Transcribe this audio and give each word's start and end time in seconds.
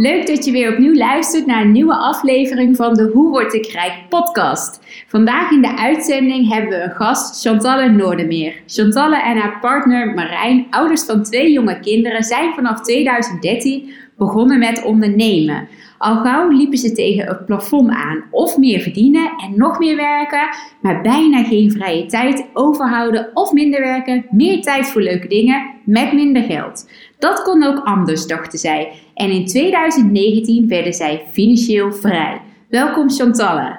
Leuk 0.00 0.26
dat 0.26 0.44
je 0.44 0.52
weer 0.52 0.72
opnieuw 0.72 0.94
luistert 0.94 1.46
naar 1.46 1.62
een 1.62 1.72
nieuwe 1.72 1.94
aflevering 1.94 2.76
van 2.76 2.94
de 2.94 3.10
Hoe 3.12 3.30
Word 3.30 3.54
ik 3.54 3.66
Rijk 3.66 3.94
podcast. 4.08 4.80
Vandaag 5.06 5.50
in 5.50 5.60
de 5.60 5.76
uitzending 5.76 6.48
hebben 6.48 6.70
we 6.70 6.84
een 6.84 6.90
gast, 6.90 7.40
Chantalle 7.42 7.90
Noordermeer. 7.90 8.62
Chantalle 8.66 9.22
en 9.22 9.36
haar 9.36 9.58
partner 9.60 10.14
Marijn, 10.14 10.66
ouders 10.70 11.04
van 11.04 11.22
twee 11.22 11.52
jonge 11.52 11.80
kinderen, 11.80 12.22
zijn 12.22 12.54
vanaf 12.54 12.80
2013 12.80 13.92
begonnen 14.16 14.58
met 14.58 14.84
ondernemen. 14.84 15.68
Al 15.98 16.16
gauw 16.16 16.48
liepen 16.48 16.78
ze 16.78 16.92
tegen 16.92 17.26
het 17.26 17.46
plafond 17.46 17.90
aan. 17.90 18.24
Of 18.30 18.56
meer 18.56 18.80
verdienen 18.80 19.30
en 19.36 19.56
nog 19.56 19.78
meer 19.78 19.96
werken, 19.96 20.48
maar 20.82 21.00
bijna 21.00 21.44
geen 21.44 21.70
vrije 21.70 22.06
tijd 22.06 22.46
overhouden 22.52 23.30
of 23.34 23.52
minder 23.52 23.80
werken. 23.80 24.26
Meer 24.30 24.62
tijd 24.62 24.86
voor 24.86 25.02
leuke 25.02 25.28
dingen 25.28 25.70
met 25.84 26.12
minder 26.12 26.42
geld. 26.42 26.90
Dat 27.18 27.42
kon 27.42 27.62
ook 27.62 27.78
anders, 27.84 28.26
dachten 28.26 28.58
zij. 28.58 28.92
En 29.20 29.30
in 29.30 29.46
2019 29.46 30.68
werden 30.68 30.92
zij 30.92 31.26
financieel 31.32 31.92
vrij. 31.92 32.42
Welkom 32.68 33.10
Chantalle. 33.10 33.78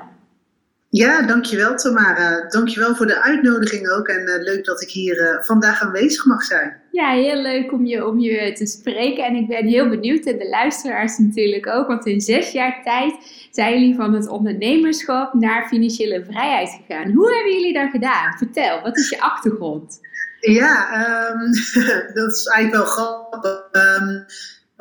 Ja, 0.89 1.21
dankjewel 1.21 1.75
Tamara. 1.75 2.47
Dankjewel 2.49 2.95
voor 2.95 3.07
de 3.07 3.21
uitnodiging 3.21 3.89
ook 3.89 4.07
en 4.07 4.29
uh, 4.29 4.43
leuk 4.43 4.65
dat 4.65 4.81
ik 4.81 4.89
hier 4.89 5.21
uh, 5.21 5.43
vandaag 5.43 5.81
aanwezig 5.81 6.25
mag 6.25 6.43
zijn. 6.43 6.81
Ja, 6.91 7.11
heel 7.11 7.41
leuk 7.41 7.71
om 7.71 7.85
je, 7.85 8.05
om 8.07 8.19
je 8.19 8.51
te 8.53 8.65
spreken 8.65 9.25
en 9.25 9.35
ik 9.35 9.47
ben 9.47 9.65
heel 9.65 9.89
benieuwd 9.89 10.25
en 10.25 10.37
de 10.37 10.49
luisteraars 10.49 11.17
natuurlijk 11.17 11.67
ook, 11.67 11.87
want 11.87 12.05
in 12.05 12.21
zes 12.21 12.51
jaar 12.51 12.81
tijd 12.83 13.13
zijn 13.51 13.79
jullie 13.79 13.95
van 13.95 14.13
het 14.13 14.27
ondernemerschap 14.27 15.33
naar 15.33 15.67
financiële 15.67 16.25
vrijheid 16.25 16.69
gegaan. 16.69 17.11
Hoe 17.11 17.35
hebben 17.35 17.53
jullie 17.53 17.73
dat 17.73 17.89
gedaan? 17.91 18.37
Vertel, 18.37 18.81
wat 18.81 18.97
is 18.97 19.09
je 19.09 19.21
achtergrond? 19.21 19.99
Ja, 20.39 20.89
um, 21.31 21.51
dat 22.17 22.31
is 22.31 22.45
eigenlijk 22.45 22.71
wel 22.71 22.85
grappig. 22.85 23.67
Um, 23.71 24.25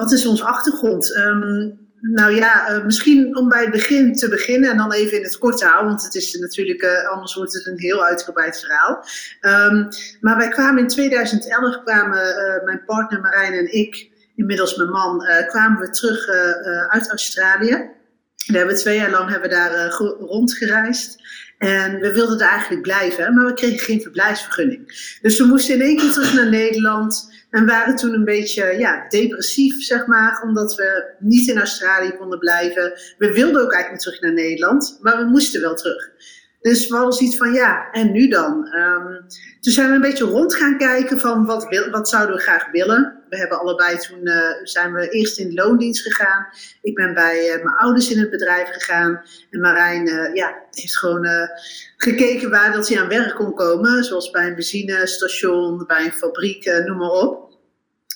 wat 0.01 0.13
is 0.13 0.27
ons 0.27 0.43
achtergrond? 0.43 1.17
Um, 1.17 1.79
nou 2.01 2.35
ja, 2.35 2.71
uh, 2.71 2.85
misschien 2.85 3.37
om 3.37 3.49
bij 3.49 3.61
het 3.61 3.71
begin 3.71 4.15
te 4.15 4.29
beginnen 4.29 4.71
en 4.71 4.77
dan 4.77 4.93
even 4.93 5.17
in 5.17 5.23
het 5.23 5.39
kort 5.39 5.63
houden, 5.63 5.87
want 5.87 6.03
het 6.03 6.15
is 6.15 6.35
natuurlijk, 6.35 6.83
uh, 6.83 7.09
anders 7.09 7.35
wordt 7.35 7.53
het 7.53 7.67
een 7.67 7.79
heel 7.79 8.05
uitgebreid 8.05 8.61
verhaal. 8.61 9.05
Um, 9.41 9.89
maar 10.21 10.37
wij 10.37 10.49
kwamen 10.49 10.83
in 10.83 10.89
2011, 10.89 11.83
kwamen 11.83 12.19
uh, 12.19 12.65
mijn 12.65 12.85
partner 12.85 13.21
Marijn 13.21 13.53
en 13.53 13.73
ik, 13.73 14.11
inmiddels 14.35 14.77
mijn 14.77 14.91
man, 14.91 15.25
kwamen 15.47 15.81
we 15.81 15.91
terug 15.91 16.29
uit 16.89 17.11
Australië. 17.11 17.71
Daar 17.71 18.57
hebben 18.57 18.75
we 18.75 18.81
twee 18.81 18.97
jaar 18.97 19.11
lang 19.11 19.31
hebben 19.31 19.49
we 19.49 19.55
daar 19.55 19.91
rondgereisd. 20.19 21.23
En 21.61 22.01
we 22.01 22.13
wilden 22.13 22.39
daar 22.39 22.51
eigenlijk 22.51 22.83
blijven, 22.83 23.35
maar 23.35 23.45
we 23.45 23.55
kregen 23.55 23.79
geen 23.79 24.01
verblijfsvergunning. 24.01 24.87
Dus 25.23 25.39
we 25.39 25.45
moesten 25.45 25.75
in 25.75 25.81
één 25.81 25.97
keer 25.97 26.11
terug 26.11 26.35
naar 26.35 26.49
Nederland. 26.49 27.33
En 27.51 27.67
waren 27.67 27.97
toen 27.97 28.15
een 28.15 28.25
beetje 28.25 28.79
ja, 28.79 29.09
depressief, 29.09 29.83
zeg 29.83 30.07
maar, 30.07 30.43
omdat 30.43 30.75
we 30.75 31.15
niet 31.19 31.49
in 31.49 31.59
Australië 31.59 32.11
konden 32.11 32.39
blijven. 32.39 32.93
We 33.19 33.33
wilden 33.33 33.63
ook 33.63 33.73
eigenlijk 33.73 34.03
terug 34.03 34.21
naar 34.21 34.33
Nederland, 34.33 34.99
maar 35.03 35.17
we 35.17 35.25
moesten 35.25 35.61
wel 35.61 35.75
terug. 35.75 36.11
Dus 36.61 36.89
we 36.89 36.97
hadden 36.97 37.15
zoiets 37.15 37.37
van, 37.37 37.53
ja, 37.53 37.91
en 37.91 38.13
nu 38.13 38.29
dan? 38.29 38.75
Um, 38.75 39.27
toen 39.61 39.73
zijn 39.73 39.89
we 39.89 39.95
een 39.95 40.01
beetje 40.01 40.25
rond 40.25 40.55
gaan 40.55 40.79
kijken 40.79 41.19
van, 41.19 41.47
wat, 41.47 41.87
wat 41.91 42.09
zouden 42.09 42.37
we 42.37 42.43
graag 42.43 42.71
willen? 42.71 43.20
We 43.31 43.37
hebben 43.37 43.61
allebei 43.61 43.99
toen, 43.99 44.21
uh, 44.23 44.37
zijn 44.63 44.93
we 44.93 45.09
eerst 45.09 45.39
in 45.39 45.49
de 45.49 45.63
loondienst 45.63 46.03
gegaan. 46.03 46.47
Ik 46.83 46.95
ben 46.95 47.15
bij 47.15 47.49
uh, 47.49 47.65
mijn 47.65 47.77
ouders 47.77 48.11
in 48.11 48.19
het 48.19 48.31
bedrijf 48.31 48.69
gegaan. 48.69 49.23
En 49.51 49.61
Marijn, 49.61 50.09
uh, 50.09 50.35
ja, 50.35 50.55
heeft 50.71 50.99
gewoon 50.99 51.29
gekeken 51.97 52.51
waar 52.51 52.73
dat 52.73 52.89
hij 52.89 53.01
aan 53.01 53.09
werk 53.09 53.35
kon 53.35 53.55
komen. 53.55 54.05
Zoals 54.05 54.31
bij 54.31 54.47
een 54.47 54.55
benzinestation, 54.55 55.85
bij 55.87 56.05
een 56.05 56.13
fabriek, 56.13 56.83
noem 56.85 56.97
maar 56.97 57.11
op. 57.11 57.51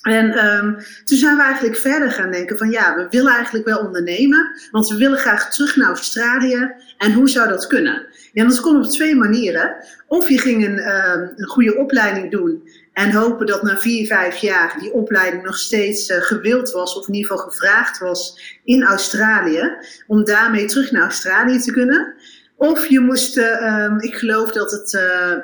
En 0.01 0.45
um, 0.45 0.77
toen 1.05 1.17
zijn 1.17 1.35
we 1.35 1.43
eigenlijk 1.43 1.77
verder 1.77 2.11
gaan 2.11 2.31
denken 2.31 2.57
van 2.57 2.69
ja, 2.69 2.95
we 2.95 3.07
willen 3.09 3.33
eigenlijk 3.33 3.65
wel 3.65 3.79
ondernemen, 3.79 4.59
want 4.71 4.87
we 4.87 4.97
willen 4.97 5.17
graag 5.17 5.51
terug 5.51 5.75
naar 5.75 5.87
Australië. 5.87 6.71
En 6.97 7.13
hoe 7.13 7.29
zou 7.29 7.49
dat 7.49 7.67
kunnen? 7.67 8.07
Ja, 8.35 8.43
dat 8.43 8.59
kon 8.59 8.77
op 8.77 8.85
twee 8.85 9.15
manieren. 9.15 9.75
Of 10.07 10.29
je 10.29 10.39
ging 10.39 10.65
een, 10.65 10.77
um, 10.77 11.33
een 11.35 11.47
goede 11.47 11.77
opleiding 11.77 12.31
doen 12.31 12.69
en 12.93 13.11
hopen 13.11 13.45
dat 13.45 13.63
na 13.63 13.77
vier, 13.77 14.07
vijf 14.07 14.37
jaar 14.37 14.77
die 14.79 14.93
opleiding 14.93 15.43
nog 15.43 15.57
steeds 15.57 16.09
uh, 16.09 16.17
gewild 16.21 16.71
was, 16.71 16.97
of 16.97 17.07
in 17.07 17.13
ieder 17.13 17.31
geval 17.31 17.45
gevraagd 17.49 17.99
was 17.99 18.39
in 18.63 18.83
Australië, 18.83 19.77
om 20.07 20.23
daarmee 20.23 20.65
terug 20.65 20.91
naar 20.91 21.01
Australië 21.01 21.59
te 21.59 21.71
kunnen. 21.71 22.13
Of 22.57 22.85
je 22.85 22.99
moest, 22.99 23.37
uh, 23.37 23.83
um, 23.83 23.99
ik 23.99 24.15
geloof 24.15 24.51
dat 24.51 24.71
het, 24.71 24.93
uh, 24.93 25.37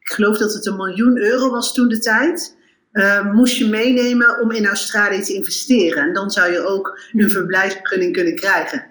ik 0.00 0.10
geloof 0.10 0.38
dat 0.38 0.52
het 0.52 0.66
een 0.66 0.76
miljoen 0.76 1.18
euro 1.18 1.50
was 1.50 1.74
toen 1.74 1.88
de 1.88 1.98
tijd 1.98 2.56
uh, 2.92 3.32
moest 3.32 3.56
je 3.56 3.66
meenemen 3.66 4.40
om 4.40 4.50
in 4.50 4.66
Australië 4.66 5.22
te 5.22 5.34
investeren. 5.34 6.02
En 6.02 6.12
dan 6.12 6.30
zou 6.30 6.52
je 6.52 6.66
ook 6.66 6.98
een 7.12 7.20
hmm. 7.20 7.30
verblijfsvergunning 7.30 8.12
kunnen 8.12 8.34
krijgen. 8.34 8.84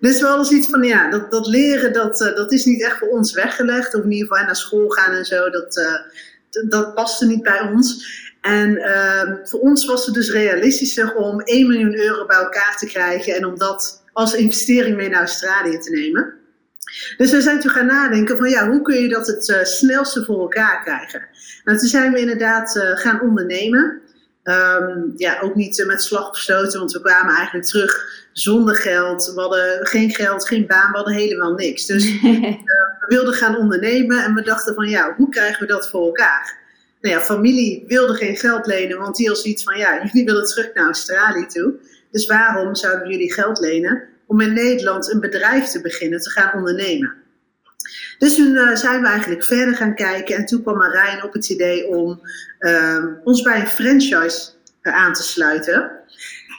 Dus 0.00 0.20
wel 0.20 0.38
eens 0.38 0.50
iets 0.50 0.68
van, 0.70 0.82
ja, 0.82 1.10
dat, 1.10 1.30
dat 1.30 1.46
leren, 1.46 1.92
dat, 1.92 2.20
uh, 2.20 2.34
dat 2.36 2.52
is 2.52 2.64
niet 2.64 2.82
echt 2.82 2.98
voor 2.98 3.08
ons 3.08 3.32
weggelegd. 3.32 3.94
Of 3.94 4.04
in 4.04 4.12
ieder 4.12 4.28
geval 4.28 4.44
naar 4.44 4.56
school 4.56 4.88
gaan 4.88 5.14
en 5.14 5.24
zo, 5.24 5.50
dat, 5.50 5.76
uh, 5.76 6.68
dat 6.68 6.94
paste 6.94 7.26
niet 7.26 7.42
bij 7.42 7.60
ons. 7.60 8.18
En 8.40 8.82
voor 9.44 9.60
ons 9.60 9.86
was 9.86 10.06
het 10.06 10.14
dus 10.14 10.30
realistischer 10.30 11.14
om 11.14 11.40
1 11.40 11.66
miljoen 11.66 11.98
euro 11.98 12.26
bij 12.26 12.36
elkaar 12.36 12.76
te 12.78 12.86
krijgen 12.86 13.34
en 13.34 13.44
om 13.44 13.58
dat 13.58 14.02
als 14.12 14.34
investering 14.34 14.96
mee 14.96 15.08
naar 15.08 15.20
Australië 15.20 15.78
te 15.78 15.90
nemen. 15.90 16.39
Dus 17.16 17.30
we 17.30 17.40
zijn 17.40 17.60
toen 17.60 17.70
gaan 17.70 17.86
nadenken 17.86 18.38
van 18.38 18.48
ja, 18.48 18.68
hoe 18.68 18.82
kun 18.82 19.02
je 19.02 19.08
dat 19.08 19.26
het 19.26 19.48
uh, 19.48 19.62
snelste 19.62 20.24
voor 20.24 20.40
elkaar 20.40 20.82
krijgen? 20.82 21.26
Nou, 21.64 21.78
toen 21.78 21.88
zijn 21.88 22.12
we 22.12 22.18
inderdaad 22.18 22.76
uh, 22.76 22.82
gaan 22.96 23.20
ondernemen. 23.20 24.00
Um, 24.44 25.12
ja, 25.16 25.40
ook 25.40 25.54
niet 25.54 25.78
uh, 25.78 25.86
met 25.86 26.02
slag 26.02 26.30
of 26.30 26.38
stoten, 26.38 26.78
want 26.78 26.92
we 26.92 27.00
kwamen 27.00 27.34
eigenlijk 27.34 27.66
terug 27.66 28.24
zonder 28.32 28.74
geld. 28.74 29.32
We 29.34 29.40
hadden 29.40 29.86
geen 29.86 30.10
geld, 30.10 30.46
geen 30.46 30.66
baan, 30.66 30.90
we 30.90 30.96
hadden 30.96 31.14
helemaal 31.14 31.54
niks. 31.54 31.86
Dus 31.86 32.04
we 32.20 33.04
wilden 33.08 33.34
gaan 33.34 33.56
ondernemen 33.56 34.24
en 34.24 34.34
we 34.34 34.42
dachten 34.42 34.74
van 34.74 34.88
ja, 34.88 35.14
hoe 35.16 35.28
krijgen 35.28 35.60
we 35.60 35.72
dat 35.72 35.90
voor 35.90 36.06
elkaar? 36.06 36.58
Nou 37.00 37.14
ja, 37.14 37.20
familie 37.20 37.84
wilde 37.86 38.14
geen 38.14 38.36
geld 38.36 38.66
lenen, 38.66 38.98
want 38.98 39.16
die 39.16 39.28
was 39.28 39.42
iets 39.42 39.62
van 39.62 39.78
ja, 39.78 40.04
jullie 40.04 40.24
willen 40.24 40.46
terug 40.46 40.74
naar 40.74 40.84
Australië 40.84 41.46
toe. 41.46 41.74
Dus 42.10 42.26
waarom 42.26 42.74
zouden 42.74 43.10
jullie 43.10 43.32
geld 43.32 43.58
lenen? 43.58 44.08
Om 44.30 44.40
in 44.40 44.52
Nederland 44.52 45.12
een 45.12 45.20
bedrijf 45.20 45.64
te 45.64 45.80
beginnen, 45.80 46.20
te 46.20 46.30
gaan 46.30 46.54
ondernemen. 46.54 47.14
Dus 48.18 48.34
toen 48.34 48.52
uh, 48.52 48.74
zijn 48.76 49.00
we 49.02 49.08
eigenlijk 49.08 49.44
verder 49.44 49.76
gaan 49.76 49.94
kijken 49.94 50.36
en 50.36 50.46
toen 50.46 50.62
kwam 50.62 50.76
Marijn 50.78 51.22
op 51.24 51.32
het 51.32 51.48
idee 51.48 51.86
om 51.86 52.20
uh, 52.60 53.04
ons 53.24 53.42
bij 53.42 53.60
een 53.60 53.66
franchise 53.66 54.50
uh, 54.82 54.94
aan 54.94 55.12
te 55.12 55.22
sluiten. 55.22 55.90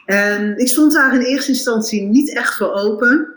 En 0.06 0.58
ik 0.58 0.68
stond 0.68 0.94
daar 0.94 1.14
in 1.14 1.22
eerste 1.22 1.52
instantie 1.52 2.02
niet 2.02 2.36
echt 2.36 2.56
voor 2.56 2.74
open. 2.74 3.28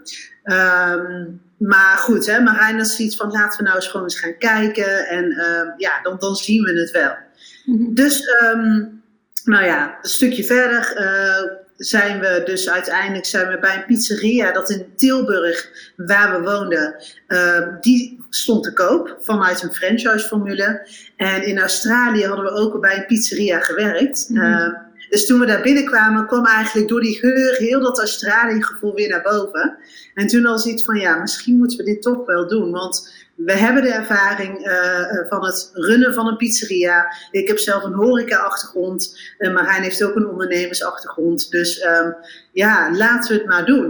Um, 0.45 1.41
maar 1.59 1.97
goed, 1.97 2.27
hè, 2.27 2.41
Marijn 2.41 2.79
had 2.79 2.89
zoiets 2.89 3.17
van 3.17 3.31
laten 3.31 3.59
we 3.59 3.65
nou 3.65 3.77
eens 3.77 3.89
gewoon 3.89 4.03
eens 4.03 4.21
gaan 4.21 4.39
kijken 4.39 5.07
en 5.07 5.33
ehm, 5.33 5.69
ja, 5.77 6.03
dan, 6.03 6.17
dan 6.19 6.37
zien 6.37 6.63
we 6.63 6.81
het 6.81 6.91
wel. 6.91 7.17
Mm 7.65 7.77
-hmm. 7.77 7.95
Dus 7.95 8.41
um, 8.43 9.03
nou 9.45 9.65
ja, 9.65 9.99
een 10.03 10.09
stukje 10.09 10.45
verder 10.45 10.97
uh, 10.99 11.64
zijn 11.77 12.21
we 12.21 12.43
dus 12.45 12.71
uiteindelijk 12.71 13.27
zijn 13.27 13.49
we 13.49 13.59
bij 13.59 13.77
een 13.77 13.85
pizzeria 13.85 14.53
dat 14.53 14.71
in 14.71 14.87
Tilburg, 14.97 15.71
waar 15.97 16.41
we 16.41 16.51
woonden, 16.51 16.95
uh, 17.29 17.69
die 17.81 18.25
stond 18.31 18.65
te 18.65 18.73
koop 18.73 19.17
vanuit 19.21 19.63
een 19.63 19.75
franchise-formule. 19.75 20.89
En 21.17 21.47
in 21.47 21.59
Australië 21.59 22.25
hadden 22.25 22.45
we 22.45 22.51
ook 22.51 22.81
bij 22.81 22.97
een 22.97 23.07
pizzeria 23.07 23.61
gewerkt. 23.61 24.27
Mm 24.29 24.37
-hmm. 24.37 24.61
uh, 24.61 24.75
dus 25.09 25.27
toen 25.27 25.41
we 25.41 25.47
daar 25.47 25.63
binnenkwamen, 25.63 26.27
kwam 26.27 26.47
eigenlijk 26.47 26.89
door 26.89 27.01
die 27.01 27.19
geur 27.19 27.55
heel 27.57 27.81
dat 27.81 27.99
Australië-gevoel 27.99 28.95
weer 28.95 29.09
naar 29.09 29.23
boven. 29.23 29.77
En 30.15 30.27
toen 30.27 30.47
al 30.47 30.67
iets 30.67 30.85
van, 30.85 31.01
ja, 31.01 31.17
misschien 31.17 31.57
moeten 31.57 31.79
we 31.79 31.85
dit 31.85 32.03
toch 32.03 32.27
wel 32.27 32.49
doen. 32.49 32.71
Want 32.71 33.24
we 33.37 33.53
hebben 33.53 33.83
de 33.83 33.93
ervaring 33.93 34.67
uh, 34.67 35.29
van 35.29 35.45
het 35.45 35.71
runnen 35.73 36.15
van 36.15 36.27
een 36.27 36.37
pizzeria. 36.37 37.17
Ik 37.31 37.49
heb 37.49 37.59
zelf 37.59 37.83
een 37.83 37.93
horeca-achtergrond. 37.93 39.19
Uh, 39.39 39.55
Marijn 39.55 39.83
heeft 39.83 40.05
ook 40.05 40.17
een 40.17 40.29
ondernemersachtergrond. 40.29 41.51
Dus 41.51 41.85
um, 41.85 42.17
ja, 42.53 42.97
laten 42.97 43.33
we 43.33 43.39
het 43.39 43.49
maar 43.49 43.65
doen. 43.65 43.85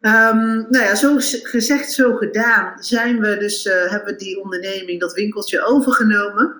Um, 0.00 0.66
nou 0.70 0.84
ja, 0.84 0.94
zo 0.94 1.16
gezegd, 1.42 1.92
zo 1.92 2.16
gedaan, 2.16 2.82
zijn 2.82 3.20
we 3.20 3.36
dus, 3.36 3.64
hebben 3.64 4.12
we 4.12 4.16
die 4.16 4.42
onderneming, 4.42 5.00
dat 5.00 5.14
winkeltje 5.14 5.64
overgenomen. 5.64 6.54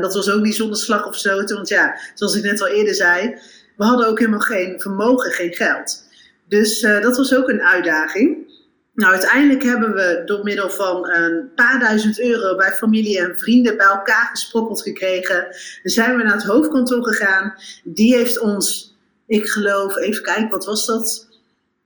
Dat 0.00 0.14
was 0.14 0.30
ook 0.30 0.42
niet 0.42 0.54
zonder 0.54 0.76
slag 0.78 1.06
of 1.06 1.16
stoten, 1.16 1.56
want 1.56 1.68
ja, 1.68 1.98
zoals 2.14 2.34
ik 2.34 2.42
net 2.42 2.60
al 2.60 2.66
eerder 2.66 2.94
zei, 2.94 3.38
we 3.76 3.84
hadden 3.84 4.06
ook 4.06 4.18
helemaal 4.18 4.40
geen 4.40 4.80
vermogen, 4.80 5.30
geen 5.30 5.54
geld. 5.54 6.04
Dus 6.48 6.80
dat 6.80 7.16
was 7.16 7.34
ook 7.34 7.48
een 7.48 7.62
uitdaging. 7.62 8.54
Nou, 8.96 9.12
uiteindelijk 9.12 9.62
hebben 9.62 9.94
we 9.94 10.22
door 10.24 10.42
middel 10.42 10.70
van 10.70 11.10
een 11.10 11.50
paar 11.54 11.80
duizend 11.80 12.20
euro 12.20 12.56
bij 12.56 12.72
familie 12.72 13.18
en 13.18 13.38
vrienden 13.38 13.76
bij 13.76 13.86
elkaar 13.86 14.28
gesprokkeld 14.30 14.82
gekregen. 14.82 15.42
Dan 15.82 15.92
zijn 15.92 16.16
we 16.16 16.22
naar 16.22 16.32
het 16.32 16.44
hoofdkantoor 16.44 17.04
gegaan. 17.04 17.54
Die 17.84 18.14
heeft 18.14 18.38
ons, 18.38 18.96
ik 19.26 19.48
geloof, 19.48 19.96
even 19.96 20.22
kijken, 20.22 20.48
wat 20.48 20.64
was 20.64 20.86
dat? 20.86 21.28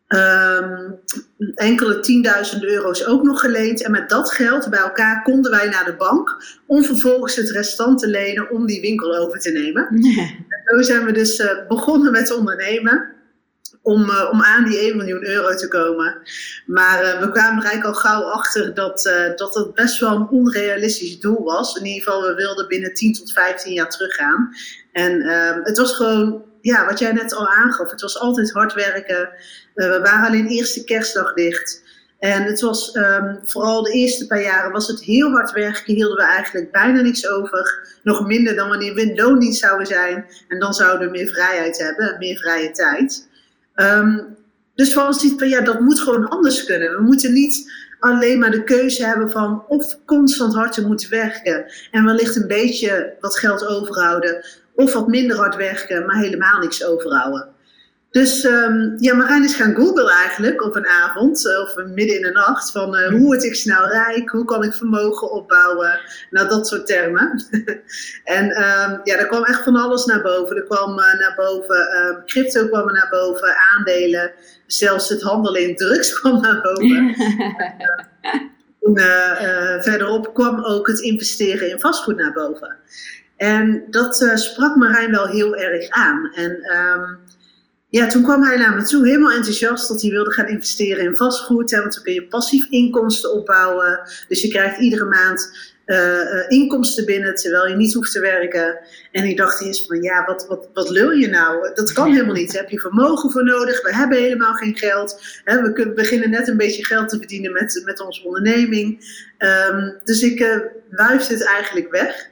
Um, 0.08 1.00
enkele 1.54 2.00
tienduizenden 2.00 2.68
euro's 2.68 3.06
ook 3.06 3.22
nog 3.22 3.40
geleend. 3.40 3.82
En 3.82 3.90
met 3.90 4.08
dat 4.08 4.32
geld 4.32 4.70
bij 4.70 4.80
elkaar 4.80 5.22
konden 5.22 5.50
wij 5.50 5.68
naar 5.68 5.84
de 5.84 5.96
bank 5.96 6.44
om 6.66 6.84
vervolgens 6.84 7.36
het 7.36 7.50
restant 7.50 7.98
te 7.98 8.08
lenen 8.08 8.50
om 8.50 8.66
die 8.66 8.80
winkel 8.80 9.16
over 9.16 9.38
te 9.40 9.50
nemen. 9.50 9.88
En 9.88 10.76
zo 10.76 10.82
zijn 10.82 11.04
we 11.04 11.12
dus 11.12 11.38
uh, 11.38 11.50
begonnen 11.68 12.12
met 12.12 12.32
ondernemen 12.32 13.12
om, 13.82 14.10
uh, 14.10 14.28
om 14.32 14.42
aan 14.42 14.64
die 14.64 14.78
1 14.78 14.96
miljoen 14.96 15.26
euro 15.26 15.54
te 15.54 15.68
komen. 15.68 16.22
Maar 16.66 17.04
uh, 17.04 17.20
we 17.20 17.30
kwamen 17.30 17.62
er 17.62 17.70
eigenlijk 17.70 17.84
al 17.84 18.10
gauw 18.10 18.22
achter 18.22 18.74
dat, 18.74 19.06
uh, 19.06 19.36
dat 19.36 19.54
het 19.54 19.74
best 19.74 20.00
wel 20.00 20.14
een 20.14 20.28
onrealistisch 20.28 21.20
doel 21.20 21.44
was. 21.44 21.76
In 21.76 21.86
ieder 21.86 22.02
geval, 22.02 22.22
we 22.22 22.34
wilden 22.34 22.68
binnen 22.68 22.94
10 22.94 23.12
tot 23.12 23.32
15 23.32 23.72
jaar 23.72 23.90
teruggaan. 23.90 24.50
En 24.92 25.20
ehm, 25.20 25.60
het 25.62 25.78
was 25.78 25.96
gewoon, 25.96 26.44
ja, 26.60 26.86
wat 26.86 26.98
jij 26.98 27.12
net 27.12 27.34
al 27.34 27.48
aangaf, 27.48 27.90
het 27.90 28.00
was 28.00 28.18
altijd 28.18 28.52
hard 28.52 28.72
werken. 28.72 29.28
we 29.74 30.00
waren 30.02 30.26
alleen 30.26 30.46
eerste 30.46 30.84
kerstdag 30.84 31.34
dicht. 31.34 31.82
En 32.20 32.42
het 32.42 32.60
was 32.60 32.94
um, 32.94 33.38
vooral 33.42 33.82
de 33.82 33.92
eerste 33.92 34.26
paar 34.26 34.42
jaren 34.42 34.72
was 34.72 34.86
het 34.86 35.00
heel 35.02 35.30
hard 35.30 35.52
werken, 35.52 35.94
hielden 35.94 36.16
we 36.16 36.22
eigenlijk 36.22 36.72
bijna 36.72 37.00
niks 37.00 37.28
over. 37.28 37.88
Nog 38.02 38.26
minder 38.26 38.56
dan 38.56 38.68
wanneer 38.68 38.94
we 38.94 39.02
in 39.02 39.16
loondienst 39.16 39.60
zouden 39.60 39.86
zijn. 39.86 40.26
En 40.48 40.58
dan 40.58 40.72
zouden 40.72 41.06
we 41.06 41.18
meer 41.18 41.28
vrijheid 41.28 41.78
hebben, 41.78 42.16
meer 42.18 42.36
vrije 42.36 42.70
tijd. 42.70 43.28
Um, 43.74 44.36
dus 44.74 44.92
van 44.92 45.06
ons 45.06 45.34
van 45.36 45.48
ja, 45.48 45.60
dat 45.60 45.80
moet 45.80 46.00
gewoon 46.00 46.28
anders 46.28 46.64
kunnen. 46.64 46.96
We 46.96 47.02
moeten 47.02 47.32
niet 47.32 47.72
alleen 48.00 48.38
maar 48.38 48.50
de 48.50 48.64
keuze 48.64 49.06
hebben 49.06 49.30
van 49.30 49.64
of 49.68 49.98
constant 50.04 50.54
hard 50.54 50.72
te 50.72 50.86
moeten 50.86 51.10
werken 51.10 51.72
en 51.90 52.04
wellicht 52.04 52.36
een 52.36 52.46
beetje 52.46 53.16
wat 53.20 53.38
geld 53.38 53.66
overhouden, 53.66 54.44
of 54.74 54.92
wat 54.92 55.08
minder 55.08 55.36
hard 55.36 55.56
werken, 55.56 56.06
maar 56.06 56.16
helemaal 56.16 56.58
niks 56.58 56.84
overhouden. 56.84 57.48
Dus 58.10 58.44
um, 58.44 58.94
ja, 58.98 59.14
Marijn 59.14 59.44
is 59.44 59.54
gaan 59.54 59.74
googlen 59.74 60.08
eigenlijk 60.08 60.64
op 60.64 60.76
een 60.76 60.86
avond 60.86 61.44
uh, 61.46 61.60
of 61.60 61.74
midden 61.76 62.16
in 62.16 62.22
de 62.22 62.32
nacht 62.32 62.70
van 62.70 62.96
uh, 62.96 63.08
hoe 63.08 63.20
word 63.20 63.44
ik 63.44 63.54
snel 63.54 63.86
rijk, 63.86 64.30
hoe 64.30 64.44
kan 64.44 64.64
ik 64.64 64.74
vermogen 64.74 65.30
opbouwen, 65.30 66.00
nou 66.30 66.48
dat 66.48 66.66
soort 66.66 66.86
termen. 66.86 67.44
en 68.24 68.44
um, 68.44 69.00
ja, 69.04 69.16
daar 69.16 69.26
kwam 69.26 69.44
echt 69.44 69.62
van 69.62 69.76
alles 69.76 70.04
naar 70.04 70.22
boven. 70.22 70.56
Er 70.56 70.64
kwam 70.64 70.98
uh, 70.98 71.18
naar 71.18 71.34
boven, 71.36 71.96
um, 71.96 72.24
crypto 72.26 72.68
kwam 72.68 72.88
er 72.88 72.92
naar 72.92 73.08
boven, 73.10 73.56
aandelen, 73.76 74.32
zelfs 74.66 75.08
het 75.08 75.22
handelen 75.22 75.68
in 75.68 75.76
drugs 75.76 76.12
kwam 76.20 76.40
naar 76.40 76.60
boven. 76.62 77.14
Toen, 78.80 78.98
verderop 79.80 80.34
kwam 80.34 80.64
ook 80.64 80.86
het 80.86 81.00
investeren 81.00 81.70
in 81.70 81.80
vastgoed 81.80 82.16
naar 82.16 82.32
boven. 82.32 82.76
En 83.36 83.84
dat 83.90 84.30
sprak 84.34 84.76
Marijn 84.76 85.10
wel 85.10 85.26
heel 85.26 85.56
erg 85.56 85.88
aan. 85.88 86.32
En 86.34 86.60
ja, 87.90 88.06
toen 88.06 88.22
kwam 88.22 88.42
hij 88.42 88.56
naar 88.56 88.76
me 88.76 88.82
toe, 88.82 89.06
helemaal 89.06 89.32
enthousiast, 89.32 89.88
dat 89.88 90.02
hij 90.02 90.10
wilde 90.10 90.32
gaan 90.32 90.48
investeren 90.48 91.04
in 91.04 91.16
vastgoed. 91.16 91.70
Hè, 91.70 91.80
want 91.80 91.94
dan 91.94 92.02
kun 92.02 92.12
je 92.12 92.26
passief 92.26 92.66
inkomsten 92.68 93.32
opbouwen. 93.32 94.00
Dus 94.28 94.42
je 94.42 94.48
krijgt 94.48 94.80
iedere 94.80 95.04
maand 95.04 95.50
uh, 95.86 95.96
uh, 95.96 96.44
inkomsten 96.48 97.04
binnen, 97.04 97.34
terwijl 97.34 97.68
je 97.68 97.76
niet 97.76 97.94
hoeft 97.94 98.12
te 98.12 98.20
werken. 98.20 98.78
En 99.12 99.24
ik 99.24 99.36
dacht 99.36 99.60
eerst 99.60 99.86
van, 99.86 100.02
ja, 100.02 100.24
wat, 100.24 100.46
wat, 100.48 100.68
wat 100.74 100.90
lul 100.90 101.10
je 101.10 101.28
nou? 101.28 101.74
Dat 101.74 101.92
kan 101.92 102.10
helemaal 102.14 102.34
niet. 102.34 102.52
Daar 102.52 102.62
heb 102.62 102.70
je 102.70 102.80
vermogen 102.80 103.30
voor 103.30 103.44
nodig. 103.44 103.82
We 103.82 103.94
hebben 103.94 104.18
helemaal 104.18 104.54
geen 104.54 104.76
geld. 104.76 105.22
Hè, 105.44 105.62
we 105.62 105.72
kunnen, 105.72 105.94
beginnen 105.94 106.30
net 106.30 106.48
een 106.48 106.56
beetje 106.56 106.84
geld 106.84 107.08
te 107.08 107.18
verdienen 107.18 107.52
met, 107.52 107.82
met 107.84 108.00
onze 108.00 108.24
onderneming. 108.24 108.88
Um, 109.38 110.00
dus 110.04 110.22
ik 110.22 110.40
uh, 110.40 110.56
wuifde 110.90 111.34
het 111.34 111.44
eigenlijk 111.44 111.90
weg. 111.90 112.29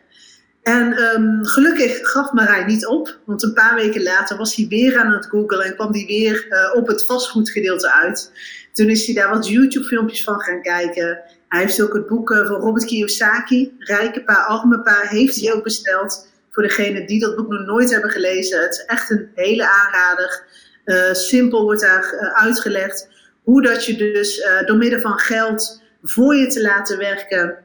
En 0.68 0.98
um, 1.02 1.44
gelukkig 1.44 1.98
gaf 2.02 2.32
Marij 2.32 2.64
niet 2.64 2.86
op, 2.86 3.18
want 3.24 3.42
een 3.42 3.52
paar 3.52 3.74
weken 3.74 4.02
later 4.02 4.36
was 4.36 4.54
hij 4.56 4.66
weer 4.68 4.98
aan 4.98 5.12
het 5.12 5.26
googlen 5.26 5.64
en 5.64 5.74
kwam 5.74 5.92
hij 5.92 6.04
weer 6.06 6.46
uh, 6.48 6.74
op 6.74 6.86
het 6.86 7.06
vastgoedgedeelte 7.06 7.92
uit. 7.92 8.32
Toen 8.72 8.88
is 8.88 9.06
hij 9.06 9.14
daar 9.14 9.30
wat 9.30 9.48
YouTube-filmpjes 9.48 10.22
van 10.24 10.40
gaan 10.40 10.62
kijken. 10.62 11.20
Hij 11.48 11.60
heeft 11.60 11.82
ook 11.82 11.92
het 11.92 12.06
boek 12.06 12.30
uh, 12.30 12.46
van 12.46 12.56
Robert 12.56 12.84
Kiyosaki, 12.84 13.74
Rijke 13.78 14.24
Pa, 14.24 14.34
Arme 14.34 14.80
Pa, 14.80 15.00
heeft 15.02 15.40
hij 15.40 15.52
ook 15.52 15.62
besteld. 15.62 16.28
Voor 16.50 16.62
degenen 16.62 17.06
die 17.06 17.20
dat 17.20 17.36
boek 17.36 17.48
nog 17.48 17.66
nooit 17.66 17.90
hebben 17.90 18.10
gelezen. 18.10 18.60
Het 18.60 18.72
is 18.72 18.84
echt 18.84 19.10
een 19.10 19.30
hele 19.34 19.68
aanrader. 19.68 20.44
Uh, 20.84 21.12
simpel 21.12 21.62
wordt 21.62 21.80
daar 21.80 22.32
uitgelegd 22.34 23.08
hoe 23.42 23.62
dat 23.62 23.84
je 23.84 23.96
dus 23.96 24.48
door 24.66 24.76
middel 24.76 25.00
van 25.00 25.18
geld 25.18 25.82
voor 26.02 26.34
je 26.34 26.46
te 26.46 26.60
laten 26.60 26.98
werken... 26.98 27.56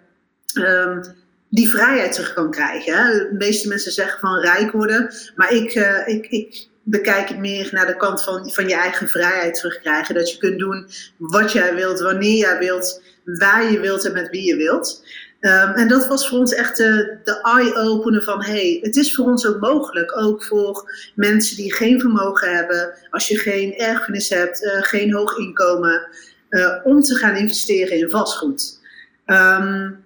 Um, 0.54 1.22
die 1.54 1.70
vrijheid 1.70 2.12
terug 2.14 2.34
kan 2.34 2.52
krijgen. 2.52 2.94
Hè? 2.94 3.12
De 3.12 3.36
meeste 3.38 3.68
mensen 3.68 3.92
zeggen 3.92 4.20
van 4.20 4.40
rijk 4.40 4.72
worden, 4.72 5.14
maar 5.36 5.54
ik, 5.54 5.76
uh, 5.76 6.08
ik, 6.08 6.28
ik 6.28 6.68
bekijk 6.84 7.30
het 7.30 7.38
meer 7.38 7.70
naar 7.72 7.88
de 7.88 7.98
kant 7.98 8.24
van, 8.24 8.52
van 8.52 8.68
je 8.68 8.76
eigen 8.76 9.10
vrijheid 9.10 9.56
terugkrijgen. 9.56 10.16
Dat 10.16 10.32
je 10.32 10.38
kunt 10.38 10.60
doen 10.60 10.88
wat 11.18 11.52
jij 11.52 11.76
wilt, 11.76 12.00
wanneer 12.00 12.38
jij 12.38 12.58
wilt, 12.58 13.02
waar 13.24 13.72
je 13.72 13.80
wilt 13.80 14.06
en 14.06 14.14
met 14.14 14.30
wie 14.30 14.46
je 14.46 14.56
wilt. 14.56 15.04
Um, 15.40 15.74
en 15.74 15.88
dat 15.88 16.08
was 16.08 16.28
voor 16.28 16.40
ons 16.40 16.54
echt 16.54 16.78
de, 16.78 17.18
de 17.24 17.42
eye-opener 17.42 18.24
van, 18.24 18.44
hey, 18.44 18.80
het 18.82 18.96
is 18.96 19.16
voor 19.16 19.26
ons 19.26 19.48
ook 19.48 19.60
mogelijk, 19.60 20.18
ook 20.18 20.44
voor 20.44 20.92
mensen 21.16 21.56
die 21.56 21.74
geen 21.74 22.00
vermogen 22.00 22.56
hebben, 22.56 22.94
als 23.10 23.28
je 23.28 23.38
geen 23.38 23.76
erfenis 23.76 24.30
hebt, 24.30 24.64
uh, 24.64 24.82
geen 24.82 25.14
hoog 25.14 25.38
inkomen, 25.38 26.08
uh, 26.50 26.76
om 26.84 27.02
te 27.02 27.16
gaan 27.16 27.36
investeren 27.36 27.98
in 27.98 28.10
vastgoed. 28.10 28.80
Um, 29.26 30.03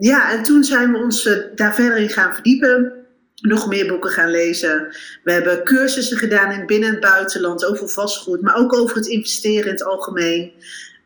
ja, 0.00 0.32
en 0.32 0.42
toen 0.42 0.64
zijn 0.64 0.92
we 0.92 0.98
ons 0.98 1.24
uh, 1.24 1.36
daar 1.54 1.74
verder 1.74 1.96
in 1.98 2.08
gaan 2.08 2.34
verdiepen. 2.34 2.92
Nog 3.34 3.68
meer 3.68 3.86
boeken 3.86 4.10
gaan 4.10 4.30
lezen. 4.30 4.96
We 5.24 5.32
hebben 5.32 5.64
cursussen 5.64 6.18
gedaan 6.18 6.52
in 6.52 6.66
binnen- 6.66 6.94
en 6.94 7.00
buitenland 7.00 7.64
over 7.64 7.88
vastgoed, 7.88 8.40
maar 8.42 8.56
ook 8.56 8.74
over 8.74 8.96
het 8.96 9.06
investeren 9.06 9.64
in 9.64 9.72
het 9.72 9.84
algemeen. 9.84 10.52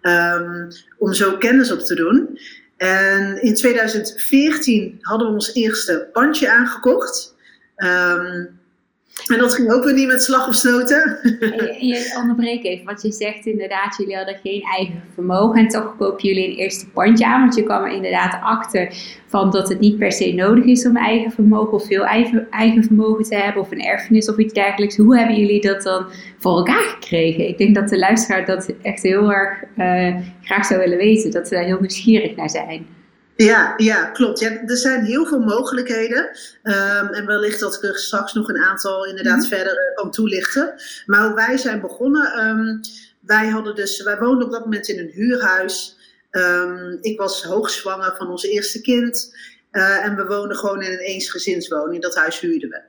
Um, 0.02 0.68
om 0.98 1.12
zo 1.12 1.36
kennis 1.36 1.72
op 1.72 1.80
te 1.80 1.94
doen. 1.94 2.38
En 2.76 3.42
in 3.42 3.54
2014 3.54 4.98
hadden 5.00 5.26
we 5.26 5.32
ons 5.32 5.54
eerste 5.54 6.08
pandje 6.12 6.50
aangekocht. 6.50 7.34
Um, 7.76 8.60
en 9.26 9.38
dat 9.38 9.54
ging 9.54 9.72
ook 9.72 9.84
weer 9.84 9.94
niet 9.94 10.06
met 10.06 10.22
slag 10.22 10.48
of 10.48 10.54
stoten. 10.54 11.18
Je, 11.78 12.14
onderbreek 12.20 12.64
even, 12.64 12.84
want 12.84 13.02
je 13.02 13.12
zegt 13.12 13.46
inderdaad, 13.46 13.96
jullie 13.96 14.16
hadden 14.16 14.38
geen 14.42 14.62
eigen 14.62 15.02
vermogen 15.14 15.60
en 15.60 15.68
toch 15.68 15.96
kopen 15.96 16.28
jullie 16.28 16.48
een 16.48 16.56
eerste 16.56 16.88
pandje 16.88 17.26
aan. 17.26 17.40
Want 17.40 17.54
je 17.54 17.62
kwam 17.62 17.84
er 17.84 17.92
inderdaad 17.92 18.38
achter 18.42 18.94
van 19.26 19.50
dat 19.50 19.68
het 19.68 19.80
niet 19.80 19.98
per 19.98 20.12
se 20.12 20.32
nodig 20.32 20.64
is 20.64 20.86
om 20.86 20.96
eigen 20.96 21.30
vermogen 21.30 21.72
of 21.72 21.86
veel 21.86 22.04
eigen, 22.04 22.46
eigen 22.50 22.84
vermogen 22.84 23.24
te 23.24 23.34
hebben 23.34 23.62
of 23.62 23.70
een 23.70 23.84
erfenis 23.84 24.28
of 24.28 24.36
iets 24.36 24.52
dergelijks. 24.52 24.96
Hoe 24.96 25.18
hebben 25.18 25.36
jullie 25.36 25.60
dat 25.60 25.82
dan 25.82 26.06
voor 26.38 26.56
elkaar 26.56 26.82
gekregen? 26.82 27.48
Ik 27.48 27.58
denk 27.58 27.74
dat 27.74 27.88
de 27.88 27.98
luisteraar 27.98 28.46
dat 28.46 28.72
echt 28.82 29.02
heel 29.02 29.32
erg 29.32 29.62
uh, 29.76 30.16
graag 30.42 30.66
zou 30.66 30.80
willen 30.80 30.98
weten, 30.98 31.30
dat 31.30 31.48
ze 31.48 31.54
daar 31.54 31.64
heel 31.64 31.80
nieuwsgierig 31.80 32.36
naar 32.36 32.50
zijn. 32.50 32.86
Ja, 33.44 33.74
ja 33.76 34.04
klopt. 34.04 34.38
Ja, 34.38 34.62
er 34.66 34.76
zijn 34.76 35.04
heel 35.04 35.26
veel 35.26 35.40
mogelijkheden. 35.40 36.30
Um, 36.62 37.08
en 37.08 37.26
wellicht 37.26 37.60
dat 37.60 37.74
ik 37.74 37.82
er 37.82 37.96
straks 37.96 38.32
nog 38.32 38.48
een 38.48 38.62
aantal 38.62 39.06
inderdaad 39.06 39.34
mm 39.34 39.40
-hmm. 39.40 39.48
verder 39.48 39.72
uh, 39.72 39.96
kan 39.96 40.10
toelichten. 40.10 40.74
Maar 41.06 41.26
hoe 41.26 41.34
wij 41.34 41.56
zijn 41.56 41.80
begonnen, 41.80 42.46
um, 42.46 42.80
wij, 43.20 43.48
hadden 43.48 43.74
dus, 43.74 44.02
wij 44.02 44.18
woonden 44.18 44.46
op 44.46 44.52
dat 44.52 44.64
moment 44.64 44.88
in 44.88 44.98
een 44.98 45.10
huurhuis. 45.10 45.96
Um, 46.30 46.98
ik 47.00 47.18
was 47.18 47.42
hoogzwanger 47.42 48.14
van 48.16 48.28
ons 48.28 48.42
eerste 48.42 48.80
kind. 48.80 49.34
Uh, 49.72 50.04
en 50.04 50.16
we 50.16 50.24
woonden 50.24 50.56
gewoon 50.56 50.82
in 50.82 50.92
een 50.92 50.98
eensgezinswoning. 50.98 52.02
Dat 52.02 52.14
huis 52.14 52.40
huurden 52.40 52.68
we. 52.68 52.80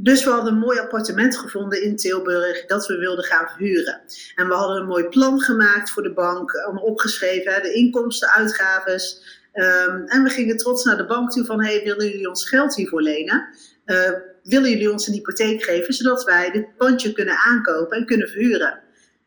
Dus 0.00 0.24
we 0.24 0.30
hadden 0.30 0.52
een 0.52 0.58
mooi 0.58 0.78
appartement 0.78 1.36
gevonden 1.36 1.82
in 1.82 1.96
Tilburg 1.96 2.66
dat 2.66 2.86
we 2.86 2.96
wilden 2.96 3.24
gaan 3.24 3.48
verhuren. 3.48 4.00
En 4.34 4.48
we 4.48 4.54
hadden 4.54 4.76
een 4.76 4.86
mooi 4.86 5.04
plan 5.04 5.40
gemaakt 5.40 5.90
voor 5.90 6.02
de 6.02 6.12
bank, 6.12 6.54
allemaal 6.54 6.82
opgeschreven, 6.82 7.52
hè, 7.52 7.60
de 7.60 7.72
inkomsten, 7.72 8.28
uitgaves. 8.28 9.37
Um, 9.58 10.04
en 10.06 10.22
we 10.22 10.30
gingen 10.30 10.56
trots 10.56 10.84
naar 10.84 10.96
de 10.96 11.06
bank 11.06 11.30
toe 11.30 11.44
van, 11.44 11.64
hey, 11.64 11.82
willen 11.84 12.08
jullie 12.08 12.28
ons 12.28 12.48
geld 12.48 12.74
hiervoor 12.74 13.02
lenen? 13.02 13.48
Uh, 13.86 14.10
willen 14.42 14.70
jullie 14.70 14.92
ons 14.92 15.06
een 15.06 15.14
hypotheek 15.14 15.62
geven, 15.62 15.94
zodat 15.94 16.24
wij 16.24 16.50
dit 16.50 16.76
pandje 16.76 17.12
kunnen 17.12 17.36
aankopen 17.36 17.96
en 17.96 18.06
kunnen 18.06 18.28
verhuren? 18.28 18.80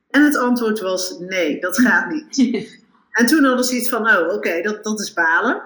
En 0.09 0.23
het 0.23 0.37
antwoord 0.37 0.79
was, 0.79 1.15
nee, 1.19 1.59
dat 1.59 1.79
gaat 1.79 2.09
niet. 2.11 2.37
en 3.19 3.25
toen 3.25 3.43
hadden 3.43 3.65
ze 3.65 3.75
iets 3.75 3.89
van, 3.89 4.09
oh, 4.09 4.23
oké, 4.23 4.33
okay, 4.33 4.61
dat, 4.61 4.83
dat 4.83 4.99
is 4.99 5.13
balen. 5.13 5.61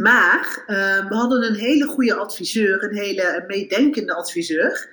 Maar 0.00 0.64
uh, 0.66 1.08
we 1.08 1.14
hadden 1.14 1.46
een 1.46 1.54
hele 1.54 1.86
goede 1.86 2.14
adviseur, 2.14 2.82
een 2.82 2.96
hele 2.96 3.44
meedenkende 3.46 4.14
adviseur. 4.14 4.88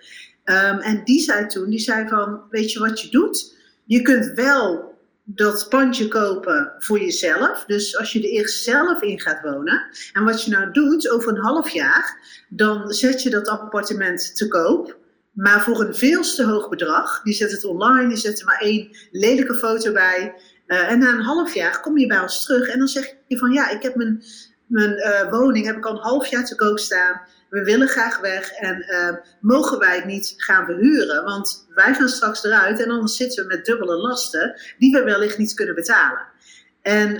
Um, 0.45 0.79
en 0.79 1.01
die 1.03 1.19
zei 1.19 1.47
toen, 1.47 1.69
die 1.69 1.79
zei 1.79 2.07
van, 2.07 2.41
weet 2.49 2.71
je 2.71 2.79
wat 2.79 3.01
je 3.01 3.09
doet? 3.09 3.55
Je 3.85 4.01
kunt 4.01 4.31
wel 4.35 4.94
dat 5.25 5.69
pandje 5.69 6.07
kopen 6.07 6.73
voor 6.77 6.99
jezelf. 6.99 7.63
Dus 7.67 7.97
als 7.97 8.11
je 8.11 8.19
er 8.19 8.29
eerst 8.29 8.63
zelf 8.63 9.01
in 9.01 9.19
gaat 9.19 9.41
wonen. 9.41 9.83
En 10.13 10.23
wat 10.23 10.43
je 10.43 10.51
nou 10.51 10.71
doet, 10.71 11.09
over 11.09 11.29
een 11.29 11.43
half 11.43 11.69
jaar, 11.69 12.17
dan 12.49 12.91
zet 12.91 13.23
je 13.23 13.29
dat 13.29 13.47
appartement 13.47 14.35
te 14.35 14.47
koop. 14.47 14.97
Maar 15.31 15.61
voor 15.61 15.81
een 15.81 15.95
veel 15.95 16.21
te 16.21 16.43
hoog 16.43 16.69
bedrag. 16.69 17.21
Die 17.23 17.33
zet 17.33 17.51
het 17.51 17.65
online, 17.65 18.07
die 18.07 18.17
zet 18.17 18.39
er 18.39 18.45
maar 18.45 18.59
één 18.59 18.97
lelijke 19.11 19.55
foto 19.55 19.91
bij. 19.91 20.33
Uh, 20.67 20.91
en 20.91 20.99
na 20.99 21.13
een 21.13 21.21
half 21.21 21.53
jaar 21.53 21.81
kom 21.81 21.97
je 21.97 22.07
bij 22.07 22.19
ons 22.19 22.45
terug 22.45 22.67
en 22.67 22.79
dan 22.79 22.87
zeg 22.87 23.15
je 23.27 23.37
van 23.37 23.51
ja, 23.51 23.69
ik 23.69 23.81
heb 23.81 23.95
mijn, 23.95 24.23
mijn 24.65 24.91
uh, 24.91 25.31
woning 25.31 25.65
heb 25.65 25.77
ik 25.77 25.85
al 25.85 25.95
een 25.95 26.03
half 26.03 26.27
jaar 26.27 26.45
te 26.45 26.55
koop 26.55 26.79
staan. 26.79 27.21
We 27.49 27.63
willen 27.63 27.87
graag 27.87 28.19
weg 28.19 28.51
en 28.51 28.85
uh, 28.89 29.17
mogen 29.39 29.79
wij 29.79 29.95
het 29.95 30.05
niet 30.05 30.33
gaan 30.37 30.65
verhuren? 30.65 31.23
Want 31.23 31.67
wij 31.75 31.93
gaan 31.93 32.09
straks 32.09 32.43
eruit 32.43 32.81
en 32.81 32.87
dan 32.87 33.07
zitten 33.07 33.43
we 33.43 33.55
met 33.55 33.65
dubbele 33.65 33.95
lasten 33.95 34.61
die 34.77 34.93
we 34.93 35.03
wellicht 35.03 35.37
niet 35.37 35.53
kunnen 35.53 35.75
betalen. 35.75 36.33
En 36.81 37.13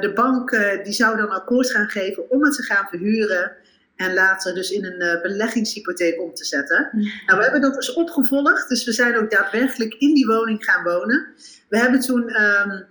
de 0.00 0.12
bank 0.14 0.50
die 0.84 0.92
zou 0.92 1.16
dan 1.16 1.30
akkoord 1.30 1.70
gaan 1.70 1.88
geven 1.88 2.30
om 2.30 2.44
het 2.44 2.54
te 2.54 2.62
gaan 2.62 2.86
verhuren 2.88 3.52
en 3.96 4.14
later 4.14 4.54
dus 4.54 4.70
in 4.70 4.84
een 4.84 5.20
beleggingshypotheek 5.22 6.20
om 6.20 6.34
te 6.34 6.44
zetten. 6.44 6.88
Mm. 6.92 7.02
Nou, 7.26 7.38
we 7.38 7.42
hebben 7.44 7.60
dat 7.60 7.74
dus 7.74 7.92
opgevolgd, 7.92 8.68
dus 8.68 8.84
we 8.84 8.92
zijn 8.92 9.16
ook 9.16 9.30
daadwerkelijk 9.30 9.94
in 9.94 10.14
die 10.14 10.26
woning 10.26 10.64
gaan 10.64 10.84
wonen. 10.84 11.26
We 11.68 11.78
hebben 11.78 12.00
toen 12.00 12.42
um, 12.42 12.84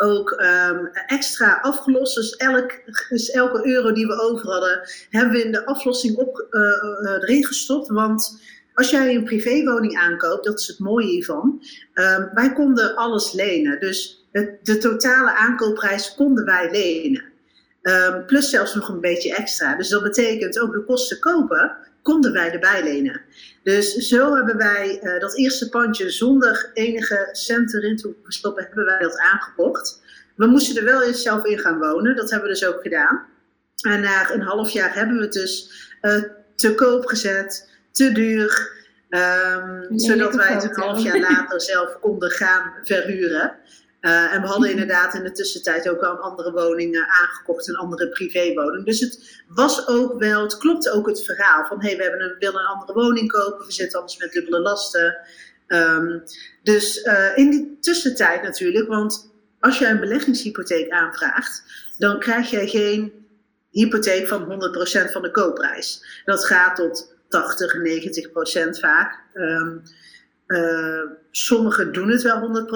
ook 0.00 0.30
um, 0.30 0.90
extra 1.06 1.58
afgelost. 1.60 2.14
Dus, 2.14 2.36
elk, 2.36 2.72
dus 3.08 3.30
elke 3.30 3.66
euro 3.66 3.92
die 3.92 4.06
we 4.06 4.20
over 4.20 4.50
hadden, 4.50 4.80
hebben 5.10 5.32
we 5.32 5.44
in 5.44 5.52
de 5.52 5.66
aflossing 5.66 6.16
op, 6.16 6.46
uh, 6.50 6.60
uh, 6.60 7.10
erin 7.10 7.44
gestopt. 7.44 7.88
Want 7.88 8.40
als 8.74 8.90
jij 8.90 9.14
een 9.14 9.24
privéwoning 9.24 9.98
aankoopt, 9.98 10.44
dat 10.44 10.58
is 10.58 10.66
het 10.66 10.78
mooie 10.78 11.06
hiervan. 11.06 11.62
Um, 11.94 12.30
wij 12.34 12.52
konden 12.52 12.96
alles 12.96 13.32
lenen. 13.32 13.80
Dus 13.80 14.28
de 14.62 14.78
totale 14.78 15.32
aankoopprijs 15.32 16.14
konden 16.14 16.44
wij 16.44 16.70
lenen. 16.70 17.24
Um, 17.82 18.26
plus 18.26 18.50
zelfs 18.50 18.74
nog 18.74 18.88
een 18.88 19.00
beetje 19.00 19.34
extra. 19.34 19.76
Dus 19.76 19.88
dat 19.88 20.02
betekent 20.02 20.60
ook 20.60 20.72
de 20.72 20.84
kosten 20.84 21.20
kopen 21.20 21.76
konden 22.08 22.32
wij 22.32 22.52
erbij 22.52 22.82
lenen. 22.82 23.20
Dus 23.62 23.94
zo 23.94 24.34
hebben 24.34 24.56
wij 24.56 25.00
uh, 25.02 25.20
dat 25.20 25.36
eerste 25.36 25.68
pandje 25.68 26.10
zonder 26.10 26.70
enige 26.74 27.28
cent 27.32 27.74
erin 27.74 27.96
te 27.96 28.14
stoppen, 28.24 28.64
hebben 28.64 28.84
wij 28.84 28.98
dat 28.98 29.18
aangekocht. 29.18 30.02
We 30.36 30.46
moesten 30.46 30.76
er 30.76 30.84
wel 30.84 31.02
eens 31.02 31.22
zelf 31.22 31.44
in 31.44 31.58
gaan 31.58 31.78
wonen, 31.78 32.16
dat 32.16 32.30
hebben 32.30 32.48
we 32.48 32.54
dus 32.54 32.64
ook 32.64 32.82
gedaan. 32.82 33.26
En 33.80 34.00
na 34.00 34.30
een 34.30 34.42
half 34.42 34.70
jaar 34.70 34.94
hebben 34.94 35.16
we 35.16 35.22
het 35.22 35.32
dus 35.32 35.70
uh, 36.02 36.22
te 36.54 36.74
koop 36.74 37.06
gezet, 37.06 37.70
te 37.90 38.12
duur, 38.12 38.72
um, 39.08 39.98
zodat 39.98 40.34
wij 40.34 40.52
het 40.52 40.64
een 40.64 40.82
half 40.82 41.02
jaar 41.02 41.20
later 41.20 41.60
zelf 41.60 41.98
konden 42.00 42.30
gaan 42.30 42.72
verhuren. 42.82 43.56
Uh, 44.00 44.34
en 44.34 44.40
we 44.40 44.46
hadden 44.46 44.70
inderdaad 44.70 45.14
in 45.14 45.22
de 45.22 45.32
tussentijd 45.32 45.88
ook 45.88 46.02
al 46.02 46.12
een 46.12 46.18
andere 46.18 46.52
woning 46.52 46.94
uh, 46.94 47.20
aangekocht, 47.20 47.68
een 47.68 47.76
andere 47.76 48.08
privéwoning. 48.08 48.84
Dus 48.84 49.00
het 49.00 49.42
was 49.48 49.88
ook 49.88 50.18
wel, 50.18 50.42
het 50.42 50.58
klopte 50.58 50.92
ook 50.92 51.06
het 51.06 51.24
verhaal 51.24 51.64
van 51.64 51.82
hey, 51.82 51.96
we 51.96 52.02
hebben 52.02 52.20
een, 52.20 52.36
willen 52.38 52.60
een 52.60 52.66
andere 52.66 52.92
woning 52.92 53.30
kopen, 53.30 53.66
we 53.66 53.72
zitten 53.72 53.98
anders 53.98 54.18
met 54.18 54.32
dubbele 54.32 54.60
lasten. 54.60 55.16
Um, 55.66 56.22
dus 56.62 57.04
uh, 57.04 57.36
in 57.36 57.50
die 57.50 57.76
tussentijd 57.80 58.42
natuurlijk, 58.42 58.88
want 58.88 59.30
als 59.60 59.78
jij 59.78 59.90
een 59.90 60.00
beleggingshypotheek 60.00 60.90
aanvraagt, 60.90 61.62
dan 61.98 62.18
krijg 62.18 62.50
je 62.50 62.68
geen 62.68 63.12
hypotheek 63.70 64.26
van 64.26 64.42
100% 65.08 65.12
van 65.12 65.22
de 65.22 65.30
koopprijs. 65.30 66.22
Dat 66.24 66.44
gaat 66.44 66.76
tot 66.76 67.14
80, 67.28 67.74
90% 68.76 68.78
vaak. 68.80 69.22
Um, 69.34 69.82
uh, 70.48 71.10
sommigen 71.30 71.92
doen 71.92 72.08
het 72.08 72.22
wel 72.22 72.66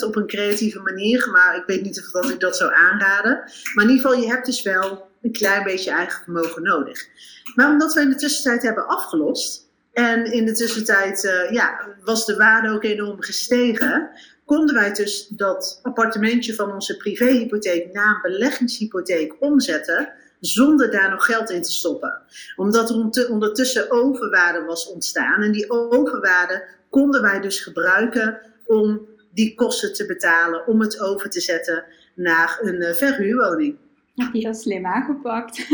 100% 0.00 0.04
op 0.06 0.16
een 0.16 0.26
creatieve 0.26 0.80
manier, 0.80 1.28
maar 1.30 1.56
ik 1.56 1.62
weet 1.66 1.82
niet 1.82 2.00
of 2.00 2.10
dat 2.10 2.30
ik 2.30 2.40
dat 2.40 2.56
zou 2.56 2.72
aanraden. 2.74 3.32
Maar 3.74 3.84
in 3.84 3.90
ieder 3.90 4.06
geval, 4.06 4.20
je 4.20 4.28
hebt 4.28 4.46
dus 4.46 4.62
wel 4.62 5.08
een 5.22 5.32
klein 5.32 5.64
beetje 5.64 5.90
eigen 5.90 6.22
vermogen 6.22 6.62
nodig. 6.62 7.06
Maar 7.54 7.70
omdat 7.70 7.94
we 7.94 8.00
in 8.00 8.08
de 8.08 8.16
tussentijd 8.16 8.62
hebben 8.62 8.86
afgelost 8.86 9.68
en 9.92 10.32
in 10.32 10.46
de 10.46 10.52
tussentijd 10.52 11.24
uh, 11.24 11.50
ja, 11.50 11.80
was 12.04 12.26
de 12.26 12.36
waarde 12.36 12.70
ook 12.70 12.84
enorm 12.84 13.22
gestegen, 13.22 14.10
konden 14.44 14.74
wij 14.74 14.92
dus 14.92 15.28
dat 15.28 15.80
appartementje 15.82 16.54
van 16.54 16.72
onze 16.72 16.96
privéhypotheek 16.96 17.92
naar 17.92 18.14
een 18.14 18.32
beleggingshypotheek 18.32 19.36
omzetten 19.40 20.12
zonder 20.40 20.90
daar 20.90 21.10
nog 21.10 21.24
geld 21.24 21.50
in 21.50 21.62
te 21.62 21.72
stoppen. 21.72 22.22
Omdat 22.56 22.90
er 22.90 23.30
ondertussen 23.30 23.90
overwaarde 23.90 24.64
was 24.64 24.92
ontstaan. 24.92 25.42
En 25.42 25.52
die 25.52 25.70
overwaarde 25.70 26.64
konden 26.96 27.22
wij 27.22 27.40
dus 27.40 27.60
gebruiken 27.60 28.40
om 28.66 29.08
die 29.32 29.54
kosten 29.54 29.92
te 29.92 30.06
betalen, 30.06 30.66
om 30.66 30.80
het 30.80 31.00
over 31.00 31.30
te 31.30 31.40
zetten 31.40 31.84
naar 32.14 32.58
een 32.60 32.82
uh, 32.82 32.92
verhuurwoning. 32.92 33.76
Heb 34.14 34.32
je 34.32 34.42
dat 34.42 34.56
slim 34.56 34.86
aangepakt? 34.86 35.56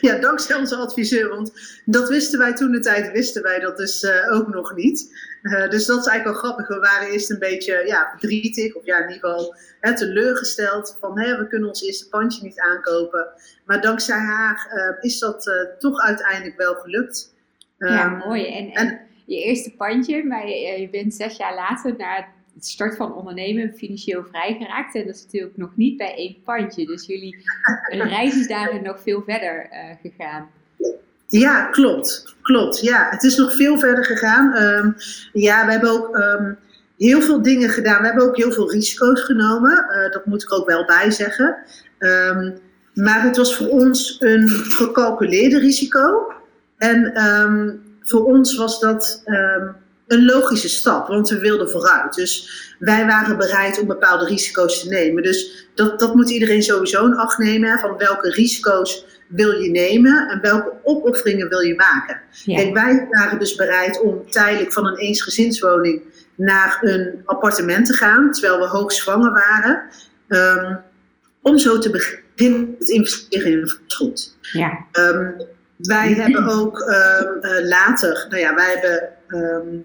ja, 0.00 0.18
dankzij 0.18 0.56
onze 0.56 0.76
adviseur, 0.76 1.28
want 1.28 1.52
dat 1.84 2.08
wisten 2.08 2.38
wij 2.38 2.54
toen 2.54 2.72
de 2.72 2.80
tijd, 2.80 3.12
wisten 3.12 3.42
wij 3.42 3.60
dat 3.60 3.76
dus 3.76 4.02
uh, 4.02 4.32
ook 4.32 4.48
nog 4.48 4.74
niet. 4.74 5.14
Uh, 5.42 5.68
dus 5.68 5.86
dat 5.86 6.00
is 6.00 6.06
eigenlijk 6.06 6.24
wel 6.24 6.34
grappig. 6.34 6.68
We 6.68 6.80
waren 6.80 7.08
eerst 7.08 7.30
een 7.30 7.38
beetje 7.38 7.82
ja, 7.86 8.08
verdrietig, 8.10 8.74
of 8.74 8.84
ja, 8.84 8.96
in 8.96 9.12
ieder 9.12 9.28
geval 9.28 9.54
hè, 9.80 9.96
teleurgesteld 9.96 10.96
van 11.00 11.20
hè, 11.20 11.38
we 11.38 11.46
kunnen 11.46 11.68
ons 11.68 11.82
eerste 11.82 12.08
pandje 12.08 12.42
niet 12.42 12.60
aankopen. 12.60 13.28
Maar 13.64 13.80
dankzij 13.80 14.18
haar 14.18 14.68
is 15.00 15.18
dat 15.18 15.52
toch 15.78 16.00
uiteindelijk 16.00 16.56
wel 16.56 16.74
gelukt 16.74 17.31
ja, 17.88 18.04
ehm, 18.04 18.28
mooi. 18.28 18.46
En, 18.46 18.70
en, 18.72 19.00
je 19.24 19.42
eerste 19.42 19.72
pandje, 19.76 20.24
maar 20.24 20.48
je, 20.48 20.88
bent 20.90 21.14
zes 21.14 21.36
jaar 21.36 21.54
later 21.54 21.94
na 21.98 22.26
het 22.54 22.66
start 22.66 22.96
van 22.96 23.14
ondernemen 23.14 23.74
financieel 23.76 24.24
vrijgeraakt. 24.30 24.94
En 24.94 25.06
dat 25.06 25.14
is 25.14 25.24
natuurlijk 25.24 25.56
nog 25.56 25.76
niet 25.76 25.96
bij 25.96 26.14
één 26.14 26.36
pandje. 26.44 26.86
Dus 26.86 27.06
jullie 27.06 27.36
reis 27.88 28.36
is 28.36 28.46
daarin 28.46 28.82
nog 28.82 29.02
veel 29.02 29.22
verder 29.26 29.68
uh, 29.72 29.78
gegaan. 30.02 30.50
Ja, 31.26 31.64
klopt. 31.64 32.36
Klopt. 32.42 32.80
Ja, 32.80 33.08
het 33.10 33.22
is 33.22 33.36
nog 33.36 33.54
veel 33.54 33.78
verder 33.78 34.04
gegaan. 34.04 34.62
Um, 34.62 34.94
ja, 35.32 35.66
we 35.66 35.72
hebben 35.72 35.90
ook 35.90 36.16
um, 36.16 36.58
heel 36.98 37.22
veel 37.22 37.42
dingen 37.42 37.68
gedaan. 37.68 38.00
We 38.00 38.06
hebben 38.06 38.24
ook 38.24 38.36
heel 38.36 38.52
veel 38.52 38.70
risico's 38.70 39.22
genomen. 39.22 39.86
Uh, 39.90 40.12
dat 40.12 40.26
moet 40.26 40.42
ik 40.42 40.52
ook 40.52 40.66
wel 40.66 40.84
bij 40.84 41.10
zeggen. 41.10 41.56
Um, 41.98 42.58
maar 42.94 43.22
het 43.22 43.36
was 43.36 43.56
voor 43.56 43.68
ons 43.68 44.16
een 44.18 44.48
gecalculeerde 44.48 45.58
risico. 45.58 46.32
En 46.82 47.24
um, 47.26 47.82
voor 48.02 48.24
ons 48.24 48.56
was 48.56 48.80
dat 48.80 49.22
um, 49.26 49.76
een 50.06 50.24
logische 50.24 50.68
stap, 50.68 51.06
want 51.06 51.28
we 51.28 51.38
wilden 51.38 51.70
vooruit. 51.70 52.14
Dus 52.14 52.50
wij 52.78 53.06
waren 53.06 53.36
bereid 53.36 53.80
om 53.80 53.86
bepaalde 53.86 54.24
risico's 54.24 54.82
te 54.82 54.88
nemen. 54.88 55.22
Dus 55.22 55.66
dat, 55.74 56.00
dat 56.00 56.14
moet 56.14 56.30
iedereen 56.30 56.62
sowieso 56.62 57.06
in 57.06 57.16
acht 57.16 57.38
nemen. 57.38 57.78
van 57.78 57.96
welke 57.96 58.30
risico's 58.30 59.06
wil 59.28 59.50
je 59.50 59.70
nemen 59.70 60.28
en 60.28 60.40
welke 60.40 60.72
opofferingen 60.82 61.48
wil 61.48 61.60
je 61.60 61.74
maken. 61.74 62.20
Ja. 62.44 62.56
Kijk, 62.56 62.74
wij 62.74 63.06
waren 63.10 63.38
dus 63.38 63.54
bereid 63.54 64.00
om 64.00 64.30
tijdelijk 64.30 64.72
van 64.72 64.86
een 64.86 64.96
eensgezinswoning 64.96 66.02
naar 66.34 66.78
een 66.80 67.22
appartement 67.24 67.86
te 67.86 67.92
gaan, 67.92 68.32
terwijl 68.32 68.58
we 68.58 68.66
hoogzwanger 68.66 69.32
waren. 69.32 69.82
Um, 70.28 70.78
om 71.42 71.58
zo 71.58 71.78
te 71.78 71.90
beginnen 71.90 72.76
met 72.78 72.88
investeren 72.88 73.52
in 73.52 73.68
vastgoed. 73.68 74.36
Ja. 74.40 74.86
Um, 74.92 75.34
wij 75.82 76.12
hebben 76.12 76.48
ook 76.48 76.78
um, 76.78 77.38
uh, 77.40 77.68
later, 77.68 78.26
nou 78.28 78.40
ja, 78.40 78.54
wij 78.54 78.70
hebben 78.70 79.08
um, 79.28 79.84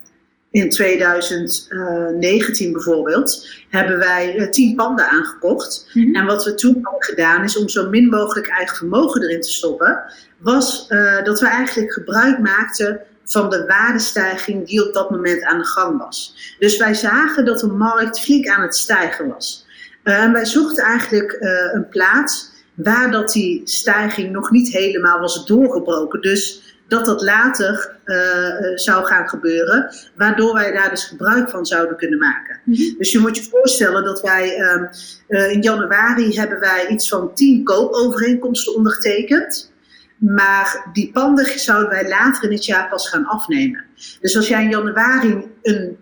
in 0.52 0.70
2019 0.70 2.72
bijvoorbeeld, 2.72 3.48
hebben 3.70 3.98
wij 3.98 4.36
uh, 4.36 4.50
tien 4.50 4.76
panden 4.76 5.10
aangekocht. 5.10 5.90
Mm 5.94 6.04
-hmm. 6.04 6.16
En 6.16 6.26
wat 6.26 6.46
we 6.46 6.56
toen 6.56 6.74
hebben 6.74 7.04
gedaan 7.04 7.44
is 7.44 7.58
om 7.58 7.70
zo 7.70 7.90
min 7.90 8.10
mogelijk 8.10 8.48
eigen 8.48 8.78
vermogen 8.78 9.22
erin 9.22 9.42
te 9.42 9.52
stoppen, 9.52 10.04
was 10.38 10.86
uh, 10.90 11.24
dat 11.24 11.40
we 11.40 11.48
eigenlijk 11.48 11.94
gebruik 11.94 12.40
maakten 12.40 13.00
van 13.26 13.50
de 13.50 13.66
waardestijging 13.66 14.68
die 14.68 14.88
op 14.88 14.94
dat 14.94 15.10
moment 15.10 15.44
aan 15.44 15.58
de 15.58 15.66
gang 15.66 15.98
was. 15.98 16.36
Dus 16.60 16.78
wij 16.78 16.94
zagen 16.94 17.46
dat 17.46 17.60
de 17.60 17.68
markt 17.68 18.20
flink 18.20 18.48
aan 18.48 18.62
het 18.62 18.76
stijgen 18.76 19.28
was. 19.28 19.66
en 20.04 20.34
wij 20.34 20.46
zochten 20.46 20.84
eigenlijk 20.84 21.38
een 21.74 21.90
plaats 21.90 22.56
waar 22.78 23.12
dat 23.12 23.32
die 23.32 23.62
stijging 23.64 24.32
nog 24.32 24.52
niet 24.52 24.72
helemaal 24.72 25.20
was 25.20 25.46
doorgebroken. 25.46 26.22
Dus 26.22 26.76
dat 26.88 27.06
dat 27.06 27.22
later 27.22 27.96
uh, 28.06 28.76
zou 28.76 29.06
gaan 29.06 29.30
gebeuren, 29.30 29.94
waardoor 30.16 30.54
wij 30.54 30.72
daar 30.72 30.90
dus 30.90 31.04
gebruik 31.04 31.50
van 31.50 31.66
zouden 31.66 31.98
kunnen 31.98 32.20
maken. 32.20 32.60
Mm 32.64 32.74
-hmm. 32.74 32.96
Dus 32.98 33.12
je 33.12 33.20
moet 33.20 33.38
je 33.38 33.44
voorstellen 33.44 34.04
dat 34.04 34.22
wij 34.22 34.60
uh, 34.60 34.82
uh, 35.28 35.52
in 35.52 35.62
januari 35.62 36.38
hebben 36.38 36.60
wij 36.60 36.88
iets 36.88 37.10
van 37.10 37.34
tien 37.34 37.64
koopovereenkomsten 37.64 38.76
ondertekend. 38.76 39.72
Maar 40.18 40.90
die 40.94 41.12
panden 41.12 41.60
zouden 41.60 41.90
wij 41.90 42.08
later 42.08 42.44
in 42.44 42.52
het 42.52 42.66
jaar 42.66 42.90
pas 42.90 43.10
gaan 43.10 43.26
afnemen. 43.26 43.86
Dus 44.22 44.36
als 44.36 44.48
jij 44.48 44.64
in 44.64 44.70
januari 44.70 45.46
een 45.62 45.98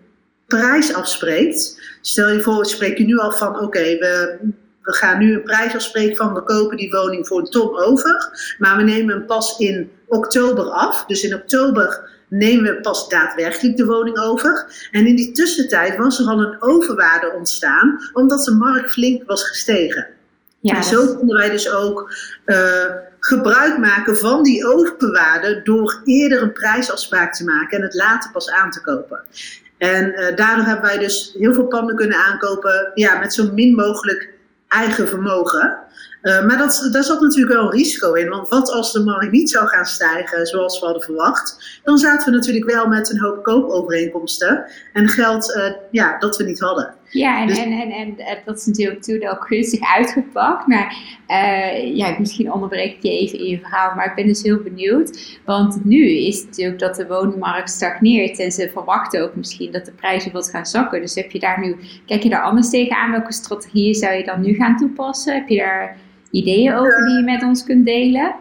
prijs 0.46 0.94
afspreekt, 0.94 1.80
stel 2.00 2.28
je 2.28 2.40
voor, 2.40 2.58
we 2.58 2.66
spreken 2.66 3.06
nu 3.06 3.18
al 3.18 3.32
van 3.32 3.48
oké, 3.48 3.64
okay, 3.64 3.98
we 3.98 4.38
we 4.86 4.94
gaan 4.94 5.18
nu 5.18 5.34
een 5.34 5.42
prijs 5.42 5.74
afspreken 5.74 6.16
van 6.16 6.34
we 6.34 6.42
kopen 6.42 6.76
die 6.76 6.90
woning 6.90 7.26
voor 7.26 7.38
een 7.38 7.50
ton 7.50 7.78
over. 7.78 8.28
Maar 8.58 8.76
we 8.76 8.82
nemen 8.82 9.16
hem 9.16 9.26
pas 9.26 9.58
in 9.58 9.90
oktober 10.06 10.64
af. 10.64 11.04
Dus 11.06 11.22
in 11.22 11.34
oktober 11.34 12.10
nemen 12.28 12.64
we 12.64 12.80
pas 12.80 13.08
daadwerkelijk 13.08 13.76
de 13.76 13.84
woning 13.84 14.18
over. 14.18 14.66
En 14.90 15.06
in 15.06 15.16
die 15.16 15.32
tussentijd 15.32 15.96
was 15.96 16.18
er 16.18 16.26
al 16.26 16.40
een 16.40 16.62
overwaarde 16.62 17.32
ontstaan, 17.36 17.98
omdat 18.12 18.44
de 18.44 18.54
markt 18.54 18.90
flink 18.90 19.22
was 19.26 19.48
gestegen. 19.48 20.06
Ja, 20.60 20.76
en 20.76 20.84
zo 20.84 21.16
konden 21.16 21.36
wij 21.36 21.50
dus 21.50 21.70
ook 21.72 22.14
uh, 22.46 22.56
gebruik 23.20 23.78
maken 23.78 24.16
van 24.16 24.42
die 24.42 24.66
overwaarde 24.66 25.60
door 25.62 26.00
eerder 26.04 26.42
een 26.42 26.52
prijsafspraak 26.52 27.34
te 27.34 27.44
maken 27.44 27.78
en 27.78 27.82
het 27.82 27.94
later 27.94 28.30
pas 28.30 28.50
aan 28.50 28.70
te 28.70 28.80
kopen. 28.80 29.24
En 29.78 30.08
uh, 30.08 30.36
daardoor 30.36 30.64
hebben 30.64 30.84
wij 30.84 30.98
dus 30.98 31.34
heel 31.38 31.54
veel 31.54 31.66
panden 31.66 31.96
kunnen 31.96 32.16
aankopen 32.16 32.90
ja, 32.94 33.18
met 33.18 33.34
zo 33.34 33.52
min 33.52 33.74
mogelijk 33.74 34.34
eigen 34.68 35.08
vermogen. 35.08 35.78
Uh, 36.22 36.46
maar 36.46 36.58
dat, 36.58 36.88
daar 36.92 37.04
zat 37.04 37.20
natuurlijk 37.20 37.52
wel 37.52 37.64
een 37.64 37.70
risico 37.70 38.12
in. 38.12 38.28
Want 38.28 38.48
wat 38.48 38.70
als 38.70 38.92
de 38.92 39.00
markt 39.00 39.32
niet 39.32 39.50
zou 39.50 39.66
gaan 39.66 39.86
stijgen 39.86 40.46
zoals 40.46 40.78
we 40.78 40.84
hadden 40.84 41.04
verwacht? 41.04 41.80
Dan 41.84 41.98
zaten 41.98 42.30
we 42.30 42.36
natuurlijk 42.36 42.70
wel 42.70 42.86
met 42.86 43.10
een 43.10 43.20
hoop 43.20 43.42
koopovereenkomsten. 43.42 44.64
En 44.92 45.08
geld 45.08 45.56
uh, 45.56 45.72
ja, 45.90 46.18
dat 46.18 46.36
we 46.36 46.44
niet 46.44 46.60
hadden. 46.60 46.94
Ja, 47.10 47.40
en, 47.40 47.46
dus, 47.46 47.58
en, 47.58 47.72
en, 47.72 47.90
en, 47.90 48.16
dat 48.44 48.56
is 48.58 48.66
natuurlijk 48.66 49.02
toen 49.02 49.28
ook 49.28 49.46
gunstig 49.46 49.80
uitgepakt. 49.96 50.66
Maar 50.66 50.96
uh, 51.28 51.96
ja, 51.96 52.16
misschien 52.18 52.52
onderbreek 52.52 52.94
ik 52.96 53.02
je 53.02 53.10
even 53.10 53.38
in 53.38 53.44
je 53.44 53.58
verhaal. 53.58 53.94
Maar 53.94 54.06
ik 54.06 54.14
ben 54.14 54.26
dus 54.26 54.42
heel 54.42 54.62
benieuwd. 54.62 55.38
Want 55.44 55.84
nu 55.84 56.08
is 56.08 56.38
het 56.38 56.46
natuurlijk 56.46 56.78
dat 56.78 56.96
de 56.96 57.06
woningmarkt 57.06 57.70
stagneert. 57.70 58.38
En 58.38 58.52
ze 58.52 58.70
verwachten 58.70 59.22
ook 59.22 59.34
misschien 59.34 59.72
dat 59.72 59.84
de 59.84 59.92
prijzen 59.92 60.32
wat 60.32 60.50
gaan 60.50 60.66
zakken. 60.66 61.00
Dus 61.00 61.14
heb 61.14 61.30
je 61.30 61.38
daar 61.38 61.60
nu, 61.60 61.76
kijk 62.06 62.22
je 62.22 62.28
daar 62.28 62.42
anders 62.42 62.70
tegenaan? 62.70 63.10
Welke 63.10 63.32
strategieën 63.32 63.94
zou 63.94 64.14
je 64.14 64.24
dan 64.24 64.40
nu 64.40 64.54
gaan 64.54 64.76
toepassen? 64.76 65.34
Heb 65.34 65.48
je 65.48 65.56
daar 65.56 65.96
ideeën 66.30 66.74
over 66.74 67.06
die 67.06 67.16
je 67.16 67.22
met 67.22 67.42
ons 67.42 67.64
kunt 67.64 67.86
delen? 67.86 68.34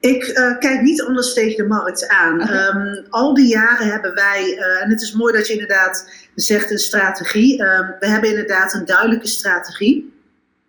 Ik 0.00 0.26
uh, 0.26 0.58
kijk 0.58 0.80
niet 0.80 1.02
anders 1.02 1.34
tegen 1.34 1.56
de 1.56 1.68
markt 1.68 2.08
aan. 2.08 2.50
Um, 2.50 3.06
al 3.10 3.34
die 3.34 3.48
jaren 3.48 3.86
hebben 3.86 4.14
wij, 4.14 4.56
uh, 4.56 4.82
en 4.82 4.90
het 4.90 5.02
is 5.02 5.12
mooi 5.12 5.32
dat 5.36 5.46
je 5.46 5.52
inderdaad 5.52 6.10
zegt 6.34 6.70
een 6.70 6.78
strategie. 6.78 7.62
Um, 7.62 7.94
we 7.98 8.06
hebben 8.06 8.30
inderdaad 8.30 8.74
een 8.74 8.84
duidelijke 8.84 9.28
strategie. 9.28 10.16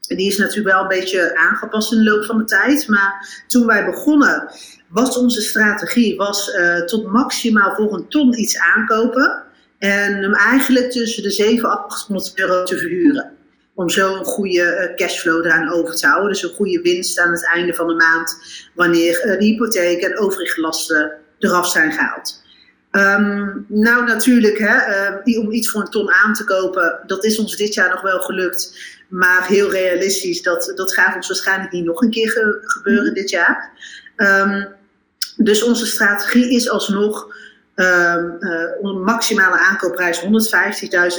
En 0.07 0.17
die 0.17 0.27
is 0.27 0.37
natuurlijk 0.37 0.75
wel 0.75 0.81
een 0.81 0.99
beetje 0.99 1.37
aangepast 1.37 1.91
in 1.91 1.97
de 1.97 2.03
loop 2.03 2.25
van 2.25 2.37
de 2.37 2.43
tijd. 2.43 2.87
Maar 2.87 3.43
toen 3.47 3.65
wij 3.65 3.85
begonnen, 3.85 4.51
was 4.87 5.17
onze 5.17 5.41
strategie 5.41 6.15
was, 6.15 6.55
uh, 6.55 6.81
tot 6.81 7.07
maximaal 7.07 7.75
voor 7.75 7.93
een 7.93 8.07
ton 8.07 8.39
iets 8.39 8.59
aankopen. 8.59 9.43
En 9.77 10.13
hem 10.13 10.33
eigenlijk 10.33 10.91
tussen 10.91 11.23
de 11.23 11.31
700 11.31 11.81
en 11.81 11.85
800 11.85 12.39
euro 12.39 12.63
te 12.63 12.77
verhuren 12.77 13.37
om 13.79 13.89
zo 13.89 14.15
een 14.15 14.25
goede 14.25 14.61
eh, 14.61 14.95
cashflow 14.95 15.45
eraan 15.45 15.71
over 15.71 15.95
te 15.95 16.07
houden. 16.07 16.29
Dus 16.29 16.43
een 16.43 16.55
goede 16.55 16.81
winst 16.81 17.19
aan 17.19 17.31
het 17.31 17.45
einde 17.45 17.73
van 17.73 17.87
de 17.87 17.93
maand, 17.93 18.37
wanneer 18.73 19.19
eh, 19.19 19.39
de 19.39 19.45
hypotheek 19.45 20.01
en 20.01 20.19
overige 20.19 20.61
lasten 20.61 21.11
eraf 21.39 21.69
zijn 21.69 21.91
gehaald. 21.91 22.43
Um, 22.91 23.65
nou, 23.67 24.05
natuurlijk, 24.05 24.57
hè, 24.57 24.75
uh, 25.25 25.39
om 25.39 25.51
iets 25.51 25.69
voor 25.69 25.81
een 25.81 25.89
ton 25.89 26.11
aan 26.13 26.33
te 26.33 26.43
kopen, 26.43 26.99
dat 27.05 27.23
is 27.23 27.39
ons 27.39 27.55
dit 27.55 27.73
jaar 27.73 27.89
nog 27.89 28.01
wel 28.01 28.19
gelukt. 28.19 28.77
Maar 29.07 29.47
heel 29.47 29.71
realistisch, 29.71 30.41
dat, 30.41 30.71
dat 30.75 30.93
gaat 30.93 31.15
ons 31.15 31.27
waarschijnlijk 31.27 31.71
niet 31.71 31.85
nog 31.85 32.01
een 32.01 32.11
keer 32.11 32.59
gebeuren 32.61 33.05
mhm. 33.05 33.13
dit 33.13 33.29
jaar. 33.29 33.71
Um, 34.17 34.67
dus 35.37 35.63
onze 35.63 35.85
strategie 35.85 36.49
is 36.55 36.69
alsnog 36.69 37.35
Um, 37.79 38.37
uh, 38.39 39.03
maximale 39.03 39.57
aankoopprijs 39.57 40.21
150.000 40.21 40.29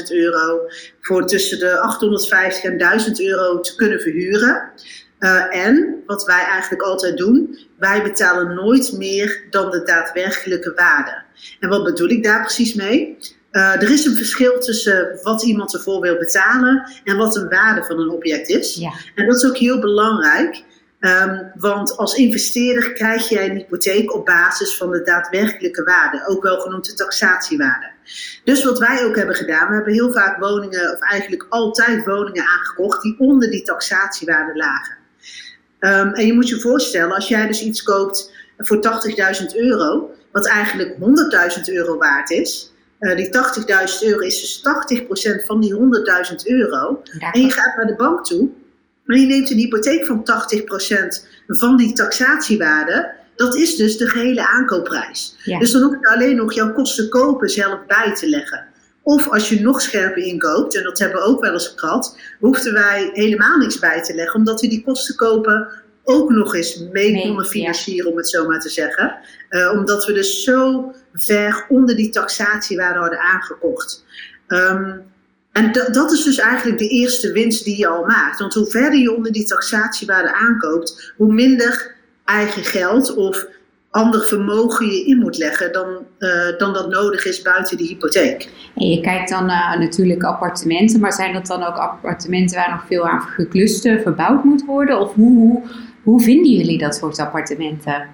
euro 0.09 0.61
voor 1.00 1.26
tussen 1.26 1.59
de 1.59 1.79
850 1.79 2.64
en 2.64 2.79
1000 2.79 3.21
euro 3.21 3.61
te 3.61 3.75
kunnen 3.75 4.00
verhuren. 4.00 4.71
Uh, 5.19 5.57
en 5.57 6.02
wat 6.07 6.25
wij 6.25 6.45
eigenlijk 6.45 6.83
altijd 6.83 7.17
doen, 7.17 7.59
wij 7.79 8.02
betalen 8.02 8.55
nooit 8.55 8.93
meer 8.93 9.43
dan 9.50 9.71
de 9.71 9.83
daadwerkelijke 9.83 10.73
waarde. 10.75 11.23
En 11.61 11.69
wat 11.69 11.85
bedoel 11.85 12.09
ik 12.09 12.23
daar 12.23 12.40
precies 12.40 12.75
mee? 12.75 13.19
Uh, 13.52 13.83
er 13.83 13.90
is 13.90 14.05
een 14.05 14.17
verschil 14.17 14.61
tussen 14.61 15.19
wat 15.23 15.43
iemand 15.43 15.75
ervoor 15.75 16.00
wil 16.00 16.19
betalen 16.19 16.90
en 17.05 17.17
wat 17.17 17.37
een 17.37 17.49
waarde 17.49 17.85
van 17.85 17.99
een 17.99 18.11
object 18.11 18.49
is. 18.49 18.75
Ja. 18.75 18.93
En 19.15 19.26
dat 19.26 19.37
is 19.37 19.49
ook 19.49 19.56
heel 19.56 19.80
belangrijk. 19.80 20.65
Um, 21.00 21.52
want 21.54 21.97
als 21.97 22.15
investeerder 22.15 22.93
krijg 22.93 23.28
jij 23.28 23.50
een 23.50 23.56
hypotheek 23.56 24.15
op 24.15 24.26
basis 24.26 24.76
van 24.76 24.91
de 24.91 25.02
daadwerkelijke 25.02 25.82
waarde, 25.82 26.26
ook 26.26 26.43
wel 26.43 26.60
genoemd 26.60 26.86
de 26.86 26.95
taxatiewaarde. 26.95 27.91
Dus 28.45 28.65
wat 28.65 28.78
wij 28.78 29.04
ook 29.04 29.17
hebben 29.17 29.34
gedaan, 29.34 29.69
we 29.69 29.75
hebben 29.75 29.93
heel 29.93 30.13
vaak 30.13 30.39
woningen, 30.39 30.93
of 30.93 31.00
eigenlijk 31.00 31.47
altijd 31.49 32.04
woningen 32.04 32.47
aangekocht 32.47 33.02
die 33.02 33.19
onder 33.19 33.50
die 33.50 33.63
taxatiewaarde 33.63 34.56
lagen. 34.56 34.97
Um, 35.80 36.15
en 36.15 36.26
je 36.26 36.32
moet 36.32 36.49
je 36.49 36.60
voorstellen, 36.60 37.15
als 37.15 37.28
jij 37.28 37.47
dus 37.47 37.63
iets 37.63 37.82
koopt 37.82 38.32
voor 38.58 38.76
80.000 39.41 39.56
euro, 39.56 40.10
wat 40.32 40.47
eigenlijk 40.47 40.97
100.000 41.58 41.63
euro 41.65 41.99
waard 41.99 42.30
is, 42.30 42.73
uh, 43.00 43.17
die 43.17 43.26
80.000 43.26 44.06
euro 44.06 44.19
is 44.19 44.41
dus 44.41 44.63
80% 45.43 45.45
van 45.47 45.60
die 45.60 45.75
100.000 45.75 46.34
euro. 46.45 47.02
En 47.32 47.41
je 47.41 47.50
gaat 47.50 47.76
naar 47.76 47.86
de 47.86 47.97
bank 47.97 48.25
toe 48.25 48.50
maar 49.04 49.19
je 49.19 49.26
neemt 49.26 49.50
een 49.50 49.56
hypotheek 49.56 50.06
van 50.06 50.25
80% 50.25 50.26
van 51.47 51.76
die 51.76 51.93
taxatiewaarde. 51.93 53.10
Dat 53.36 53.56
is 53.56 53.76
dus 53.76 53.97
de 53.97 54.08
gehele 54.08 54.49
aankoopprijs. 54.49 55.36
Dus 55.58 55.71
dan 55.71 55.82
hoef 55.82 55.97
je 56.00 56.08
alleen 56.08 56.36
nog 56.36 56.52
jouw 56.52 56.73
kosten 56.73 57.08
kopen 57.08 57.49
zelf 57.49 57.86
bij 57.86 58.15
te 58.15 58.28
leggen. 58.28 58.67
Of 59.02 59.28
als 59.28 59.49
je 59.49 59.60
nog 59.60 59.80
scherper 59.80 60.23
inkoopt, 60.23 60.76
en 60.76 60.82
dat 60.82 60.99
hebben 60.99 61.21
we 61.21 61.26
ook 61.26 61.41
wel 61.41 61.52
eens 61.52 61.73
gehad, 61.76 62.19
hoefden 62.39 62.73
wij 62.73 63.10
helemaal 63.13 63.58
niks 63.58 63.78
bij 63.78 64.02
te 64.02 64.15
leggen, 64.15 64.39
omdat 64.39 64.60
we 64.60 64.69
die 64.69 64.84
kosten 64.84 65.17
kopen 65.17 65.69
ook 66.04 66.30
nog 66.30 66.54
eens 66.54 66.84
mee 66.93 67.23
konden 67.23 67.47
financieren, 67.47 68.10
om 68.10 68.17
het 68.17 68.28
zo 68.28 68.47
maar 68.47 68.60
te 68.60 68.69
zeggen. 68.69 69.19
Uh, 69.50 69.73
omdat 69.73 70.04
we 70.04 70.13
dus 70.13 70.43
zo 70.43 70.93
ver 71.15 71.67
onder 71.69 71.97
die 71.97 72.10
taxatiewaarde 72.10 72.99
hadden 72.99 73.19
aangekocht. 73.19 74.04
Um, 74.49 75.02
en 75.52 75.73
dat 75.93 76.13
is 76.13 76.25
dus 76.25 76.39
eigenlijk 76.39 76.78
de 76.78 76.89
eerste 76.89 77.32
winst 77.32 77.65
die 77.65 77.78
je 77.78 77.86
al 77.86 78.04
maakt. 78.04 78.39
Want 78.39 78.54
hoe 78.54 78.67
verder 78.67 78.99
je 78.99 79.17
onder 79.17 79.32
die 79.32 79.45
taxatiewaarde 79.45 80.34
aankoopt, 80.34 81.13
hoe 81.17 81.32
minder 81.32 81.95
eigen 82.25 82.65
geld 82.65 83.15
of 83.15 83.47
ander 83.91 84.25
vermogen 84.25 84.86
je 84.86 85.04
in 85.04 85.19
moet 85.19 85.39
leggen 85.39 85.73
dan, 85.73 85.86
uh, 86.19 86.58
dan 86.58 86.73
dat 86.73 86.89
nodig 86.89 87.25
is 87.25 87.43
buiten 87.43 87.76
die 87.76 87.89
hypotheek. 87.89 88.49
En 88.76 88.86
je 88.86 89.00
kijkt 89.00 89.30
dan 89.30 89.45
uh, 89.45 89.78
natuurlijk 89.78 90.23
appartementen, 90.23 91.00
maar 91.00 91.13
zijn 91.13 91.32
dat 91.32 91.47
dan 91.47 91.63
ook 91.63 91.76
appartementen 91.76 92.56
waar 92.56 92.71
nog 92.71 92.86
veel 92.86 93.08
aan 93.08 93.21
geklusten 93.21 94.00
verbouwd 94.00 94.45
moet 94.45 94.65
worden? 94.65 95.00
Of 95.00 95.15
hoe, 95.15 95.39
hoe, 95.39 95.63
hoe 96.02 96.23
vinden 96.23 96.50
jullie 96.52 96.78
dat 96.78 96.95
soort 96.95 97.19
appartementen? 97.19 98.08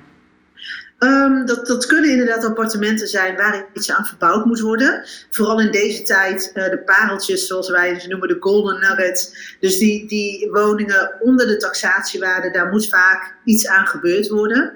Um, 0.98 1.46
dat, 1.46 1.66
dat 1.66 1.86
kunnen 1.86 2.10
inderdaad 2.10 2.44
appartementen 2.44 3.08
zijn 3.08 3.36
waar 3.36 3.66
iets 3.72 3.90
aan 3.90 4.06
verbouwd 4.06 4.44
moet 4.44 4.60
worden. 4.60 5.04
Vooral 5.30 5.60
in 5.60 5.70
deze 5.70 6.02
tijd 6.02 6.50
uh, 6.54 6.64
de 6.64 6.78
pareltjes, 6.78 7.46
zoals 7.46 7.70
wij 7.70 8.00
ze 8.00 8.08
noemen, 8.08 8.28
de 8.28 8.36
golden 8.40 8.80
nuggets. 8.80 9.56
Dus 9.60 9.78
die, 9.78 10.08
die 10.08 10.50
woningen 10.50 11.12
onder 11.20 11.46
de 11.46 11.56
taxatiewaarde, 11.56 12.50
daar 12.50 12.68
moet 12.68 12.88
vaak 12.88 13.34
iets 13.44 13.68
aan 13.68 13.86
gebeurd 13.86 14.28
worden. 14.28 14.72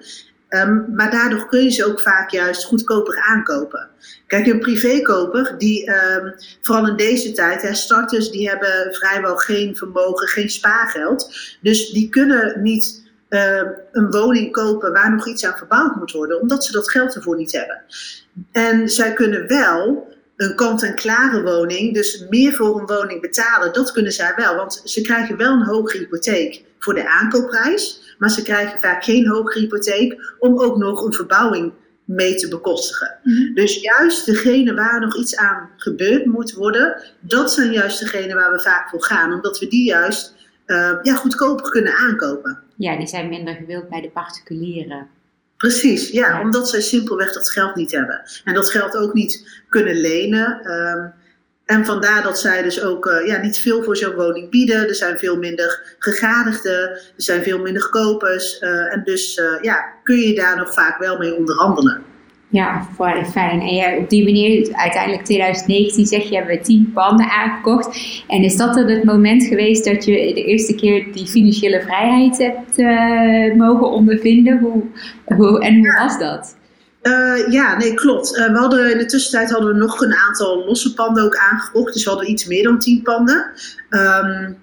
Um, 0.48 0.86
maar 0.94 1.10
daardoor 1.10 1.48
kun 1.48 1.64
je 1.64 1.70
ze 1.70 1.84
ook 1.84 2.00
vaak 2.00 2.30
juist 2.30 2.64
goedkoper 2.64 3.20
aankopen. 3.28 3.88
Kijk, 4.26 4.46
een 4.46 4.60
privékoper, 4.60 5.54
die 5.58 5.90
um, 5.90 6.34
vooral 6.60 6.86
in 6.86 6.96
deze 6.96 7.32
tijd, 7.32 7.62
hè, 7.62 7.74
starters, 7.74 8.30
die 8.30 8.48
hebben 8.48 8.94
vrijwel 8.94 9.36
geen 9.36 9.76
vermogen, 9.76 10.28
geen 10.28 10.50
spaargeld. 10.50 11.34
Dus 11.60 11.90
die 11.90 12.08
kunnen 12.08 12.62
niet 12.62 12.99
uh, 13.30 13.62
een 13.92 14.10
woning 14.10 14.52
kopen 14.52 14.92
waar 14.92 15.10
nog 15.10 15.26
iets 15.26 15.44
aan 15.44 15.56
verbouwd 15.56 15.96
moet 15.96 16.12
worden, 16.12 16.40
omdat 16.40 16.64
ze 16.64 16.72
dat 16.72 16.90
geld 16.90 17.14
ervoor 17.14 17.36
niet 17.36 17.52
hebben. 17.52 17.82
En 18.52 18.88
zij 18.88 19.12
kunnen 19.12 19.46
wel 19.46 20.08
een 20.36 20.54
kant-en-klare 20.54 21.42
woning, 21.42 21.94
dus 21.94 22.26
meer 22.28 22.52
voor 22.52 22.80
een 22.80 22.86
woning 22.86 23.20
betalen, 23.20 23.72
dat 23.72 23.92
kunnen 23.92 24.12
zij 24.12 24.32
wel. 24.36 24.56
Want 24.56 24.82
ze 24.84 25.00
krijgen 25.00 25.36
wel 25.36 25.52
een 25.52 25.66
hogere 25.66 25.98
hypotheek 25.98 26.64
voor 26.78 26.94
de 26.94 27.08
aankoopprijs, 27.08 28.14
maar 28.18 28.30
ze 28.30 28.42
krijgen 28.42 28.80
vaak 28.80 29.04
geen 29.04 29.28
hogere 29.28 29.60
hypotheek 29.60 30.34
om 30.38 30.60
ook 30.60 30.76
nog 30.76 31.04
een 31.04 31.12
verbouwing 31.12 31.72
mee 32.04 32.34
te 32.34 32.48
bekostigen. 32.48 33.18
Mhm. 33.22 33.54
Dus 33.54 33.80
juist 33.80 34.26
degene 34.26 34.74
waar 34.74 35.00
nog 35.00 35.16
iets 35.16 35.36
aan 35.36 35.70
gebeurd 35.76 36.24
moet 36.24 36.52
worden, 36.52 37.02
dat 37.20 37.52
zijn 37.52 37.72
juist 37.72 38.00
degene 38.00 38.34
waar 38.34 38.52
we 38.52 38.60
vaak 38.60 38.88
voor 38.88 39.02
gaan, 39.02 39.32
omdat 39.32 39.58
we 39.58 39.68
die 39.68 39.84
juist 39.84 40.34
uh, 40.66 40.98
ja, 41.02 41.14
goedkoper 41.14 41.70
kunnen 41.70 41.94
aankopen. 41.94 42.58
Ja, 42.80 42.96
die 42.96 43.06
zijn 43.06 43.28
minder 43.28 43.54
gewild 43.54 43.88
bij 43.88 44.00
de 44.00 44.10
particulieren. 44.10 45.08
Precies, 45.56 46.10
ja, 46.10 46.40
omdat 46.40 46.68
zij 46.68 46.80
simpelweg 46.80 47.32
dat 47.32 47.50
geld 47.50 47.74
niet 47.74 47.92
hebben. 47.92 48.22
En 48.44 48.54
dat 48.54 48.70
geld 48.70 48.96
ook 48.96 49.14
niet 49.14 49.62
kunnen 49.68 50.00
lenen. 50.00 50.70
Um, 50.70 51.12
en 51.64 51.84
vandaar 51.84 52.22
dat 52.22 52.38
zij 52.38 52.62
dus 52.62 52.82
ook 52.82 53.06
uh, 53.06 53.26
ja, 53.26 53.40
niet 53.40 53.58
veel 53.58 53.82
voor 53.82 53.96
zo'n 53.96 54.14
woning 54.14 54.50
bieden. 54.50 54.88
Er 54.88 54.94
zijn 54.94 55.18
veel 55.18 55.36
minder 55.36 55.96
gegadigden, 55.98 56.90
er 56.90 57.12
zijn 57.16 57.42
veel 57.42 57.58
minder 57.58 57.88
kopers. 57.88 58.60
Uh, 58.60 58.92
en 58.92 59.02
dus 59.04 59.36
uh, 59.36 59.62
ja, 59.62 59.94
kun 60.02 60.18
je 60.18 60.34
daar 60.34 60.56
nog 60.56 60.72
vaak 60.72 60.98
wel 60.98 61.18
mee 61.18 61.34
onderhandelen. 61.34 62.04
Ja, 62.52 62.88
fijn. 63.32 63.60
En 63.60 63.74
ja, 63.74 63.96
op 63.96 64.10
die 64.10 64.24
manier, 64.24 64.68
uiteindelijk 64.72 65.24
2019 65.24 66.06
zeg 66.06 66.22
je, 66.22 66.34
hebben 66.36 66.56
we 66.56 66.62
tien 66.62 66.90
panden 66.94 67.30
aangekocht. 67.30 68.22
En 68.26 68.42
is 68.42 68.56
dat 68.56 68.74
dan 68.74 68.88
het 68.88 69.04
moment 69.04 69.44
geweest 69.44 69.84
dat 69.84 70.04
je 70.04 70.12
de 70.34 70.44
eerste 70.44 70.74
keer 70.74 71.12
die 71.12 71.26
financiële 71.26 71.82
vrijheid 71.82 72.38
hebt 72.38 72.78
uh, 72.78 73.54
mogen 73.54 73.90
ondervinden? 73.90 74.58
Hoe, 74.58 74.82
hoe, 75.24 75.60
en 75.60 75.76
hoe 75.76 75.98
was 75.98 76.18
dat? 76.18 76.56
Uh, 77.02 77.52
ja, 77.52 77.76
nee, 77.76 77.94
klopt. 77.94 78.38
Uh, 78.38 78.52
we 78.52 78.58
hadden 78.58 78.92
in 78.92 78.98
de 78.98 79.06
tussentijd 79.06 79.50
hadden 79.50 79.72
we 79.72 79.78
nog 79.78 80.00
een 80.00 80.14
aantal 80.14 80.64
losse 80.66 80.94
panden 80.94 81.24
ook 81.24 81.36
aangekocht. 81.36 81.92
Dus 81.92 82.04
we 82.04 82.10
hadden 82.10 82.30
iets 82.30 82.46
meer 82.46 82.62
dan 82.62 82.78
tien 82.78 83.02
panden. 83.02 83.50
Um, 83.90 84.56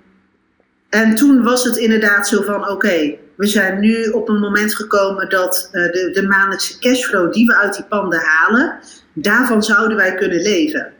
en 0.89 1.15
toen 1.15 1.43
was 1.43 1.63
het 1.63 1.77
inderdaad 1.77 2.27
zo 2.27 2.41
van: 2.41 2.69
oké, 2.69 3.15
we 3.37 3.47
zijn 3.47 3.79
nu 3.79 4.09
op 4.09 4.29
een 4.29 4.39
moment 4.39 4.75
gekomen 4.75 5.29
dat 5.29 5.69
uh, 5.71 5.91
de, 5.91 6.09
de 6.13 6.27
maandelijkse 6.27 6.79
cashflow 6.79 7.33
die 7.33 7.45
we 7.45 7.55
uit 7.55 7.75
die 7.75 7.85
panden 7.85 8.19
halen, 8.19 8.79
daarvan 9.13 9.63
zouden 9.63 9.97
wij 9.97 10.15
kunnen 10.15 10.41
leven. 10.41 10.93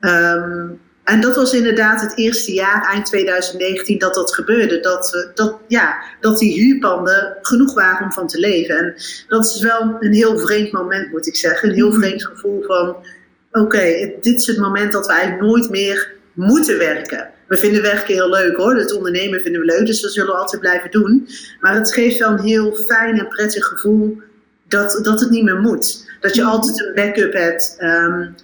Um, 0.00 0.80
en 1.06 1.20
dat 1.20 1.36
was 1.36 1.52
inderdaad 1.52 2.00
het 2.00 2.18
eerste 2.18 2.52
jaar, 2.52 2.86
eind 2.92 3.06
2019, 3.06 3.98
dat 3.98 4.14
dat 4.14 4.34
gebeurde. 4.34 4.80
Dat, 4.80 5.10
we, 5.10 5.30
dat, 5.34 5.58
ja, 5.68 6.02
dat 6.20 6.38
die 6.38 6.62
huurpanden 6.62 7.36
genoeg 7.42 7.74
waren 7.74 8.04
om 8.04 8.12
van 8.12 8.26
te 8.26 8.38
leven. 8.38 8.76
En 8.76 8.94
dat 9.28 9.44
is 9.44 9.60
wel 9.60 9.96
een 10.00 10.12
heel 10.12 10.38
vreemd 10.38 10.72
moment, 10.72 11.10
moet 11.10 11.26
ik 11.26 11.36
zeggen. 11.36 11.68
Een 11.68 11.74
heel 11.74 11.90
mhm. 11.90 11.98
vreemd 11.98 12.24
gevoel 12.24 12.62
van: 12.62 12.96
oké, 13.50 14.12
dit 14.20 14.40
is 14.40 14.46
het 14.46 14.58
moment 14.58 14.92
dat 14.92 15.08
eigenlijk 15.08 15.40
nooit 15.40 15.70
meer 15.70 16.12
moeten 16.32 16.78
werken. 16.78 17.30
We 17.46 17.56
vinden 17.56 17.82
werken 17.82 18.14
heel 18.14 18.28
leuk 18.28 18.56
hoor. 18.56 18.76
Het 18.76 18.92
ondernemen 18.92 19.40
vinden 19.40 19.60
we 19.60 19.66
leuk, 19.66 19.86
dus 19.86 20.00
dat 20.00 20.12
zullen 20.12 20.30
we 20.30 20.38
altijd 20.38 20.60
blijven 20.60 20.90
doen. 20.90 21.28
Maar 21.60 21.74
het 21.74 21.92
geeft 21.92 22.18
wel 22.18 22.30
een 22.30 22.44
heel 22.44 22.76
fijn 22.76 23.18
en 23.18 23.28
prettig 23.28 23.64
gevoel 23.64 24.18
dat, 24.68 24.98
dat 25.02 25.20
het 25.20 25.30
niet 25.30 25.44
meer 25.44 25.60
moet. 25.60 26.08
Dat 26.20 26.34
je 26.34 26.42
mhm. 26.42 26.50
altijd 26.50 26.80
een 26.80 26.94
backup 26.94 27.32
hebt. 27.32 27.76
Um, 27.80 28.34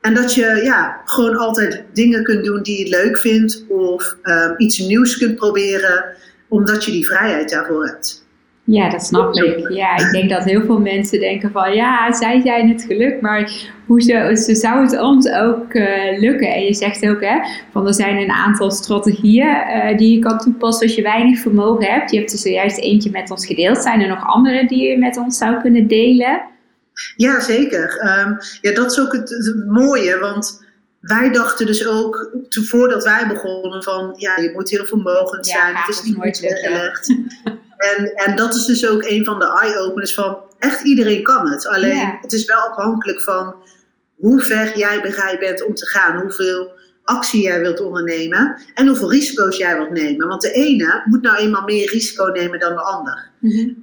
en 0.00 0.14
dat 0.14 0.34
je 0.34 0.60
ja, 0.62 1.00
gewoon 1.04 1.36
altijd 1.36 1.84
dingen 1.92 2.22
kunt 2.22 2.44
doen 2.44 2.62
die 2.62 2.78
je 2.78 2.88
leuk 2.88 3.18
vindt 3.18 3.64
of 3.68 4.16
um, 4.22 4.54
iets 4.56 4.78
nieuws 4.78 5.18
kunt 5.18 5.36
proberen, 5.36 6.04
omdat 6.48 6.84
je 6.84 6.90
die 6.90 7.06
vrijheid 7.06 7.50
daarvoor 7.50 7.86
hebt. 7.86 8.21
Ja, 8.64 8.90
dat 8.90 9.02
snap 9.02 9.34
ik. 9.34 9.68
Ja, 9.68 9.96
ik 9.96 10.10
denk 10.10 10.30
dat 10.30 10.44
heel 10.44 10.64
veel 10.64 10.80
mensen 10.80 11.20
denken 11.20 11.50
van 11.50 11.74
ja, 11.74 12.12
zij 12.12 12.40
zijn 12.40 12.68
het 12.68 12.84
geluk, 12.88 13.20
maar 13.20 13.52
hoe 13.86 14.02
ze, 14.02 14.54
zou 14.54 14.82
het 14.82 15.00
ons 15.00 15.30
ook 15.30 15.74
uh, 15.74 16.18
lukken? 16.18 16.54
En 16.54 16.64
je 16.64 16.74
zegt 16.74 17.08
ook 17.08 17.20
hè, 17.20 17.38
van 17.72 17.86
er 17.86 17.94
zijn 17.94 18.16
een 18.16 18.30
aantal 18.30 18.70
strategieën 18.70 19.46
uh, 19.46 19.96
die 19.96 20.14
je 20.14 20.18
kan 20.18 20.38
toepassen 20.38 20.86
als 20.86 20.96
je 20.96 21.02
weinig 21.02 21.38
vermogen 21.38 21.84
hebt. 21.84 22.10
Je 22.10 22.18
hebt 22.18 22.32
er 22.32 22.38
zojuist 22.38 22.78
eentje 22.78 23.10
met 23.10 23.30
ons 23.30 23.46
gedeeld. 23.46 23.82
Zijn 23.82 24.00
er 24.00 24.08
nog 24.08 24.26
andere 24.26 24.66
die 24.66 24.88
je 24.88 24.98
met 24.98 25.16
ons 25.16 25.38
zou 25.38 25.60
kunnen 25.60 25.86
delen? 25.86 26.42
Ja, 27.16 27.40
zeker. 27.40 27.82
Um, 28.24 28.36
ja, 28.60 28.74
dat 28.74 28.90
is 28.90 29.00
ook 29.00 29.12
het, 29.12 29.64
mooie, 29.66 30.18
want 30.18 30.64
wij 31.00 31.30
dachten 31.30 31.66
dus 31.66 31.86
ook, 31.86 32.36
voordat 32.48 33.04
wij 33.04 33.26
begonnen, 33.28 33.82
van 33.82 34.14
ja, 34.16 34.36
je 34.36 34.50
moet 34.54 34.70
heel 34.70 34.84
vermogend 34.84 35.46
zijn, 35.46 35.76
het 35.76 35.88
is 35.88 36.02
niet 36.02 36.16
nooit 36.16 36.40
weggelegd. 36.40 37.14
en, 37.82 38.14
en 38.14 38.36
dat 38.36 38.54
is 38.54 38.64
dus 38.64 38.86
ook 38.88 39.04
een 39.04 39.24
van 39.24 39.38
de 39.38 39.58
eye-openers 39.60 40.14
van, 40.14 40.38
echt 40.58 40.84
iedereen 40.84 41.22
kan 41.22 41.48
het. 41.48 41.66
Alleen, 41.66 42.18
het 42.20 42.32
is 42.32 42.44
wel 42.44 42.58
afhankelijk 42.58 43.22
van 43.22 43.54
hoe 44.16 44.40
ver 44.40 44.78
jij 44.78 45.00
bereid 45.00 45.38
bent 45.38 45.64
om 45.64 45.74
te 45.74 45.86
gaan, 45.86 46.20
hoeveel 46.20 46.72
actie 47.04 47.42
jij 47.42 47.60
wilt 47.60 47.80
ondernemen 47.80 48.62
en 48.74 48.86
hoeveel 48.86 49.10
risico's 49.10 49.56
jij 49.56 49.76
wilt 49.76 49.90
nemen. 49.90 50.28
Want 50.28 50.42
de 50.42 50.52
ene 50.52 51.02
moet 51.04 51.22
nou 51.22 51.36
eenmaal 51.36 51.64
meer 51.64 51.90
risico 51.90 52.24
nemen 52.24 52.58
dan 52.58 52.74
de 52.74 52.80
ander. 52.80 53.30
Mm 53.38 53.80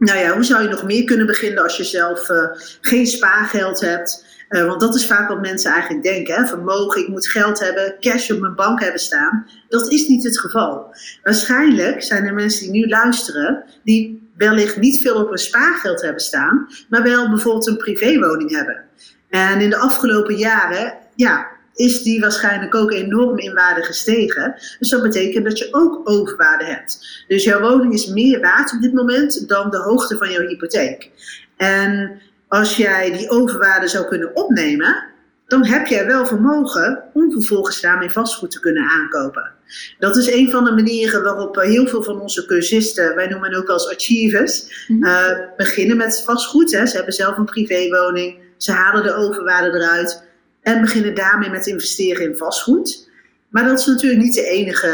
nou 0.00 0.18
ja, 0.18 0.34
hoe 0.34 0.44
zou 0.44 0.62
je 0.62 0.68
nog 0.68 0.84
meer 0.84 1.04
kunnen 1.04 1.26
beginnen 1.26 1.62
als 1.62 1.76
je 1.76 1.84
zelf 1.84 2.28
uh, 2.28 2.44
geen 2.80 3.06
spaargeld 3.06 3.80
hebt? 3.80 4.24
Uh, 4.50 4.66
want 4.66 4.80
dat 4.80 4.94
is 4.94 5.06
vaak 5.06 5.28
wat 5.28 5.40
mensen 5.40 5.72
eigenlijk 5.72 6.02
denken. 6.02 6.34
Hè? 6.34 6.46
Vermogen, 6.46 7.00
ik 7.00 7.08
moet 7.08 7.28
geld 7.28 7.60
hebben, 7.60 7.96
cash 8.00 8.30
op 8.30 8.40
mijn 8.40 8.54
bank 8.54 8.80
hebben 8.80 9.00
staan. 9.00 9.46
Dat 9.68 9.90
is 9.90 10.08
niet 10.08 10.24
het 10.24 10.38
geval. 10.38 10.94
Waarschijnlijk 11.22 12.02
zijn 12.02 12.24
er 12.24 12.34
mensen 12.34 12.72
die 12.72 12.82
nu 12.82 12.88
luisteren, 12.88 13.64
die 13.84 14.30
wellicht 14.36 14.76
niet 14.76 15.00
veel 15.00 15.22
op 15.22 15.28
hun 15.28 15.38
spaargeld 15.38 16.02
hebben 16.02 16.22
staan, 16.22 16.66
maar 16.88 17.02
wel 17.02 17.28
bijvoorbeeld 17.28 17.66
een 17.66 17.76
privéwoning 17.76 18.50
hebben. 18.50 18.84
En 19.28 19.60
in 19.60 19.70
de 19.70 19.76
afgelopen 19.76 20.36
jaren, 20.36 20.94
ja, 21.14 21.46
is 21.74 22.02
die 22.02 22.20
waarschijnlijk 22.20 22.74
ook 22.74 22.92
enorm 22.92 23.38
in 23.38 23.54
waarde 23.54 23.82
gestegen. 23.82 24.54
Dus 24.78 24.88
dat 24.88 25.02
betekent 25.02 25.44
dat 25.44 25.58
je 25.58 25.68
ook 25.70 26.08
overwaarde 26.08 26.64
hebt. 26.64 27.24
Dus 27.28 27.44
jouw 27.44 27.60
woning 27.60 27.92
is 27.92 28.06
meer 28.06 28.40
waard 28.40 28.72
op 28.72 28.80
dit 28.80 28.92
moment 28.92 29.48
dan 29.48 29.70
de 29.70 29.76
hoogte 29.76 30.16
van 30.16 30.30
jouw 30.30 30.46
hypotheek. 30.46 31.10
En 31.56 32.20
als 32.50 32.76
jij 32.76 33.12
die 33.12 33.30
overwaarde 33.30 33.88
zou 33.88 34.06
kunnen 34.06 34.36
opnemen, 34.36 35.04
dan 35.46 35.66
heb 35.66 35.86
jij 35.86 36.06
wel 36.06 36.26
vermogen 36.26 37.02
om 37.12 37.32
vervolgens 37.32 37.80
daarmee 37.80 38.10
vastgoed 38.10 38.50
te 38.50 38.60
kunnen 38.60 38.90
aankopen. 38.90 39.50
Dat 39.98 40.16
is 40.16 40.32
een 40.32 40.50
van 40.50 40.64
de 40.64 40.72
manieren 40.72 41.22
waarop 41.22 41.56
heel 41.56 41.86
veel 41.86 42.02
van 42.02 42.20
onze 42.20 42.46
cursisten, 42.46 43.14
wij 43.14 43.26
noemen 43.26 43.50
het 43.50 43.58
ook 43.58 43.68
als 43.68 43.94
achievers, 43.94 44.84
mhm. 44.88 45.04
uh, 45.04 45.38
beginnen 45.56 45.96
met 45.96 46.22
vastgoed. 46.24 46.72
Hè. 46.72 46.86
Ze 46.86 46.96
hebben 46.96 47.14
zelf 47.14 47.36
een 47.36 47.44
privéwoning, 47.44 48.38
ze 48.56 48.72
halen 48.72 49.02
de 49.02 49.14
overwaarde 49.14 49.78
eruit 49.78 50.24
en 50.62 50.80
beginnen 50.80 51.14
daarmee 51.14 51.50
met 51.50 51.66
investeren 51.66 52.24
in 52.24 52.36
vastgoed. 52.36 53.08
Maar 53.48 53.64
dat 53.64 53.78
is 53.78 53.86
natuurlijk 53.86 54.22
niet 54.22 54.34
de 54.34 54.46
enige 54.46 54.86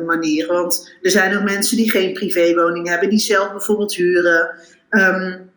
uh, 0.00 0.06
manier. 0.06 0.46
Want 0.46 0.94
er 1.02 1.10
zijn 1.10 1.36
ook 1.36 1.44
mensen 1.44 1.76
die 1.76 1.90
geen 1.90 2.12
privéwoning 2.12 2.88
hebben, 2.88 3.08
die 3.08 3.18
zelf 3.18 3.50
bijvoorbeeld 3.50 3.94
huren. 3.94 4.50
Um, 4.90 5.49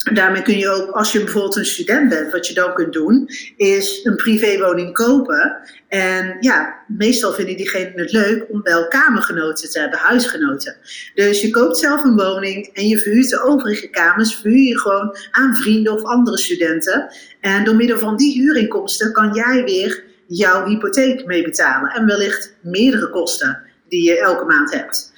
daarmee 0.00 0.42
kun 0.42 0.58
je 0.58 0.68
ook, 0.68 0.90
als 0.90 1.12
je 1.12 1.18
bijvoorbeeld 1.18 1.56
een 1.56 1.64
student 1.64 2.08
bent, 2.08 2.32
wat 2.32 2.46
je 2.46 2.54
dan 2.54 2.74
kunt 2.74 2.92
doen, 2.92 3.28
is 3.56 4.00
een 4.02 4.16
privéwoning 4.16 4.92
kopen. 4.92 5.56
En 5.88 6.36
ja, 6.40 6.82
meestal 6.86 7.32
vinden 7.32 7.56
diegenen 7.56 7.92
het 7.94 8.12
leuk 8.12 8.46
om 8.48 8.62
wel 8.62 8.88
kamergenoten 8.88 9.70
te 9.70 9.78
hebben, 9.78 9.98
huisgenoten. 9.98 10.76
Dus 11.14 11.40
je 11.40 11.50
koopt 11.50 11.78
zelf 11.78 12.04
een 12.04 12.16
woning 12.16 12.66
en 12.66 12.88
je 12.88 12.98
verhuurt 12.98 13.30
de 13.30 13.42
overige 13.42 13.88
kamers, 13.88 14.34
verhuur 14.34 14.68
je 14.68 14.78
gewoon 14.78 15.16
aan 15.30 15.56
vrienden 15.56 15.92
of 15.92 16.02
andere 16.02 16.38
studenten. 16.38 17.14
En 17.40 17.64
door 17.64 17.76
middel 17.76 17.98
van 17.98 18.16
die 18.16 18.42
huurinkomsten 18.42 19.12
kan 19.12 19.34
jij 19.34 19.64
weer 19.64 20.04
jouw 20.26 20.66
hypotheek 20.66 21.26
mee 21.26 21.42
betalen. 21.42 21.90
En 21.90 22.06
wellicht 22.06 22.54
meerdere 22.62 23.10
kosten 23.10 23.62
die 23.88 24.02
je 24.02 24.18
elke 24.18 24.44
maand 24.44 24.72
hebt. 24.72 25.09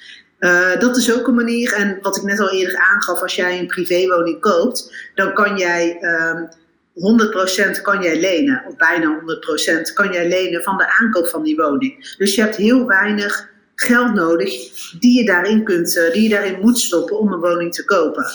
Uh, 0.43 0.79
dat 0.79 0.97
is 0.97 1.13
ook 1.13 1.27
een 1.27 1.35
manier. 1.35 1.73
En 1.73 1.97
wat 2.01 2.17
ik 2.17 2.23
net 2.23 2.39
al 2.39 2.51
eerder 2.51 2.77
aangaf, 2.77 3.21
als 3.21 3.35
jij 3.35 3.59
een 3.59 3.67
privéwoning 3.67 4.41
koopt, 4.41 5.11
dan 5.15 5.33
kan 5.33 5.57
jij 5.57 5.97
um, 6.01 6.49
ehm, 6.93 7.77
100% 7.77 7.81
kan 7.81 8.01
jij 8.01 8.19
lenen, 8.19 8.63
of 8.67 8.75
bijna 8.75 9.19
100% 9.19 9.93
kan 9.93 10.11
jij 10.11 10.27
lenen 10.27 10.63
van 10.63 10.77
de 10.77 10.97
aankoop 10.99 11.27
van 11.27 11.43
die 11.43 11.55
woning. 11.55 12.15
Dus 12.17 12.35
je 12.35 12.41
hebt 12.41 12.55
heel 12.55 12.87
weinig 12.87 13.49
geld 13.75 14.13
nodig 14.13 14.51
die 14.99 15.17
je 15.19 15.25
daarin, 15.25 15.63
kunt, 15.63 15.95
uh, 15.95 16.11
die 16.11 16.23
je 16.23 16.29
daarin 16.29 16.59
moet 16.61 16.79
stoppen 16.79 17.19
om 17.19 17.33
een 17.33 17.39
woning 17.39 17.73
te 17.73 17.85
kopen. 17.85 18.25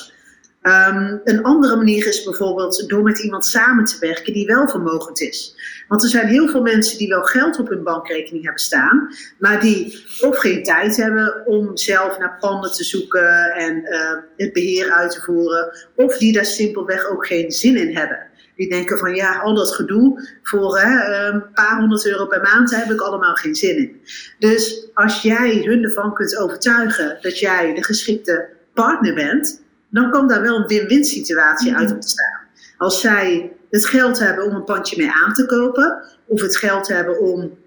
Um, 0.69 1.21
een 1.25 1.43
andere 1.43 1.77
manier 1.77 2.07
is 2.07 2.23
bijvoorbeeld 2.23 2.89
door 2.89 3.03
met 3.03 3.19
iemand 3.19 3.47
samen 3.47 3.85
te 3.85 3.97
werken 4.01 4.33
die 4.33 4.47
wel 4.47 4.69
vermogend 4.69 5.21
is. 5.21 5.55
Want 5.89 6.03
er 6.03 6.09
zijn 6.09 6.27
heel 6.27 6.49
veel 6.49 6.63
mensen 6.63 6.99
die 6.99 7.09
wel 7.09 7.23
geld 7.23 7.59
op 7.59 7.69
hun 7.69 7.83
bankrekening 7.83 8.45
hebben 8.45 8.63
staan, 8.63 9.09
maar 9.39 9.61
die 9.61 10.05
of 10.21 10.39
geen 10.39 10.63
tijd 10.63 10.97
hebben 10.97 11.47
om 11.47 11.77
zelf 11.77 12.19
naar 12.19 12.37
panden 12.41 12.73
te 12.73 12.85
zoeken 12.85 13.55
en 13.55 13.77
uh, 13.77 14.13
het 14.37 14.53
beheer 14.53 14.93
uit 14.93 15.11
te 15.11 15.21
voeren, 15.21 15.73
of 15.95 16.19
die 16.19 16.33
daar 16.33 16.45
simpelweg 16.45 17.11
ook 17.11 17.27
geen 17.27 17.51
zin 17.51 17.77
in 17.77 17.97
hebben. 17.97 18.27
Die 18.57 18.69
denken 18.69 18.99
van 18.99 19.15
ja, 19.15 19.39
al 19.39 19.55
dat 19.55 19.75
gedoe 19.75 20.29
voor 20.43 20.79
hè, 20.79 21.27
een 21.27 21.53
paar 21.53 21.79
honderd 21.79 22.07
euro 22.07 22.27
per 22.27 22.43
maand, 22.43 22.77
heb 22.77 22.91
ik 22.91 23.01
allemaal 23.01 23.35
geen 23.35 23.55
zin 23.55 23.77
in. 23.77 24.01
Dus 24.39 24.89
als 24.95 25.23
jij 25.23 25.63
hun 25.65 25.85
ervan 25.85 26.15
kunt 26.15 26.37
overtuigen 26.37 27.19
dat 27.21 27.39
jij 27.39 27.75
de 27.75 27.85
geschikte 27.85 28.49
partner 28.75 29.15
bent, 29.15 29.67
dan 29.91 30.11
kan 30.11 30.29
daar 30.29 30.43
wel 30.43 30.57
een 30.57 30.67
win-win 30.67 31.05
situatie 31.05 31.75
uit 31.75 31.93
ontstaan. 31.93 32.41
Als 32.77 33.01
zij 33.01 33.53
het 33.71 33.87
geld 33.87 34.19
hebben 34.19 34.45
om 34.45 34.55
een 34.55 34.65
pandje 34.65 34.97
mee 34.97 35.11
aan 35.13 35.33
te 35.33 35.47
kopen, 35.47 36.03
of 36.27 36.41
het 36.41 36.57
geld 36.57 36.89
hebben 36.89 37.21
om 37.21 37.59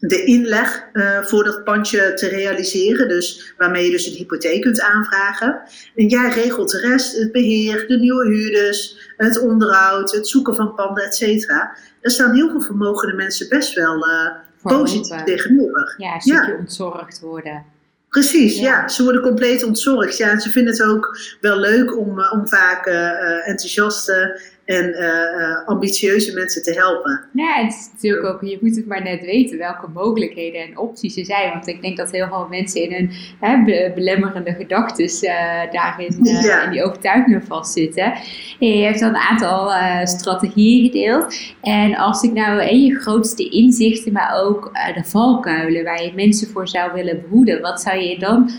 de 0.00 0.24
inleg 0.24 0.84
uh, 0.92 1.22
voor 1.22 1.44
dat 1.44 1.64
pandje 1.64 2.14
te 2.14 2.28
realiseren, 2.28 3.08
dus 3.08 3.54
waarmee 3.58 3.84
je 3.84 3.90
dus 3.90 4.06
een 4.06 4.16
hypotheek 4.16 4.62
kunt 4.62 4.80
aanvragen. 4.80 5.60
En 5.94 6.06
jij 6.06 6.30
regelt 6.30 6.70
de 6.70 6.78
rest, 6.78 7.16
het 7.16 7.32
beheer, 7.32 7.86
de 7.86 7.98
nieuwe 7.98 8.26
huurders, 8.26 9.12
het 9.16 9.40
onderhoud, 9.40 10.12
het 10.12 10.28
zoeken 10.28 10.54
van 10.54 10.74
panden, 10.74 11.04
et 11.04 11.14
cetera. 11.14 11.76
Daar 12.00 12.10
staan 12.12 12.34
heel 12.34 12.50
veel 12.50 12.62
vermogende 12.62 13.14
mensen 13.14 13.48
best 13.48 13.74
wel 13.74 14.08
uh, 14.08 14.30
positief 14.62 15.22
tegenover. 15.22 15.94
Ja, 15.96 16.14
een 16.14 16.20
stukje 16.20 16.52
ja. 16.52 16.58
ontzorgd 16.58 17.20
worden. 17.20 17.64
Precies, 18.10 18.58
ja. 18.58 18.88
Ze 18.88 19.02
worden 19.02 19.22
compleet 19.22 19.64
ontzorgd. 19.64 20.16
Ja, 20.16 20.30
en 20.30 20.40
ze 20.40 20.50
vinden 20.50 20.72
het 20.72 20.82
ook 20.82 21.18
wel 21.40 21.58
leuk 21.58 21.98
om, 21.98 22.20
eh, 22.20 22.32
om 22.32 22.48
vaak 22.48 22.86
uh, 22.86 23.48
enthousiaste 23.48 24.40
en 24.70 24.88
uh, 24.88 25.68
ambitieuze 25.68 26.34
mensen 26.34 26.62
te 26.62 26.72
helpen. 26.72 27.24
Ja, 27.32 27.54
het 27.54 27.72
is 27.72 27.88
natuurlijk 27.92 28.26
ook, 28.26 28.42
je 28.42 28.58
moet 28.60 28.76
het 28.76 28.86
maar 28.86 29.02
net 29.02 29.20
weten 29.20 29.58
welke 29.58 29.88
mogelijkheden 29.94 30.60
en 30.60 30.78
opties 30.78 31.16
er 31.16 31.24
zijn. 31.24 31.52
Want 31.52 31.66
ik 31.66 31.82
denk 31.82 31.96
dat 31.96 32.10
heel 32.10 32.26
veel 32.28 32.46
mensen 32.50 32.82
in 32.82 32.92
hun 32.92 33.10
hè, 33.40 33.64
belemmerende 33.94 34.52
gedachten 34.52 35.04
uh, 35.04 35.72
daarin 35.72 36.18
ja. 36.22 36.62
in 36.62 36.70
die 36.70 36.84
overtuigingen 36.84 37.42
vastzitten. 37.42 38.12
En 38.60 38.78
je 38.78 38.84
hebt 38.84 39.02
al 39.02 39.08
een 39.08 39.16
aantal 39.16 39.72
strategieën 40.06 40.84
gedeeld. 40.84 41.34
En 41.60 41.96
als 41.96 42.22
ik 42.22 42.32
nou 42.32 42.62
in 42.62 42.84
je 42.84 42.94
grootste 42.94 43.48
inzichten, 43.48 44.12
maar 44.12 44.42
ook 44.42 44.70
de 44.94 45.04
valkuilen 45.04 45.84
waar 45.84 46.02
je 46.02 46.12
mensen 46.14 46.48
voor 46.48 46.68
zou 46.68 46.92
willen 46.92 47.20
behoeden, 47.20 47.60
wat 47.60 47.80
zou 47.80 47.98
je 47.98 48.18
dan 48.18 48.50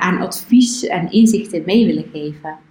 aan 0.00 0.20
advies 0.20 0.86
en 0.86 1.10
inzichten 1.10 1.62
mee 1.66 1.86
willen 1.86 2.06
geven? 2.12 2.68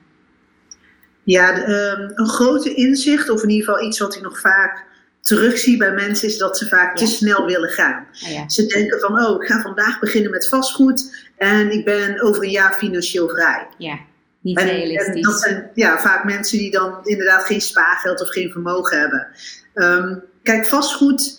Ja, 1.32 1.64
ehm, 1.64 2.10
een 2.14 2.28
grote 2.28 2.74
inzicht, 2.74 3.30
of 3.30 3.44
in 3.44 3.50
ieder 3.50 3.66
geval 3.66 3.88
iets 3.88 4.00
wat 4.00 4.16
ik 4.16 4.22
nog 4.22 4.40
vaak 4.40 4.86
terugzie 5.22 5.78
bij 5.78 5.92
mensen, 5.92 6.28
is 6.28 6.38
dat 6.38 6.58
ze 6.58 6.68
vaak 6.68 6.98
te 6.98 7.06
snel 7.06 7.46
willen 7.46 7.70
gaan. 7.70 8.08
Ah, 8.24 8.32
ja. 8.32 8.50
Ze 8.50 8.66
denken 8.66 9.00
van, 9.00 9.26
oh, 9.26 9.42
ik 9.42 9.48
ga 9.48 9.62
vandaag 9.62 10.00
beginnen 10.00 10.32
met 10.32 10.48
vastgoed 10.48 11.28
en 11.38 11.72
ik 11.72 11.86
ben 11.86 12.22
over 12.22 12.44
een 12.44 12.50
jaar 12.50 12.74
financieel 12.74 13.30
vrij. 13.30 13.68
ja, 13.78 14.00
niet 14.42 14.58
En, 14.58 14.68
en 14.68 14.76
realistisch. 14.76 15.22
dat 15.22 15.40
zijn 15.40 15.70
ja, 15.74 16.00
vaak 16.00 16.24
mensen 16.24 16.58
die 16.58 16.72
dan 16.72 17.00
inderdaad 17.04 17.46
geen 17.46 17.62
spaargeld 17.62 18.22
of 18.22 18.30
geen 18.30 18.52
vermogen 18.52 19.00
hebben. 19.00 19.28
Ehm, 19.74 20.16
kijk, 20.44 20.66
vastgoed, 20.66 21.39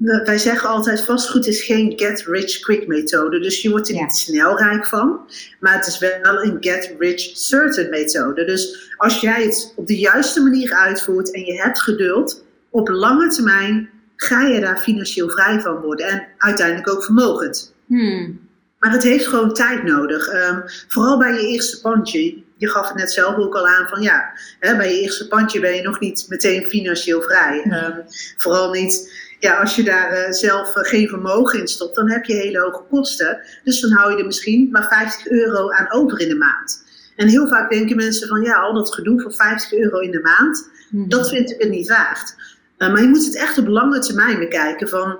wij 0.00 0.38
zeggen 0.38 0.68
altijd, 0.68 1.04
vastgoed 1.04 1.46
is 1.46 1.62
geen 1.62 1.92
get-rich-quick 1.96 2.86
methode. 2.86 3.40
Dus 3.40 3.62
je 3.62 3.70
wordt 3.70 3.88
er 3.88 3.94
Ja. 3.94 4.00
niet 4.02 4.12
snel 4.12 4.58
rijk 4.58 4.86
van, 4.86 5.20
maar 5.60 5.74
het 5.74 5.86
is 5.86 5.98
wel 5.98 6.42
een 6.44 6.56
get-rich-certain 6.60 7.90
methode. 7.90 8.44
Dus 8.44 8.90
als 8.96 9.20
jij 9.20 9.42
het 9.42 9.72
op 9.76 9.86
de 9.86 9.98
juiste 9.98 10.40
manier 10.42 10.72
uitvoert 10.74 11.34
en 11.34 11.44
je 11.44 11.62
hebt 11.62 11.80
geduld, 11.82 12.44
op 12.70 12.88
lange 12.88 13.28
termijn 13.28 13.90
ga 14.16 14.42
je 14.42 14.60
daar 14.60 14.78
financieel 14.78 15.30
vrij 15.30 15.60
van 15.60 15.76
worden 15.76 16.06
en 16.06 16.26
uiteindelijk 16.38 16.88
ook 16.90 17.04
vermogend. 17.04 17.74
Hmm, 17.86 18.48
Maar 18.78 18.92
het 18.92 19.02
heeft 19.02 19.26
gewoon 19.26 19.52
tijd 19.54 19.82
nodig. 19.82 20.28
Ehm, 20.28 20.60
vooral 20.88 21.18
bij 21.18 21.32
je 21.32 21.46
eerste 21.48 21.80
pandje. 21.80 22.42
Je 22.56 22.68
gaf 22.68 22.88
het 22.88 22.96
net 22.96 23.12
zelf 23.12 23.36
ook 23.36 23.54
al 23.54 23.66
aan 23.68 23.88
van 23.88 24.02
ja, 24.02 24.32
hè, 24.60 24.76
bij 24.76 24.94
je 24.94 25.00
eerste 25.00 25.28
pandje 25.28 25.60
ben 25.60 25.74
je 25.74 25.82
nog 25.82 26.00
niet 26.00 26.24
meteen 26.28 26.64
financieel 26.66 27.22
vrij. 27.22 27.62
Ehm, 27.70 27.98
vooral 28.36 28.70
niet 28.72 29.12
ja, 29.40 29.60
als 29.60 29.76
je 29.76 29.82
daar 29.82 30.10
eh, 30.10 30.32
zelf 30.32 30.76
eh, 30.76 30.88
geen 30.88 31.08
vermogen 31.08 31.60
in 31.60 31.68
stopt, 31.68 31.94
dan 31.94 32.10
heb 32.10 32.24
je 32.24 32.34
hele 32.34 32.60
hoge 32.60 32.82
kosten. 32.90 33.40
Dus 33.64 33.80
dan 33.80 33.90
hou 33.90 34.12
je 34.12 34.18
er 34.18 34.26
misschien 34.26 34.68
maar 34.70 34.86
50 34.88 35.28
euro 35.28 35.70
aan 35.70 35.92
over 35.92 36.20
in 36.20 36.28
de 36.28 36.36
maand. 36.36 36.84
En 37.16 37.28
heel 37.28 37.48
vaak 37.48 37.70
denken 37.70 37.96
mensen 37.96 38.28
van 38.28 38.42
ja, 38.42 38.60
al 38.60 38.74
dat 38.74 38.94
gedoe 38.94 39.20
voor 39.20 39.32
50 39.32 39.78
euro 39.78 39.98
in 39.98 40.10
de 40.10 40.20
maand, 40.20 40.70
hmm. 40.90 41.08
dat 41.08 41.28
vind 41.28 41.50
ik 41.50 41.60
het 41.60 41.70
niet 41.70 41.88
waard. 41.88 42.34
Uh, 42.78 42.92
maar 42.92 43.02
je 43.02 43.08
moet 43.08 43.24
het 43.24 43.36
echt 43.36 43.58
op 43.58 43.66
lange 43.66 43.98
termijn 43.98 44.38
bekijken. 44.38 44.88
Van, 44.88 45.18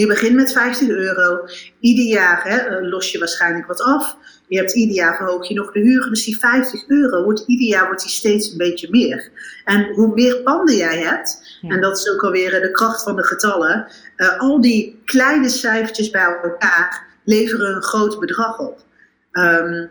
je 0.00 0.06
begint 0.06 0.34
met 0.34 0.52
50 0.52 0.88
euro. 0.88 1.48
Ieder 1.80 2.04
jaar 2.04 2.42
hè, 2.44 2.80
uh, 2.80 2.90
los 2.90 3.12
je 3.12 3.18
waarschijnlijk 3.18 3.66
wat 3.66 3.80
af. 3.80 4.16
Je 4.48 4.58
hebt 4.58 4.74
ieder 4.74 4.94
jaar 4.94 5.16
verhoog 5.16 5.48
je 5.48 5.54
nog 5.54 5.72
de 5.72 5.80
huur. 5.80 6.08
Dus 6.08 6.24
die 6.24 6.38
50 6.38 6.88
euro 6.88 7.22
wordt 7.22 7.44
ieder 7.46 7.66
jaar 7.66 7.86
wordt 7.86 8.02
die 8.02 8.10
steeds 8.10 8.50
een 8.50 8.56
beetje 8.58 8.88
meer. 8.90 9.30
En 9.64 9.92
hoe 9.92 10.14
meer 10.14 10.36
panden 10.42 10.76
jij 10.76 10.98
hebt, 10.98 11.58
Ja. 11.60 11.74
en 11.74 11.80
dat 11.80 11.98
is 11.98 12.10
ook 12.10 12.22
alweer 12.22 12.50
de 12.60 12.70
kracht 12.70 13.02
van 13.02 13.16
de 13.16 13.24
getallen. 13.24 13.86
Uh, 14.16 14.38
al 14.38 14.60
die 14.60 15.00
kleine 15.04 15.48
cijfertjes 15.48 16.10
bij 16.10 16.38
elkaar 16.42 17.06
leveren 17.24 17.74
een 17.74 17.82
groot 17.82 18.20
bedrag 18.20 18.58
op. 18.58 18.84
Um, 19.32 19.90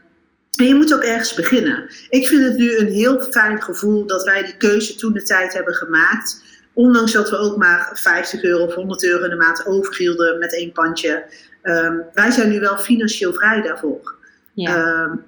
en 0.56 0.68
je 0.68 0.76
moet 0.76 0.94
ook 0.94 1.04
ergens 1.04 1.34
beginnen. 1.34 1.90
Ik 2.10 2.28
vind 2.28 2.44
het 2.44 2.58
nu 2.58 2.78
een 2.78 2.92
heel 2.92 3.22
fijn 3.22 3.62
gevoel 3.62 4.06
dat 4.06 4.24
wij 4.24 4.44
die 4.44 4.58
keuze 4.58 4.96
toen 4.96 5.14
de 5.14 5.24
tijd 5.24 5.54
hebben 5.54 5.74
gemaakt. 5.74 6.44
Ondanks 6.74 7.12
dat 7.12 7.30
we 7.30 7.38
ook 7.38 7.58
maar 7.58 7.90
50 7.94 8.44
euro 8.44 8.66
of 8.66 8.74
100 8.74 9.04
euro 9.04 9.24
in 9.24 9.30
de 9.30 9.36
maand 9.36 9.66
overhielden 9.66 10.40
met 10.40 10.56
één 10.56 10.72
pandje. 10.72 11.26
Um, 11.64 12.04
wij 12.14 12.32
zijn 12.32 12.50
nu 12.50 12.60
wel 12.60 12.78
financieel 12.78 13.34
vrij 13.34 13.62
daarvoor. 13.62 14.16
Ja. 14.54 15.04
Um, 15.04 15.24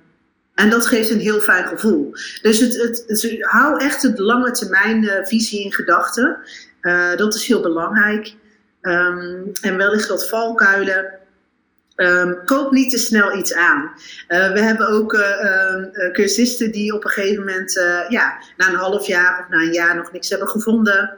en 0.56 0.70
dat 0.70 0.86
geeft 0.86 1.10
een 1.10 1.20
heel 1.20 1.40
fijn 1.40 1.68
gevoel. 1.68 2.12
Dus 2.42 2.60
het, 2.60 2.82
het, 2.82 3.04
het, 3.08 3.38
hou 3.40 3.80
echt 3.80 4.02
het 4.02 4.20
lange 4.20 4.52
termijn 4.52 5.04
uh, 5.04 5.26
visie 5.26 5.64
in 5.64 5.74
gedachten. 5.74 6.38
Uh, 6.82 7.16
dat 7.16 7.36
is 7.36 7.48
heel 7.48 7.62
belangrijk. 7.62 8.36
Um, 8.82 9.52
en 9.62 9.78
wellicht 9.78 10.08
wat 10.08 10.30
valkuilen. 10.30 11.22
Um, 11.96 12.46
koop 12.46 12.72
niet 12.72 12.90
te 12.90 12.98
snel 12.98 13.38
iets 13.38 13.54
aan. 13.54 13.92
Uh, 14.28 14.52
we 14.52 14.60
hebben 14.60 14.88
ook 14.88 15.18
cursisten 16.12 16.72
die 16.72 16.94
op 16.94 17.04
een 17.04 17.10
gegeven 17.10 17.40
moment, 17.40 17.74
ja, 18.10 18.38
na 18.58 18.70
een 18.70 18.76
half 18.76 19.08
jaar 19.08 19.40
of 19.40 19.50
na 19.50 19.62
een 19.62 19.74
jaar 19.74 19.96
nog 19.96 20.12
niks 20.12 20.30
hebben 20.30 20.48
gevonden. 20.48 21.18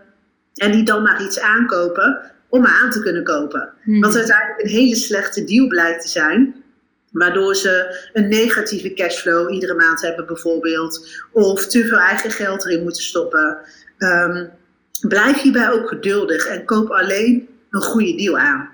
En 0.55 0.71
die 0.71 0.83
dan 0.83 1.03
maar 1.03 1.23
iets 1.23 1.39
aankopen 1.39 2.31
om 2.49 2.61
maar 2.61 2.79
aan 2.83 2.91
te 2.91 2.99
kunnen 2.99 3.23
kopen. 3.23 3.69
Hmm. 3.83 4.01
Wat 4.01 4.15
uiteindelijk 4.15 4.61
een 4.61 4.69
hele 4.69 4.95
slechte 4.95 5.43
deal 5.43 5.67
blijkt 5.67 6.01
te 6.01 6.09
zijn. 6.09 6.63
Waardoor 7.11 7.55
ze 7.55 8.07
een 8.13 8.27
negatieve 8.27 8.93
cashflow 8.93 9.53
iedere 9.53 9.73
maand 9.73 10.01
hebben 10.01 10.25
bijvoorbeeld. 10.25 11.23
Of 11.31 11.67
te 11.67 11.87
veel 11.87 11.97
eigen 11.97 12.31
geld 12.31 12.65
erin 12.65 12.83
moeten 12.83 13.03
stoppen. 13.03 13.57
Um, 13.97 14.49
blijf 15.07 15.41
hierbij 15.41 15.71
ook 15.71 15.87
geduldig 15.87 16.45
en 16.45 16.65
koop 16.65 16.89
alleen 16.89 17.47
een 17.69 17.81
goede 17.81 18.15
deal 18.15 18.37
aan. 18.37 18.69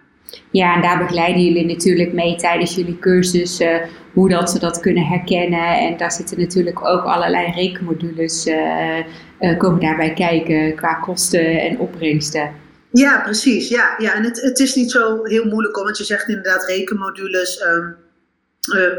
Ja, 0.52 0.76
en 0.76 0.82
daar 0.82 0.98
begeleiden 0.98 1.44
jullie 1.44 1.66
natuurlijk 1.66 2.14
mee 2.14 2.36
tijdens 2.36 2.76
jullie 2.76 3.00
cursus 3.00 3.60
uh, 3.60 3.76
hoe 4.14 4.30
dat 4.30 4.50
ze 4.50 4.60
dat 4.60 4.80
kunnen 4.80 5.06
herkennen. 5.06 5.78
En 5.78 5.98
daar 5.98 6.12
zitten 6.12 6.40
natuurlijk 6.40 6.86
ook 6.86 7.04
allerlei 7.04 7.52
rekenmodules 7.52 8.48
uh, 8.48 8.98
uh, 9.40 9.58
komen 9.58 9.80
daarbij 9.80 10.14
kijken 10.14 10.76
qua 10.76 10.94
kosten 10.94 11.62
en 11.62 11.80
opbrengsten. 11.80 12.52
Ja, 12.92 13.22
precies. 13.22 13.70
Ja, 13.70 13.96
ja. 13.98 14.14
en 14.14 14.24
het, 14.24 14.42
het 14.42 14.60
is 14.60 14.76
niet 14.76 14.92
zo 14.92 15.24
heel 15.24 15.46
moeilijk, 15.46 15.76
want 15.76 15.98
je 15.98 16.04
zegt 16.04 16.28
inderdaad 16.28 16.66
rekenmodules. 16.68 17.62
Um, 17.62 17.96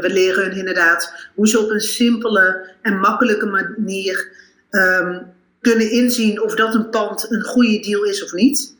we 0.01 0.09
leren 0.13 0.43
hun 0.43 0.57
inderdaad 0.57 1.29
hoe 1.35 1.47
ze 1.47 1.59
op 1.59 1.69
een 1.69 1.81
simpele 1.81 2.71
en 2.81 2.99
makkelijke 2.99 3.45
manier 3.45 4.31
um, 4.69 5.21
kunnen 5.61 5.91
inzien 5.91 6.41
of 6.41 6.55
dat 6.55 6.75
een 6.75 6.89
pand 6.89 7.31
een 7.31 7.43
goede 7.43 7.79
deal 7.79 8.03
is 8.03 8.23
of 8.23 8.33
niet. 8.33 8.72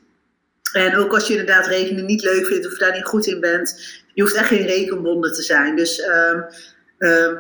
En 0.74 0.96
ook 0.96 1.14
als 1.14 1.28
je 1.28 1.34
inderdaad 1.34 1.68
rekening 1.68 2.08
niet 2.08 2.24
leuk 2.24 2.46
vindt 2.46 2.66
of 2.66 2.78
daar 2.78 2.94
niet 2.94 3.06
goed 3.06 3.26
in 3.26 3.40
bent, 3.40 4.02
je 4.14 4.22
hoeft 4.22 4.36
echt 4.36 4.48
geen 4.48 4.66
rekenwonder 4.66 5.34
te 5.34 5.42
zijn. 5.42 5.76
Dus 5.76 6.04
um, 6.08 6.46
um, 6.98 7.38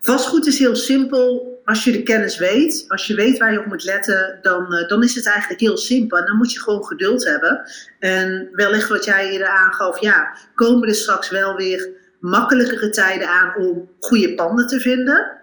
vastgoed 0.00 0.46
is 0.46 0.58
heel 0.58 0.76
simpel. 0.76 1.48
Als 1.64 1.84
je 1.84 1.92
de 1.92 2.02
kennis 2.02 2.38
weet, 2.38 2.84
als 2.88 3.06
je 3.06 3.14
weet 3.14 3.38
waar 3.38 3.52
je 3.52 3.58
op 3.58 3.66
moet 3.66 3.84
letten, 3.84 4.38
dan, 4.42 4.74
uh, 4.74 4.88
dan 4.88 5.02
is 5.02 5.14
het 5.14 5.26
eigenlijk 5.26 5.60
heel 5.60 5.76
simpel. 5.76 6.18
En 6.18 6.26
dan 6.26 6.36
moet 6.36 6.52
je 6.52 6.60
gewoon 6.60 6.84
geduld 6.84 7.24
hebben. 7.24 7.70
En 7.98 8.48
wellicht 8.52 8.88
wat 8.88 9.04
jij 9.04 9.30
eerder 9.30 9.48
aangaf, 9.48 10.00
ja, 10.00 10.36
komen 10.54 10.88
er 10.88 10.94
straks 10.94 11.30
wel 11.30 11.56
weer 11.56 11.88
makkelijkere 12.20 12.90
tijden 12.90 13.28
aan 13.28 13.56
om 13.56 13.90
goede 13.98 14.34
panden 14.34 14.66
te 14.66 14.80
vinden. 14.80 15.39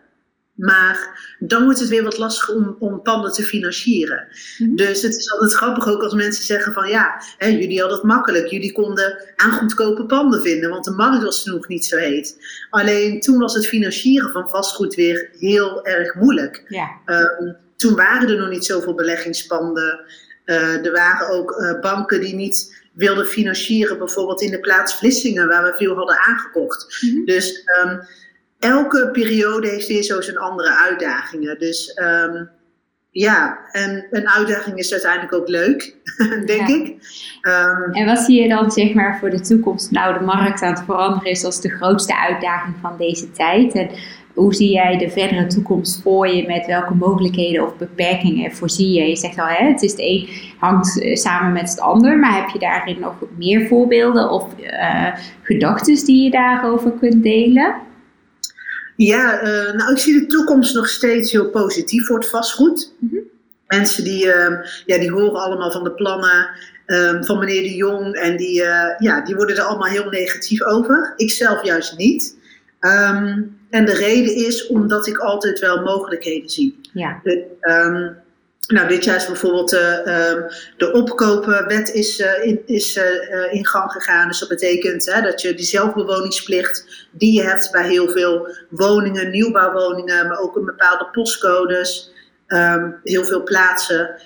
Maar 0.57 1.35
dan 1.39 1.63
wordt 1.63 1.79
het 1.79 1.89
weer 1.89 2.03
wat 2.03 2.17
lastig 2.17 2.49
om, 2.49 2.75
om 2.79 3.01
panden 3.01 3.31
te 3.31 3.43
financieren. 3.43 4.27
Mm-hmm. 4.57 4.75
Dus 4.75 5.01
het 5.01 5.15
is 5.15 5.31
altijd 5.31 5.53
grappig 5.53 5.87
ook 5.87 6.03
als 6.03 6.13
mensen 6.13 6.43
zeggen 6.43 6.73
van 6.73 6.87
ja, 6.87 7.21
hè, 7.37 7.47
jullie 7.47 7.79
hadden 7.79 7.97
het 7.97 8.07
makkelijk. 8.07 8.47
Jullie 8.47 8.71
konden 8.71 9.33
aan 9.35 9.51
goedkope 9.51 10.05
panden 10.05 10.41
vinden, 10.41 10.69
want 10.69 10.83
de 10.85 10.91
markt 10.91 11.23
was 11.23 11.43
toen 11.43 11.53
nog 11.53 11.67
niet 11.67 11.85
zo 11.85 11.97
heet. 11.97 12.37
Alleen 12.69 13.19
toen 13.19 13.37
was 13.37 13.53
het 13.53 13.67
financieren 13.67 14.31
van 14.31 14.49
vastgoed 14.49 14.95
weer 14.95 15.29
heel 15.39 15.85
erg 15.85 16.15
moeilijk. 16.15 16.63
Ja. 16.67 16.89
Um, 17.05 17.55
toen 17.75 17.95
waren 17.95 18.29
er 18.29 18.37
nog 18.37 18.49
niet 18.49 18.65
zoveel 18.65 18.93
beleggingspanden. 18.93 19.99
Uh, 20.45 20.85
er 20.85 20.91
waren 20.91 21.29
ook 21.29 21.51
uh, 21.51 21.79
banken 21.79 22.21
die 22.21 22.35
niet 22.35 22.85
wilden 22.93 23.25
financieren, 23.25 23.97
bijvoorbeeld 23.97 24.41
in 24.41 24.51
de 24.51 24.59
plaats 24.59 24.95
Vlissingen, 24.95 25.47
waar 25.47 25.63
we 25.63 25.77
veel 25.77 25.95
hadden 25.95 26.17
aangekocht. 26.17 27.01
Mm-hmm. 27.01 27.25
Dus 27.25 27.63
um, 27.83 27.99
elke 28.59 29.09
periode 29.11 29.67
heeft 29.67 29.87
weer 29.87 30.03
zo 30.03 30.21
zijn 30.21 30.37
andere 30.37 30.77
uitdagingen. 30.77 31.59
Dus 31.59 31.99
um, 32.01 32.49
ja, 33.11 33.59
en 33.71 34.07
een 34.11 34.29
uitdaging 34.29 34.77
is 34.77 34.91
uiteindelijk 34.91 35.33
ook 35.33 35.47
leuk, 35.47 35.95
denk 36.45 36.67
ja. 36.67 36.75
ik. 36.75 36.87
Um, 37.41 37.93
en 37.93 38.05
wat 38.05 38.19
zie 38.19 38.41
je 38.41 38.49
dan 38.49 38.71
zeg 38.71 38.93
maar 38.93 39.17
voor 39.19 39.29
de 39.29 39.39
toekomst? 39.39 39.91
Nou, 39.91 40.19
de 40.19 40.25
markt 40.25 40.61
aan 40.61 40.73
het 40.73 40.83
veranderen 40.85 41.31
is 41.31 41.43
als 41.43 41.61
de 41.61 41.69
grootste 41.69 42.19
uitdaging 42.19 42.75
van 42.81 42.97
deze 42.97 43.31
tijd. 43.31 43.73
En 43.73 43.89
hoe 44.33 44.53
zie 44.53 44.71
jij 44.71 44.97
de 44.97 45.09
verdere 45.09 45.47
toekomst 45.47 46.01
voor 46.01 46.27
je? 46.27 46.47
Met 46.47 46.65
welke 46.65 46.93
mogelijkheden 46.93 47.65
of 47.65 47.77
beperkingen 47.77 48.51
voorzie 48.51 48.91
je? 48.91 49.09
Je 49.09 49.15
zegt 49.15 49.39
al, 49.39 49.47
hè, 49.47 49.65
het 49.65 49.81
is 49.81 49.91
het 49.91 49.99
een 49.99 50.29
hangt 50.57 50.99
samen 51.13 51.53
met 51.53 51.69
het 51.69 51.79
ander. 51.79 52.17
Maar 52.17 52.35
heb 52.35 52.49
je 52.49 52.59
daarin 52.59 52.99
nog 52.99 53.15
meer 53.37 53.67
voorbeelden 53.67 54.29
of 54.29 54.47
uh, 54.59 55.07
gedachten 55.41 56.05
die 56.05 56.23
je 56.23 56.31
daarover 56.31 56.91
kunt 56.91 57.23
delen? 57.23 57.75
Ja, 58.97 59.41
uh, 59.41 59.73
nou 59.73 59.91
ik 59.91 59.97
zie 59.97 60.19
de 60.19 60.25
toekomst 60.25 60.75
nog 60.75 60.88
steeds 60.88 61.31
heel 61.31 61.49
positief 61.49 62.05
voor 62.05 62.19
het 62.19 62.29
vastgoed. 62.29 62.93
Mm-hmm. 62.99 63.19
Mensen 63.67 64.03
die, 64.03 64.25
uh, 64.25 64.57
ja, 64.86 64.97
die 64.97 65.12
horen 65.12 65.41
allemaal 65.41 65.71
van 65.71 65.83
de 65.83 65.91
plannen 65.91 66.49
um, 66.86 67.25
van 67.25 67.39
meneer 67.39 67.62
de 67.62 67.75
Jong 67.75 68.15
en 68.15 68.38
die, 68.38 68.62
uh, 68.62 68.95
ja, 68.97 69.21
die 69.21 69.36
worden 69.36 69.55
er 69.55 69.63
allemaal 69.63 69.88
heel 69.88 70.10
negatief 70.10 70.63
over. 70.63 71.13
Ik 71.15 71.31
zelf 71.31 71.63
juist 71.63 71.97
niet. 71.97 72.38
Um, 72.79 73.57
en 73.69 73.86
de 73.86 73.93
reden 73.93 74.36
is 74.36 74.67
omdat 74.67 75.07
ik 75.07 75.17
altijd 75.17 75.60
wel 75.60 75.81
mogelijkheden 75.81 76.49
zie. 76.49 76.79
Ja. 76.93 77.19
De, 77.23 77.45
um, 77.62 78.15
nou, 78.67 78.88
dit 78.88 79.03
jaar 79.03 79.15
is 79.15 79.25
bijvoorbeeld 79.25 79.73
uh, 79.73 80.30
um, 80.32 80.45
de 80.77 80.91
opkopenwet 80.93 81.89
is, 81.93 82.19
uh, 82.19 82.45
in, 82.45 82.62
is 82.65 82.97
uh, 82.97 83.53
in 83.53 83.65
gang 83.65 83.91
gegaan. 83.91 84.27
Dus 84.27 84.39
dat 84.39 84.49
betekent 84.49 85.06
hè, 85.06 85.21
dat 85.21 85.41
je 85.41 85.53
die 85.53 85.65
zelfbewoningsplicht 85.65 87.08
die 87.12 87.34
je 87.34 87.43
hebt 87.43 87.71
bij 87.71 87.89
heel 87.89 88.10
veel 88.10 88.56
woningen, 88.69 89.32
nieuwbouwwoningen, 89.32 90.27
maar 90.27 90.39
ook 90.39 90.58
in 90.58 90.65
bepaalde 90.65 91.08
postcodes, 91.12 92.12
um, 92.47 92.95
heel 93.03 93.25
veel 93.25 93.43
plaatsen. 93.43 94.21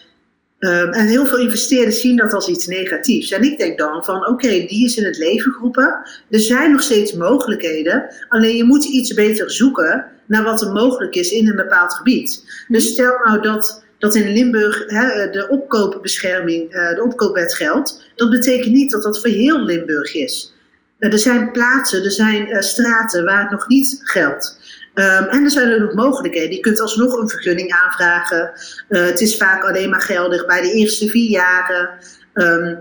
Ehm, 0.61 0.91
en 0.91 1.07
heel 1.07 1.25
veel 1.25 1.37
investeerders 1.37 2.01
zien 2.01 2.17
dat 2.17 2.33
als 2.33 2.47
iets 2.47 2.67
negatiefs. 2.67 3.31
En 3.31 3.43
ik 3.43 3.57
denk 3.57 3.77
dan 3.77 4.03
van 4.05 4.27
oké, 4.27 4.47
die 4.47 4.85
is 4.85 4.97
in 4.97 5.05
het 5.05 5.17
leven 5.17 5.51
geroepen. 5.51 6.01
Er 6.29 6.39
zijn 6.39 6.71
nog 6.71 6.81
steeds 6.81 7.13
mogelijkheden. 7.13 8.13
Alleen 8.29 8.55
je 8.55 8.63
moet 8.63 8.85
iets 8.85 9.13
beter 9.13 9.51
zoeken 9.51 10.05
naar 10.25 10.43
wat 10.43 10.61
er 10.61 10.71
mogelijk 10.71 11.15
is 11.15 11.31
in 11.31 11.47
een 11.47 11.55
bepaald 11.55 11.93
gebied. 11.93 12.43
Dus 12.67 12.87
stel 12.87 13.19
nou 13.23 13.41
dat, 13.41 13.83
dat 14.01 14.15
in 14.15 14.33
Limburg 14.33 14.83
hè, 14.87 15.29
de 15.29 15.47
opkoopbescherming, 15.49 16.75
uh, 16.75 16.95
de 16.95 17.03
opkoopwet 17.03 17.53
geldt. 17.53 18.11
Dat 18.15 18.29
betekent 18.29 18.73
niet 18.73 18.91
dat 18.91 19.03
dat 19.03 19.21
voor 19.21 19.29
heel 19.29 19.59
Limburg 19.59 20.13
is. 20.13 20.53
Uh, 20.99 21.11
er 21.11 21.19
zijn 21.19 21.51
plaatsen, 21.51 22.03
er 22.03 22.11
zijn 22.11 22.63
straten 22.63 23.25
waar 23.25 23.41
het 23.41 23.51
nog 23.51 23.67
niet 23.67 24.01
geldt. 24.03 24.59
Um, 24.93 25.05
en 25.05 25.43
er 25.43 25.51
zijn 25.51 25.81
nog 25.81 25.93
mogelijkheden. 25.93 26.55
Je 26.55 26.59
kunt 26.59 26.79
alsnog 26.79 27.13
een 27.13 27.29
vergunning 27.29 27.71
aanvragen. 27.71 28.51
Het 28.87 29.21
is 29.21 29.37
vaak 29.37 29.63
alleen 29.63 29.89
maar 29.89 30.01
geldig 30.01 30.45
bij 30.45 30.61
de 30.61 30.71
eerste 30.71 31.07
vier 31.07 31.29
jaren. 31.29 31.89
Um, 32.33 32.77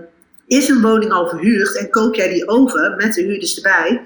is 0.47 0.69
een 0.69 0.81
woning 0.81 1.11
al 1.11 1.29
verhuurd 1.29 1.77
en 1.77 1.89
koop 1.89 2.15
jij 2.15 2.29
die 2.29 2.47
over 2.47 2.93
met 2.97 3.13
de 3.13 3.21
huurders 3.21 3.55
erbij, 3.55 4.01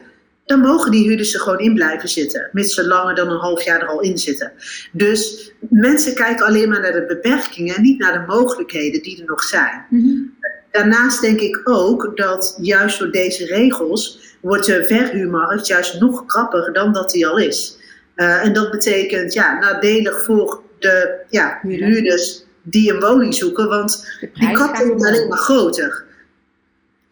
dan 0.45 0.59
mogen 0.59 0.91
die 0.91 1.07
huurders 1.07 1.33
er 1.33 1.39
gewoon 1.39 1.59
in 1.59 1.73
blijven 1.73 2.09
zitten. 2.09 2.49
Mits 2.51 2.73
ze 2.73 2.87
langer 2.87 3.15
dan 3.15 3.29
een 3.29 3.37
half 3.37 3.63
jaar 3.63 3.81
er 3.81 3.87
al 3.87 4.01
in 4.01 4.17
zitten. 4.17 4.51
Dus 4.91 5.51
mensen 5.59 6.15
kijken 6.15 6.45
alleen 6.45 6.69
maar 6.69 6.81
naar 6.81 6.93
de 6.93 7.05
beperkingen 7.05 7.75
en 7.75 7.81
niet 7.81 7.99
naar 7.99 8.13
de 8.13 8.33
mogelijkheden 8.33 9.01
die 9.01 9.19
er 9.19 9.27
nog 9.27 9.43
zijn. 9.43 9.85
Mm-hmm. 9.89 10.33
Daarnaast 10.71 11.21
denk 11.21 11.39
ik 11.39 11.61
ook 11.63 12.17
dat 12.17 12.57
juist 12.61 12.99
door 12.99 13.11
deze 13.11 13.45
regels 13.45 14.19
wordt 14.41 14.65
de 14.65 14.85
verhuurmarkt 14.85 15.67
juist 15.67 15.99
nog 15.99 16.25
krapper 16.25 16.73
dan 16.73 16.93
dat 16.93 17.09
die 17.09 17.27
al 17.27 17.37
is. 17.37 17.77
Uh, 18.15 18.45
en 18.45 18.53
dat 18.53 18.71
betekent 18.71 19.33
ja, 19.33 19.59
nadelig 19.59 20.23
voor 20.23 20.61
de 20.79 21.19
ja, 21.29 21.59
huurders 21.61 22.45
die 22.61 22.93
een 22.93 22.99
woning 22.99 23.35
zoeken, 23.35 23.67
want 23.67 24.17
die 24.33 24.51
krapte 24.51 24.87
wordt 24.87 25.05
alleen 25.05 25.27
maar 25.27 25.37
groter. 25.37 26.05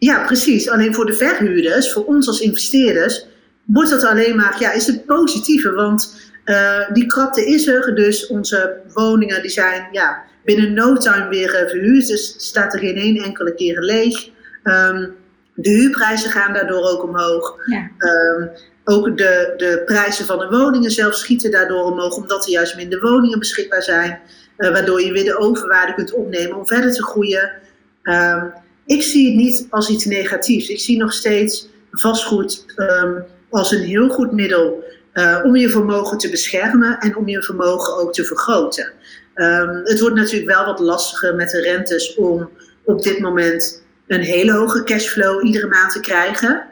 Ja, 0.03 0.25
precies. 0.25 0.69
Alleen 0.69 0.93
voor 0.93 1.05
de 1.05 1.13
verhuurders, 1.13 1.91
voor 1.91 2.05
ons 2.05 2.27
als 2.27 2.39
investeerders, 2.39 3.25
wordt 3.63 3.89
dat 3.89 4.03
alleen 4.03 4.35
maar, 4.35 4.55
ja, 4.59 4.71
is 4.71 4.87
het 4.87 5.05
positieve, 5.05 5.71
want 5.71 6.15
uh, 6.45 6.89
die 6.93 7.05
krapte 7.05 7.45
is 7.45 7.67
er, 7.67 7.95
dus 7.95 8.27
onze 8.27 8.81
woningen 8.93 9.41
die 9.41 9.51
zijn 9.51 9.87
ja, 9.91 10.23
binnen 10.45 10.73
no 10.73 10.95
time 10.95 11.27
weer 11.29 11.63
uh, 11.63 11.69
verhuurd, 11.69 12.07
dus 12.07 12.35
staat 12.37 12.73
er 12.73 12.79
geen 12.79 12.95
één 12.95 13.23
enkele 13.23 13.53
keer 13.53 13.79
leeg. 13.79 14.29
Um, 14.63 15.15
de 15.55 15.69
huurprijzen 15.69 16.29
gaan 16.31 16.53
daardoor 16.53 16.89
ook 16.89 17.03
omhoog. 17.03 17.55
Ja. 17.65 17.89
Um, 17.97 18.49
ook 18.83 19.17
de, 19.17 19.53
de 19.57 19.81
prijzen 19.85 20.25
van 20.25 20.39
de 20.39 20.47
woningen 20.47 20.91
zelf 20.91 21.15
schieten 21.15 21.51
daardoor 21.51 21.83
omhoog, 21.83 22.15
omdat 22.15 22.45
er 22.45 22.51
juist 22.51 22.75
minder 22.75 23.01
woningen 23.01 23.39
beschikbaar 23.39 23.83
zijn. 23.83 24.19
Uh, 24.57 24.71
waardoor 24.71 25.01
je 25.01 25.11
weer 25.11 25.23
de 25.23 25.37
overwaarde 25.37 25.93
kunt 25.93 26.13
opnemen 26.13 26.57
om 26.57 26.67
verder 26.67 26.93
te 26.93 27.03
groeien. 27.03 27.51
Um, 28.03 28.53
ik 28.85 29.01
zie 29.01 29.27
het 29.27 29.35
niet 29.35 29.67
als 29.69 29.89
iets 29.89 30.05
negatiefs. 30.05 30.69
Ik 30.69 30.79
zie 30.79 30.97
nog 30.97 31.13
steeds 31.13 31.69
vastgoed 31.91 32.65
um, 32.77 33.23
als 33.49 33.71
een 33.71 33.81
heel 33.81 34.09
goed 34.09 34.31
middel 34.31 34.83
uh, 35.13 35.39
om 35.43 35.55
je 35.55 35.69
vermogen 35.69 36.17
te 36.17 36.29
beschermen 36.29 36.97
en 36.99 37.15
om 37.15 37.27
je 37.27 37.43
vermogen 37.43 37.97
ook 37.97 38.13
te 38.13 38.25
vergroten. 38.25 38.91
Um, 39.35 39.81
het 39.83 39.99
wordt 39.99 40.15
natuurlijk 40.15 40.55
wel 40.55 40.65
wat 40.65 40.79
lastiger 40.79 41.35
met 41.35 41.49
de 41.49 41.61
rentes 41.61 42.15
om 42.15 42.49
op 42.85 43.03
dit 43.03 43.19
moment 43.19 43.83
een 44.07 44.21
hele 44.21 44.51
hoge 44.51 44.83
cashflow 44.83 45.45
iedere 45.45 45.67
maand 45.67 45.91
te 45.91 45.99
krijgen. 45.99 46.65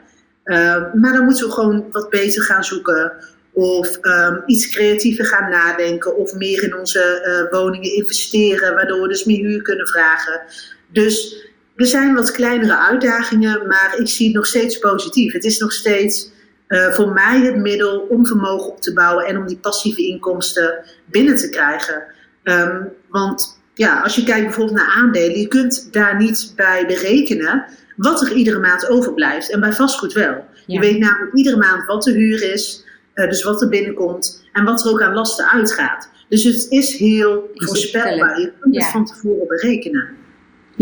Uh, 0.45 0.93
maar 0.93 1.13
dan 1.13 1.24
moeten 1.24 1.47
we 1.47 1.54
gewoon 1.54 1.86
wat 1.91 2.10
beter 2.10 2.43
gaan 2.43 2.63
zoeken. 2.63 3.13
Of 3.54 4.00
iets 4.45 4.69
creatiever 4.69 5.26
gaan 5.26 5.50
nadenken. 5.50 6.17
Of 6.17 6.34
meer 6.34 6.63
in 6.63 6.76
onze 6.76 7.24
uh, 7.26 7.60
woningen 7.60 7.95
investeren. 7.95 8.76
Waardoor 8.76 9.02
we 9.02 9.08
dus 9.08 9.24
meer 9.24 9.45
huur 9.45 9.62
kunnen 9.62 9.88
vragen. 9.88 10.41
Dus 10.88 11.45
er 11.76 11.86
zijn 11.86 12.14
wat 12.14 12.32
kleinere 12.32 12.78
uitdagingen. 12.78 13.68
Maar 13.68 13.96
ik 13.98 14.08
zie 14.08 14.26
het 14.26 14.36
nog 14.36 14.46
steeds 14.46 14.80
positief. 14.80 15.34
Het 15.34 15.44
is 15.44 15.60
nog 15.60 15.72
steeds 15.72 16.32
uh, 16.68 16.92
voor 16.92 17.12
mij 17.12 17.40
het 17.40 17.56
middel 17.56 18.00
om 18.00 18.26
vermogen 18.26 18.72
op 18.72 18.82
te 18.82 18.94
bouwen. 18.94 19.26
En 19.26 19.38
om 19.38 19.48
die 19.48 19.58
passieve 19.58 20.08
inkomsten 20.08 20.84
binnen 21.06 21.36
te 21.36 21.50
krijgen. 21.50 22.04
Um, 22.44 22.90
want 23.10 23.60
ja, 23.74 24.02
als 24.02 24.16
je 24.16 24.24
kijkt 24.24 24.46
bijvoorbeeld 24.46 24.78
naar 24.78 24.96
aandelen. 24.98 25.40
Je 25.40 25.48
kunt 25.48 25.94
daar 25.94 26.18
niet 26.18 26.54
bij 26.56 26.86
berekenen 26.86 27.66
wat 27.96 28.22
er 28.22 28.32
iedere 28.32 28.60
maand 28.60 28.90
overblijft. 28.90 29.52
En 29.52 29.60
bij 29.60 29.74
vastgoed 29.74 30.14
wel. 30.14 30.46
Je 30.66 30.80
weet 30.80 31.00
namelijk 31.00 31.34
iedere 31.34 31.58
maand 31.58 31.86
wat 31.86 32.04
de 32.04 32.12
huur 32.12 32.54
is, 32.54 32.86
uh, 33.16 33.30
dus 33.30 33.44
wat 33.44 33.62
er 33.62 33.70
binnenkomt 33.70 34.44
en 34.54 34.64
wat 34.64 34.86
er 34.86 34.92
ook 34.92 35.02
aan 35.02 35.14
lasten 35.14 35.50
uitgaat. 35.50 36.10
Dus 36.30 36.44
het 36.44 36.66
is 36.70 36.98
heel 36.98 37.52
voorspelbaar. 37.54 38.40
Je 38.40 38.52
kunt 38.60 38.76
het 38.76 38.86
van 38.86 39.06
tevoren 39.06 39.48
berekenen. 39.48 40.10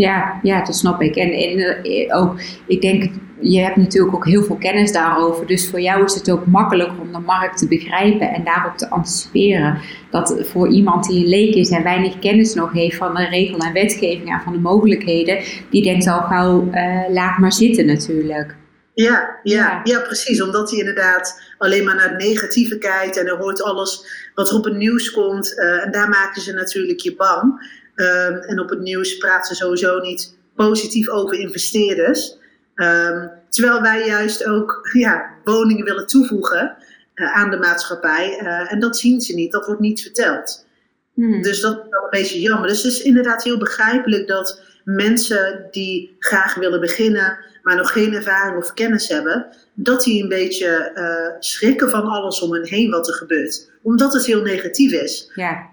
Ja, 0.00 0.40
ja, 0.42 0.64
dat 0.64 0.76
snap 0.76 1.02
ik. 1.02 1.16
En, 1.16 1.32
en 1.32 1.58
eh, 1.82 2.16
ook, 2.18 2.40
ik 2.66 2.80
denk, 2.80 3.10
je 3.40 3.60
hebt 3.60 3.76
natuurlijk 3.76 4.14
ook 4.14 4.26
heel 4.26 4.42
veel 4.42 4.56
kennis 4.56 4.92
daarover. 4.92 5.46
Dus 5.46 5.68
voor 5.70 5.80
jou 5.80 6.04
is 6.04 6.14
het 6.14 6.30
ook 6.30 6.46
makkelijker 6.46 7.00
om 7.00 7.12
de 7.12 7.18
markt 7.18 7.58
te 7.58 7.68
begrijpen 7.68 8.28
en 8.28 8.44
daarop 8.44 8.76
te 8.76 8.90
anticiperen. 8.90 9.78
Dat 10.10 10.36
voor 10.40 10.68
iemand 10.68 11.06
die 11.06 11.22
een 11.22 11.28
leek 11.28 11.54
is 11.54 11.70
en 11.70 11.82
weinig 11.82 12.18
kennis 12.18 12.54
nog 12.54 12.72
heeft 12.72 12.96
van 12.96 13.14
de 13.14 13.24
regel 13.24 13.58
en 13.58 13.72
wetgeving 13.72 14.28
en 14.32 14.40
van 14.44 14.52
de 14.52 14.58
mogelijkheden, 14.58 15.38
die 15.70 15.82
denkt 15.82 16.06
al 16.06 16.20
gauw, 16.20 16.68
uh, 16.72 17.02
laat 17.08 17.38
maar 17.38 17.52
zitten 17.52 17.86
natuurlijk. 17.86 18.56
Ja, 18.94 19.38
ja, 19.42 19.80
ja, 19.84 20.00
precies. 20.00 20.42
Omdat 20.42 20.70
hij 20.70 20.78
inderdaad 20.78 21.42
alleen 21.58 21.84
maar 21.84 21.94
naar 21.94 22.08
het 22.08 22.18
negatieve 22.18 22.78
kijkt 22.78 23.18
en 23.18 23.26
er 23.26 23.38
hoort 23.38 23.62
alles 23.62 24.04
wat 24.34 24.50
er 24.50 24.56
op 24.56 24.64
het 24.64 24.76
nieuws 24.76 25.10
komt. 25.10 25.52
Uh, 25.56 25.84
en 25.84 25.92
daar 25.92 26.08
maken 26.08 26.42
ze 26.42 26.52
natuurlijk 26.52 27.00
je 27.00 27.14
bang. 27.16 27.78
Um, 28.00 28.36
en 28.36 28.60
op 28.60 28.70
het 28.70 28.80
nieuws 28.80 29.16
praten 29.16 29.56
ze 29.56 29.62
sowieso 29.62 29.98
niet 29.98 30.36
positief 30.54 31.08
over 31.08 31.38
investeerders. 31.38 32.38
Um, 32.74 33.30
terwijl 33.48 33.82
wij 33.82 34.06
juist 34.06 34.46
ook 34.46 34.88
ja, 34.92 35.30
woningen 35.44 35.84
willen 35.84 36.06
toevoegen 36.06 36.76
uh, 37.14 37.36
aan 37.36 37.50
de 37.50 37.56
maatschappij. 37.56 38.40
Uh, 38.42 38.72
en 38.72 38.80
dat 38.80 38.96
zien 38.96 39.20
ze 39.20 39.34
niet, 39.34 39.52
dat 39.52 39.66
wordt 39.66 39.80
niet 39.80 40.02
verteld. 40.02 40.66
Hmm. 41.14 41.42
Dus 41.42 41.60
dat 41.60 41.76
is 41.76 41.82
wel 41.90 42.02
een 42.02 42.10
beetje 42.10 42.40
jammer. 42.40 42.68
Dus 42.68 42.82
het 42.82 42.92
is 42.92 43.02
inderdaad 43.02 43.42
heel 43.42 43.58
begrijpelijk 43.58 44.28
dat 44.28 44.62
mensen 44.84 45.66
die 45.70 46.16
graag 46.18 46.54
willen 46.54 46.80
beginnen, 46.80 47.38
maar 47.62 47.76
nog 47.76 47.92
geen 47.92 48.14
ervaring 48.14 48.56
of 48.56 48.74
kennis 48.74 49.08
hebben, 49.08 49.46
dat 49.74 50.02
die 50.02 50.22
een 50.22 50.28
beetje 50.28 50.92
uh, 50.94 51.36
schrikken 51.38 51.90
van 51.90 52.02
alles 52.02 52.40
om 52.40 52.52
hen 52.52 52.66
heen 52.66 52.90
wat 52.90 53.08
er 53.08 53.14
gebeurt. 53.14 53.70
Omdat 53.82 54.12
het 54.12 54.26
heel 54.26 54.42
negatief 54.42 54.92
is. 54.92 55.30
Ja. 55.34 55.68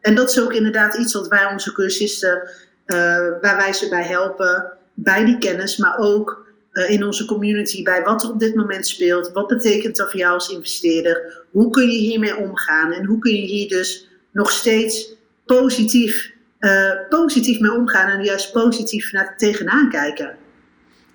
En 0.00 0.14
dat 0.14 0.30
is 0.30 0.40
ook 0.40 0.52
inderdaad 0.52 0.94
iets 0.94 1.12
wat 1.12 1.28
wij 1.28 1.46
onze 1.46 1.72
cursisten, 1.72 2.50
uh, 2.86 2.96
waar 3.40 3.56
wij 3.56 3.72
ze 3.72 3.88
bij 3.88 4.04
helpen, 4.04 4.72
bij 4.94 5.24
die 5.24 5.38
kennis, 5.38 5.76
maar 5.76 5.98
ook 5.98 6.46
uh, 6.72 6.90
in 6.90 7.04
onze 7.04 7.24
community, 7.24 7.82
bij 7.82 8.02
wat 8.02 8.22
er 8.22 8.30
op 8.30 8.40
dit 8.40 8.54
moment 8.54 8.86
speelt. 8.86 9.32
Wat 9.32 9.46
betekent 9.46 9.96
dat 9.96 10.10
voor 10.10 10.20
jou 10.20 10.34
als 10.34 10.48
investeerder? 10.48 11.44
Hoe 11.50 11.70
kun 11.70 11.90
je 11.90 11.98
hiermee 11.98 12.36
omgaan? 12.36 12.92
En 12.92 13.04
hoe 13.04 13.18
kun 13.18 13.34
je 13.34 13.46
hier 13.46 13.68
dus 13.68 14.08
nog 14.32 14.50
steeds 14.50 15.14
positief, 15.46 16.30
uh, 16.60 16.92
positief 17.08 17.60
mee 17.60 17.72
omgaan 17.72 18.10
en 18.10 18.24
juist 18.24 18.52
positief 18.52 19.12
naar 19.12 19.36
tegenaan 19.36 19.90
kijken? 19.90 20.36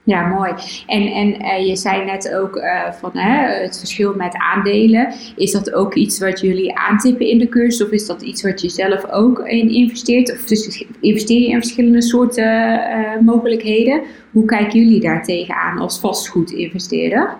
Ja, 0.05 0.27
mooi. 0.27 0.53
En, 0.87 1.07
en 1.07 1.41
uh, 1.41 1.67
je 1.67 1.75
zei 1.75 2.05
net 2.05 2.33
ook 2.33 2.55
uh, 2.55 2.91
van 2.91 3.11
het 3.17 3.79
verschil 3.79 4.13
met 4.13 4.35
aandelen. 4.37 5.13
Is 5.35 5.51
dat 5.51 5.73
ook 5.73 5.93
iets 5.93 6.19
wat 6.19 6.39
jullie 6.39 6.77
aantippen 6.77 7.27
in 7.27 7.37
de 7.39 7.49
cursus? 7.49 7.85
Of 7.85 7.91
is 7.91 8.05
dat 8.05 8.21
iets 8.21 8.43
wat 8.43 8.61
je 8.61 8.69
zelf 8.69 9.09
ook 9.11 9.39
in 9.39 9.69
investeert? 9.69 10.31
Of 10.31 10.45
dus 10.45 10.85
investeer 10.99 11.41
je 11.41 11.47
in 11.47 11.59
verschillende 11.59 12.01
soorten 12.01 12.73
uh, 12.73 13.19
mogelijkheden? 13.19 14.01
Hoe 14.31 14.45
kijken 14.45 14.79
jullie 14.79 15.01
daar 15.01 15.23
tegenaan 15.23 15.77
als 15.77 15.99
vastgoedinvesteerder? 15.99 17.37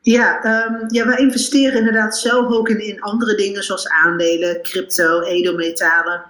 Ja, 0.00 0.44
um, 0.66 0.84
ja, 0.88 1.06
wij 1.06 1.18
investeren 1.18 1.78
inderdaad 1.78 2.18
zelf 2.18 2.52
ook 2.52 2.68
in, 2.68 2.86
in 2.86 3.00
andere 3.00 3.34
dingen 3.34 3.62
zoals 3.62 3.88
aandelen, 3.88 4.62
crypto, 4.62 5.20
edelmetalen. 5.22 6.22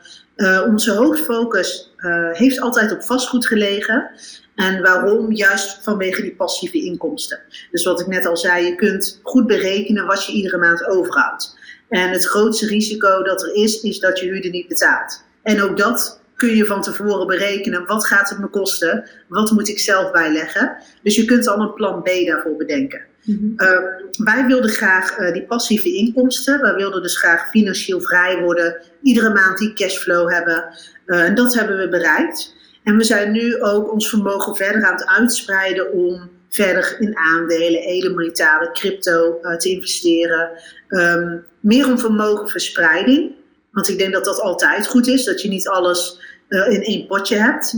onze 0.67 0.93
hoofdfocus 0.93 1.95
heeft 2.33 2.61
altijd 2.61 2.93
op 2.93 3.03
vastgoed 3.03 3.47
gelegen. 3.47 4.11
En 4.59 4.83
waarom? 4.83 5.33
Juist 5.33 5.79
vanwege 5.83 6.23
die 6.23 6.35
passieve 6.35 6.85
inkomsten. 6.85 7.41
Dus 7.71 7.85
wat 7.85 8.01
ik 8.01 8.07
net 8.07 8.27
al 8.27 8.37
zei, 8.37 8.67
je 8.67 8.75
kunt 8.75 9.21
goed 9.23 9.47
berekenen 9.47 10.07
wat 10.07 10.27
je 10.27 10.33
iedere 10.33 10.59
maand 10.59 10.87
overhoudt. 10.87 11.57
En 11.89 12.11
het 12.11 12.27
grootste 12.27 12.67
risico 12.67 13.23
dat 13.23 13.43
er 13.43 13.55
is, 13.55 13.81
is 13.81 13.99
dat 13.99 14.19
je 14.21 14.27
huurder 14.27 14.51
niet 14.51 14.69
betaalt. 14.69 15.25
En 15.43 15.63
ook 15.63 15.77
dat 15.77 16.21
kun 16.37 16.57
je 16.57 16.65
van 16.65 16.83
tevoren 16.83 17.27
berekenen. 17.27 17.87
Wat 17.87 18.07
gaat 18.07 18.29
het 18.29 18.39
me 18.39 18.49
kosten? 18.49 19.09
Wat 19.29 19.51
moet 19.51 19.69
ik 19.69 19.79
zelf 19.79 20.11
bijleggen? 20.11 20.77
Dus 21.03 21.17
je 21.17 21.25
kunt 21.25 21.49
al 21.49 21.61
een 21.61 21.75
plan 21.75 22.03
B 22.03 22.09
daarvoor 22.27 22.57
bedenken. 22.57 23.01
Mm-hmm. 23.25 23.55
Uh, 23.57 24.25
wij 24.25 24.47
wilden 24.47 24.71
graag 24.71 25.19
uh, 25.19 25.33
die 25.33 25.47
passieve 25.47 25.95
inkomsten. 25.95 26.61
Wij 26.61 26.75
wilden 26.75 27.03
dus 27.03 27.19
graag 27.19 27.49
financieel 27.51 28.01
vrij 28.01 28.41
worden. 28.41 28.77
Iedere 29.03 29.33
maand 29.33 29.59
die 29.59 29.73
cashflow 29.73 30.33
hebben. 30.33 30.65
Uh, 31.07 31.23
en 31.23 31.35
dat 31.35 31.55
hebben 31.55 31.79
we 31.79 31.89
bereikt. 31.89 32.57
En 32.89 32.97
we 32.97 33.05
zijn 33.05 33.33
nu 33.33 33.63
ook 33.63 33.93
ons 33.93 34.09
vermogen 34.09 34.57
verder 34.57 34.85
aan 34.85 34.93
het 34.93 35.07
uitspreiden 35.07 35.93
om 35.93 36.31
verder 36.49 36.97
in 36.99 37.17
aandelen, 37.17 37.81
edelmetalen, 37.81 38.73
crypto 38.73 39.39
uh, 39.43 39.57
te 39.57 39.71
investeren. 39.71 40.51
Um, 40.89 41.45
meer 41.61 41.87
om 41.87 41.99
vermogenverspreiding. 41.99 43.33
Want 43.73 43.89
ik 43.89 43.99
denk 43.99 44.13
dat 44.13 44.25
dat 44.25 44.41
altijd 44.41 44.87
goed 44.87 45.07
is, 45.07 45.25
dat 45.25 45.43
je 45.43 45.49
niet 45.49 45.69
alles 45.69 46.21
in 46.49 46.83
één 46.83 47.07
potje 47.07 47.37
hebt. 47.37 47.75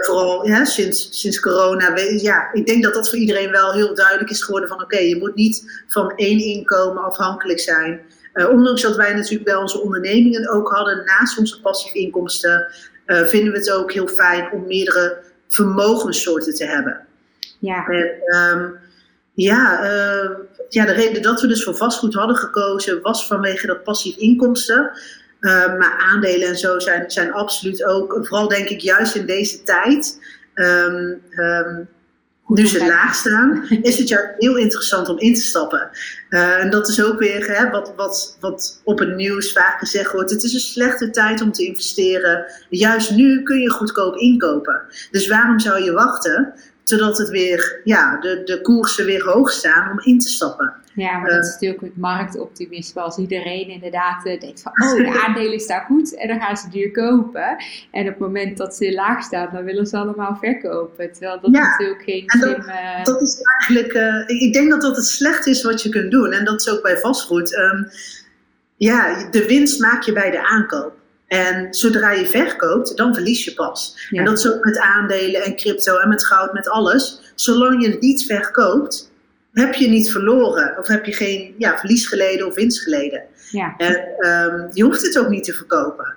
vooral 0.00 0.46
ja, 0.46 0.64
sinds, 0.64 1.20
sinds 1.20 1.40
corona. 1.40 1.96
Ja, 1.96 2.52
ik 2.52 2.66
denk 2.66 2.82
dat 2.82 2.94
dat 2.94 3.08
voor 3.08 3.18
iedereen 3.18 3.50
wel 3.50 3.72
heel 3.72 3.94
duidelijk 3.94 4.30
is 4.30 4.42
geworden 4.42 4.68
van 4.68 4.82
oké, 4.82 4.98
je 4.98 5.16
moet 5.16 5.34
niet 5.34 5.82
van 5.88 6.12
één 6.16 6.38
inkomen 6.38 7.02
afhankelijk 7.02 7.60
zijn. 7.60 8.00
ondanks 8.32 8.82
dat 8.82 8.96
wij 8.96 9.14
natuurlijk 9.14 9.44
bij 9.44 9.56
onze 9.56 9.80
ondernemingen 9.80 10.50
ook 10.50 10.68
hadden, 10.68 11.04
naast 11.04 11.38
onze 11.38 11.60
passieve 11.60 11.98
inkomsten, 11.98 12.66
vinden 13.08 13.52
we 13.52 13.58
het 13.58 13.70
ook 13.70 13.92
heel 13.92 14.08
fijn 14.08 14.50
om 14.52 14.66
meerdere 14.66 15.18
vermogenssoorten 15.48 16.54
te 16.54 16.64
hebben. 16.64 17.06
Ja. 17.58 17.86
En, 17.86 18.10
ehm, 18.26 18.70
ja, 19.34 19.82
uh, 19.82 20.30
ja, 20.68 20.84
de 20.84 20.92
reden 20.92 21.22
dat 21.22 21.40
we 21.40 21.46
dus 21.46 21.64
voor 21.64 21.76
vastgoed 21.76 22.14
hadden 22.14 22.36
gekozen 22.36 23.02
was 23.02 23.26
vanwege 23.26 23.66
dat 23.66 23.82
passief 23.82 24.16
inkomsten. 24.16 24.90
Uh, 25.40 25.78
maar 25.78 26.04
aandelen 26.12 26.48
en 26.48 26.58
zo 26.58 26.78
zijn, 26.78 27.10
zijn 27.10 27.32
absoluut 27.32 27.84
ook, 27.84 28.12
vooral 28.12 28.48
denk 28.48 28.68
ik 28.68 28.80
juist 28.80 29.14
in 29.14 29.26
deze 29.26 29.62
tijd, 29.62 30.18
um, 30.54 31.22
um, 31.36 31.88
nu 32.48 32.66
ze 32.66 32.86
laag 32.86 33.14
staan, 33.14 33.66
is 33.82 33.98
het 33.98 34.08
juist 34.08 34.32
heel 34.38 34.56
interessant 34.56 35.08
om 35.08 35.18
in 35.18 35.34
te 35.34 35.40
stappen. 35.40 35.90
Uh, 36.30 36.62
en 36.62 36.70
dat 36.70 36.88
is 36.88 37.02
ook 37.02 37.18
weer 37.18 37.46
hè, 37.46 37.70
wat, 37.70 37.92
wat, 37.96 38.36
wat 38.40 38.80
op 38.84 38.98
het 38.98 39.16
nieuws 39.16 39.52
vaak 39.52 39.78
gezegd 39.78 40.12
wordt. 40.12 40.30
Het 40.30 40.42
is 40.42 40.54
een 40.54 40.60
slechte 40.60 41.10
tijd 41.10 41.40
om 41.40 41.52
te 41.52 41.66
investeren. 41.66 42.44
Juist 42.68 43.10
nu 43.10 43.42
kun 43.42 43.58
je 43.58 43.70
goedkoop 43.70 44.16
inkopen. 44.16 44.80
Dus 45.10 45.28
waarom 45.28 45.60
zou 45.60 45.84
je 45.84 45.92
wachten? 45.92 46.54
Zodat 46.88 47.18
het 47.18 47.28
weer, 47.28 47.80
ja, 47.84 48.20
de, 48.20 48.42
de 48.44 48.60
koersen 48.60 49.04
weer 49.04 49.24
hoog 49.24 49.50
staan 49.50 49.90
om 49.90 50.00
in 50.00 50.18
te 50.18 50.28
stappen. 50.28 50.74
Ja, 50.94 51.18
maar 51.18 51.30
dat 51.30 51.44
is 51.44 51.52
natuurlijk 51.52 51.80
het 51.80 51.96
marktoptimisme. 51.96 53.00
Als 53.00 53.16
iedereen 53.16 53.68
inderdaad 53.68 54.26
uh, 54.26 54.40
denkt 54.40 54.62
van, 54.62 54.72
oh, 54.72 54.96
de 55.12 55.24
aandelen 55.26 55.60
staan 55.60 55.84
goed 55.84 56.14
en 56.14 56.28
dan 56.28 56.40
gaan 56.40 56.56
ze 56.56 56.68
duur 56.68 56.90
kopen. 56.90 57.56
En 57.90 58.02
op 58.02 58.08
het 58.08 58.18
moment 58.18 58.56
dat 58.56 58.74
ze 58.74 58.92
laag 58.92 59.22
staan, 59.22 59.48
dan 59.52 59.64
willen 59.64 59.86
ze 59.86 59.96
allemaal 59.96 60.36
verkopen. 60.40 61.12
Terwijl 61.12 61.40
dat 61.40 61.50
natuurlijk 61.50 62.02
geen 62.02 62.24
slim... 62.26 62.66
Dat, 62.66 63.06
dat 63.06 63.22
is 63.22 63.40
eigenlijk, 63.58 63.92
uh, 63.92 64.42
ik 64.42 64.52
denk 64.52 64.70
dat 64.70 64.80
dat 64.80 64.96
het 64.96 65.06
slecht 65.06 65.46
is 65.46 65.62
wat 65.62 65.82
je 65.82 65.88
kunt 65.88 66.10
doen. 66.10 66.32
En 66.32 66.44
dat 66.44 66.60
is 66.60 66.70
ook 66.70 66.82
bij 66.82 66.96
vastgoed. 66.96 67.56
Um, 67.56 67.88
ja, 68.76 69.28
de 69.30 69.46
winst 69.46 69.80
maak 69.80 70.02
je 70.02 70.12
bij 70.12 70.30
de 70.30 70.46
aankoop. 70.46 70.97
En 71.28 71.74
zodra 71.74 72.10
je 72.10 72.26
verkoopt, 72.26 72.96
dan 72.96 73.14
verlies 73.14 73.44
je 73.44 73.54
pas. 73.54 74.08
En 74.10 74.24
dat 74.24 74.38
is 74.38 74.52
ook 74.52 74.64
met 74.64 74.78
aandelen 74.78 75.42
en 75.42 75.56
crypto 75.56 75.96
en 75.96 76.08
met 76.08 76.26
goud, 76.26 76.52
met 76.52 76.68
alles. 76.68 77.32
Zolang 77.34 77.82
je 77.82 77.90
het 77.90 78.00
niet 78.00 78.24
verkoopt, 78.26 79.10
heb 79.52 79.74
je 79.74 79.88
niet 79.88 80.10
verloren. 80.10 80.78
Of 80.78 80.86
heb 80.86 81.04
je 81.04 81.12
geen 81.12 81.54
ja, 81.58 81.78
verlies 81.78 82.06
geleden 82.06 82.46
of 82.46 82.54
winst 82.54 82.82
geleden. 82.82 83.22
Ja. 83.50 83.74
En 83.76 84.26
um, 84.28 84.68
je 84.72 84.82
hoeft 84.82 85.02
het 85.02 85.18
ook 85.18 85.28
niet 85.28 85.44
te 85.44 85.52
verkopen. 85.52 86.14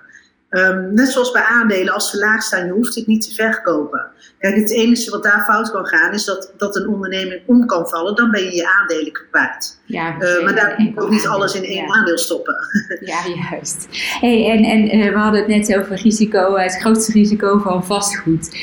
Um, 0.54 0.94
net 0.94 1.08
zoals 1.08 1.30
bij 1.30 1.42
aandelen, 1.42 1.94
als 1.94 2.10
ze 2.10 2.18
laag 2.18 2.42
staan, 2.42 2.66
je 2.66 2.72
hoeft 2.72 2.94
het 2.94 3.06
niet 3.06 3.22
te 3.22 3.34
verkopen. 3.34 4.10
Kijk, 4.38 4.56
het 4.56 4.72
enige 4.72 5.10
wat 5.10 5.22
daar 5.22 5.44
fout 5.44 5.70
kan 5.70 5.86
gaan, 5.86 6.12
is 6.12 6.24
dat, 6.24 6.52
dat 6.56 6.76
een 6.76 6.88
onderneming 6.88 7.40
om 7.46 7.66
kan 7.66 7.88
vallen. 7.88 8.16
Dan 8.16 8.30
ben 8.30 8.44
je 8.44 8.54
je 8.54 8.74
aandelen 8.80 9.12
kwijt. 9.12 9.80
Ja, 9.84 10.16
uh, 10.18 10.44
maar 10.44 10.54
daar 10.54 10.74
moet 10.78 10.94
je 10.94 11.00
ook 11.00 11.10
niet 11.10 11.26
alles 11.26 11.54
in 11.54 11.64
één 11.64 11.94
aandeel 11.94 12.18
stoppen. 12.18 12.54
Ja, 13.00 13.20
juist. 13.50 13.88
Hey, 14.20 14.50
en 14.50 14.64
en 14.64 14.98
uh, 14.98 15.12
we 15.12 15.18
hadden 15.18 15.40
het 15.40 15.48
net 15.48 15.76
over 15.76 15.96
risico, 15.96 16.56
het 16.56 16.80
grootste 16.80 17.12
risico 17.12 17.58
van 17.58 17.84
vastgoed. 17.84 18.56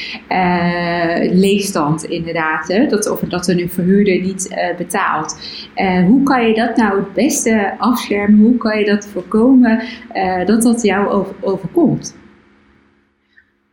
Leegstand 1.31 2.03
inderdaad, 2.03 2.67
hè? 2.67 2.85
Dat, 2.85 3.09
of 3.09 3.19
dat 3.19 3.47
een 3.47 3.69
verhuurder 3.69 4.21
niet 4.21 4.73
betaalt. 4.77 5.37
hoe 6.07 6.23
kan 6.23 6.47
je 6.47 6.53
dat 6.53 6.75
nou 6.75 6.99
het 6.99 7.13
beste 7.13 7.73
afschermen? 7.77 8.39
Hoe 8.39 8.57
kan 8.57 8.79
je 8.79 8.85
dat 8.85 9.07
voorkomen 9.07 9.83
dat 10.45 10.61
dat 10.61 10.81
jou 10.81 11.07
over, 11.07 11.35
overkomt? 11.41 11.78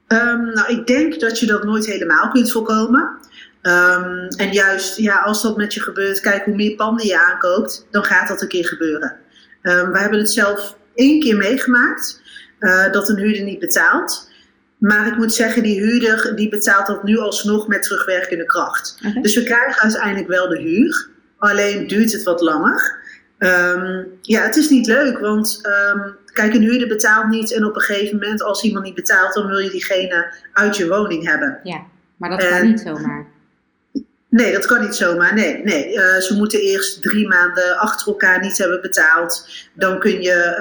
Um, 0.09 0.45
nou, 0.53 0.73
ik 0.73 0.87
denk 0.87 1.21
dat 1.21 1.41
je 1.41 1.47
dat 1.47 1.65
nooit 1.65 1.87
helemaal 1.87 2.31
kunt 2.31 2.53
voorkomen. 2.53 3.19
Um, 3.63 4.29
en 4.29 4.53
juist, 4.53 4.97
ja, 4.97 5.21
als 5.21 5.43
dat 5.43 5.57
met 5.57 5.75
je 5.75 5.81
gebeurt, 5.81 6.21
kijk 6.21 6.45
hoe 6.45 6.55
meer 6.55 6.77
panden 6.77 7.07
je 7.07 7.21
aankoopt, 7.21 7.87
dan 7.91 8.05
gaat 8.05 8.29
dat 8.29 8.43
een 8.43 8.49
keer 8.49 8.67
gebeuren. 8.67 9.17
Um, 9.63 9.93
we 9.93 9.99
hebben 9.99 10.19
het 10.19 10.31
zelf 10.31 10.77
één 10.95 11.21
keer 11.21 11.37
meegemaakt 11.37 12.23
uh, 12.61 12.93
dat 12.93 13.09
een 13.09 13.17
huurder 13.17 13.43
niet 13.43 13.59
betaalt. 13.59 14.31
Maar 14.79 15.07
ik 15.07 15.17
moet 15.17 15.35
zeggen, 15.35 15.63
die 15.63 15.81
huurder 15.81 16.37
die 16.37 16.49
betaalt 16.49 16.87
dat 16.87 17.05
nu 17.05 17.19
alsnog 17.19 17.69
met 17.69 17.83
terugwerkende 17.83 18.45
kracht. 18.45 18.99
Okay. 19.09 19.23
Dus 19.23 19.35
we 19.35 19.43
krijgen 19.43 19.83
uiteindelijk 19.83 20.29
wel 20.29 20.49
de 20.49 20.59
huur, 20.59 21.09
alleen 21.39 21.87
duurt 21.87 22.13
het 22.13 22.23
wat 22.23 22.41
langer. 22.41 23.05
Um, 23.39 24.19
ja, 24.23 24.43
het 24.43 24.57
is 24.57 24.69
niet 24.69 24.87
leuk, 24.87 25.19
want 25.19 25.61
um, 25.95 26.17
kijk, 26.33 26.55
een 26.55 26.63
huurder 26.63 26.89
betaalt 26.89 27.29
niet 27.29 27.53
en 27.53 27.65
op 27.65 27.75
een 27.75 27.81
gegeven 27.81 28.19
moment, 28.19 28.43
als 28.43 28.63
iemand 28.63 28.85
niet 28.85 28.95
betaalt, 28.95 29.35
dan 29.35 29.47
wil 29.47 29.59
je 29.59 29.71
diegene 29.71 30.35
uit 30.53 30.77
je 30.77 30.89
woning 30.89 31.29
hebben. 31.29 31.61
Ja, 31.63 31.83
maar 32.17 32.31
dat 32.31 32.49
kan 32.49 32.67
niet 32.67 32.81
zomaar. 32.81 33.27
Nee, 34.29 34.53
dat 34.53 34.67
kan 34.67 34.81
niet 34.81 34.95
zomaar. 34.95 35.35
Nee, 35.35 35.63
nee. 35.65 35.95
Uh, 35.95 36.17
ze 36.17 36.35
moeten 36.37 36.61
eerst 36.61 37.03
drie 37.03 37.29
maanden 37.29 37.79
achter 37.79 38.07
elkaar 38.07 38.41
niet 38.41 38.59
hebben 38.59 38.81
betaald. 38.81 39.49
Dan 39.73 39.99
kun 39.99 40.23
je 40.23 40.57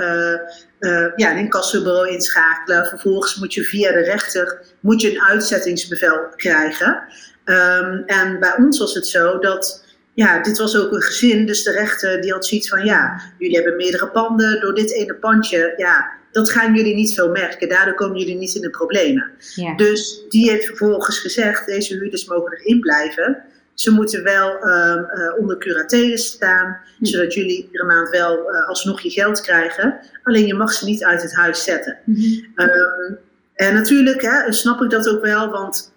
uh, 0.80 0.92
uh, 0.92 1.08
ja, 1.16 1.32
een 1.32 1.38
incassobureau 1.38 2.10
inschakelen. 2.10 2.86
Vervolgens 2.86 3.36
moet 3.36 3.54
je 3.54 3.64
via 3.64 3.92
de 3.92 4.04
rechter 4.04 4.62
moet 4.80 5.02
je 5.02 5.12
een 5.12 5.22
uitzettingsbevel 5.22 6.28
krijgen. 6.36 7.04
Um, 7.46 8.04
en 8.06 8.40
bij 8.40 8.56
ons 8.58 8.80
was 8.80 8.94
het 8.94 9.08
zo 9.08 9.40
dat 9.40 9.85
ja, 10.16 10.42
dit 10.42 10.58
was 10.58 10.78
ook 10.78 10.92
een 10.92 11.02
gezin, 11.02 11.46
dus 11.46 11.64
de 11.64 11.72
rechter 11.72 12.22
die 12.22 12.32
had 12.32 12.46
zoiets 12.46 12.70
van, 12.70 12.86
ja, 12.86 13.22
jullie 13.38 13.56
hebben 13.56 13.76
meerdere 13.76 14.08
panden, 14.08 14.62
door 14.62 14.76
dit 14.76 14.94
ene 14.94 15.16
pandje, 15.16 15.74
ja, 15.78 16.12
dat 16.32 16.52
gaan 16.52 16.76
jullie 16.76 16.96
niet 16.96 17.14
veel 17.14 17.32
merken, 17.32 17.70
daardoor 17.70 17.94
komen 17.94 18.18
jullie 18.18 18.38
niet 18.38 18.56
in 18.56 18.62
de 18.62 18.70
problemen. 18.70 19.32
Ja. 19.56 19.76
Dus 19.76 20.26
die 20.30 20.50
heeft 20.50 20.66
vervolgens 20.66 21.20
gezegd, 21.20 21.66
deze 21.66 21.96
huurders 21.96 22.26
mogen 22.26 22.58
erin 22.58 22.80
blijven. 22.80 23.44
Ze 23.74 23.92
moeten 23.92 24.24
wel 24.24 24.68
uh, 24.68 24.96
uh, 24.96 25.40
onder 25.40 25.58
curatele 25.58 26.18
staan, 26.18 26.78
hm. 26.98 27.06
zodat 27.06 27.34
jullie 27.34 27.64
iedere 27.64 27.86
maand 27.86 28.10
wel 28.10 28.52
uh, 28.52 28.68
alsnog 28.68 29.02
je 29.02 29.10
geld 29.10 29.42
krijgen. 29.42 30.00
Alleen 30.24 30.46
je 30.46 30.54
mag 30.54 30.74
ze 30.74 30.86
niet 30.86 31.04
uit 31.04 31.22
het 31.22 31.36
huis 31.36 31.64
zetten. 31.64 31.98
-hmm. 32.06 32.54
um, 32.56 33.18
en 33.54 33.74
natuurlijk 33.74 34.22
hè, 34.22 34.52
snap 34.52 34.82
ik 34.82 34.90
dat 34.90 35.10
ook 35.10 35.22
wel, 35.22 35.50
want 35.50 35.94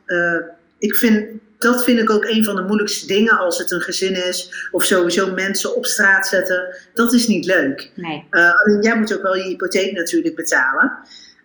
ik 0.79 0.95
vind 0.95 1.27
dat 1.59 1.85
vind 1.85 2.01
ik 2.01 2.11
ook 2.11 2.25
een 2.25 2.45
van 2.45 2.57
de 2.57 2.63
moeilijkste 2.63 3.07
dingen 3.07 3.39
als 3.39 3.59
het 3.59 3.71
een 3.71 3.81
gezin 3.81 4.27
is. 4.27 4.69
Of 4.71 4.85
sowieso 4.85 5.33
mensen 5.35 5.77
op 5.77 5.87
straat 5.87 6.27
zetten. 6.27 6.77
Dat 6.95 7.13
is 7.13 7.27
niet 7.27 7.45
leuk. 7.45 7.91
Nee. 7.95 8.27
Uh, 8.31 8.51
alleen 8.65 8.83
jij 8.83 8.99
moet 8.99 9.15
ook 9.15 9.23
wel 9.23 9.37
je 9.37 9.43
hypotheek 9.43 9.93
natuurlijk 9.93 10.37
betalen. 10.37 10.99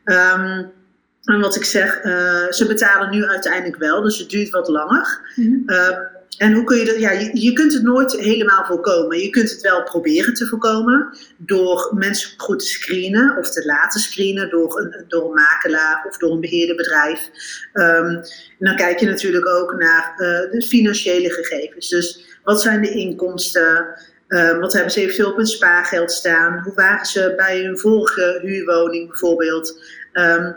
Um, 0.05 0.71
en 1.23 1.39
wat 1.39 1.55
ik 1.55 1.63
zeg, 1.63 2.03
uh, 2.03 2.49
ze 2.49 2.65
betalen 2.67 3.09
nu 3.09 3.25
uiteindelijk 3.25 3.77
wel, 3.77 4.01
dus 4.01 4.17
het 4.17 4.29
duurt 4.29 4.49
wat 4.49 4.67
langer. 4.67 5.33
Mm 5.35 5.45
-hmm. 5.45 5.63
uh, 5.65 5.97
en 6.37 6.53
hoe 6.53 6.63
kun 6.63 6.77
je 6.77 6.85
dat? 6.85 6.99
Ja, 6.99 7.11
je, 7.33 7.53
kunt 7.53 7.73
het 7.73 7.83
nooit 7.83 8.11
helemaal 8.11 8.65
voorkomen. 8.65 9.19
Je 9.19 9.29
kunt 9.29 9.49
het 9.49 9.61
wel 9.61 9.83
proberen 9.83 10.33
te 10.33 10.47
voorkomen 10.47 11.17
door 11.37 11.91
mensen 11.95 12.33
goed 12.37 12.59
te 12.59 12.65
screenen 12.65 13.37
of 13.37 13.49
te 13.49 13.65
laten 13.65 13.99
screenen 13.99 14.49
door 14.49 14.79
een, 14.79 15.05
door 15.07 15.33
makelaar 15.33 16.05
of 16.07 16.17
door 16.17 16.31
een 16.31 16.39
beheerderbedrijf. 16.39 17.29
En 17.73 18.25
dan 18.59 18.75
kijk 18.75 18.99
je 18.99 19.05
natuurlijk 19.05 19.47
ook 19.47 19.75
naar 19.77 20.13
uh, 20.17 20.51
de 20.51 20.65
financiële 20.67 21.29
gegevens. 21.29 21.89
Dus 21.89 22.37
wat 22.43 22.61
zijn 22.61 22.81
de 22.81 22.91
inkomsten? 22.91 23.87
Um, 24.27 24.59
wat 24.59 24.73
hebben 24.73 24.91
ze 24.91 24.99
eventueel 24.99 25.29
op 25.29 25.37
hun 25.37 25.45
spaargeld 25.45 26.11
staan? 26.11 26.59
Hoe 26.63 26.73
waren 26.73 27.05
ze 27.05 27.33
bij 27.35 27.63
hun 27.63 27.79
vorige 27.79 28.39
huurwoning 28.41 29.07
bijvoorbeeld? 29.07 29.81
Um, 30.13 30.55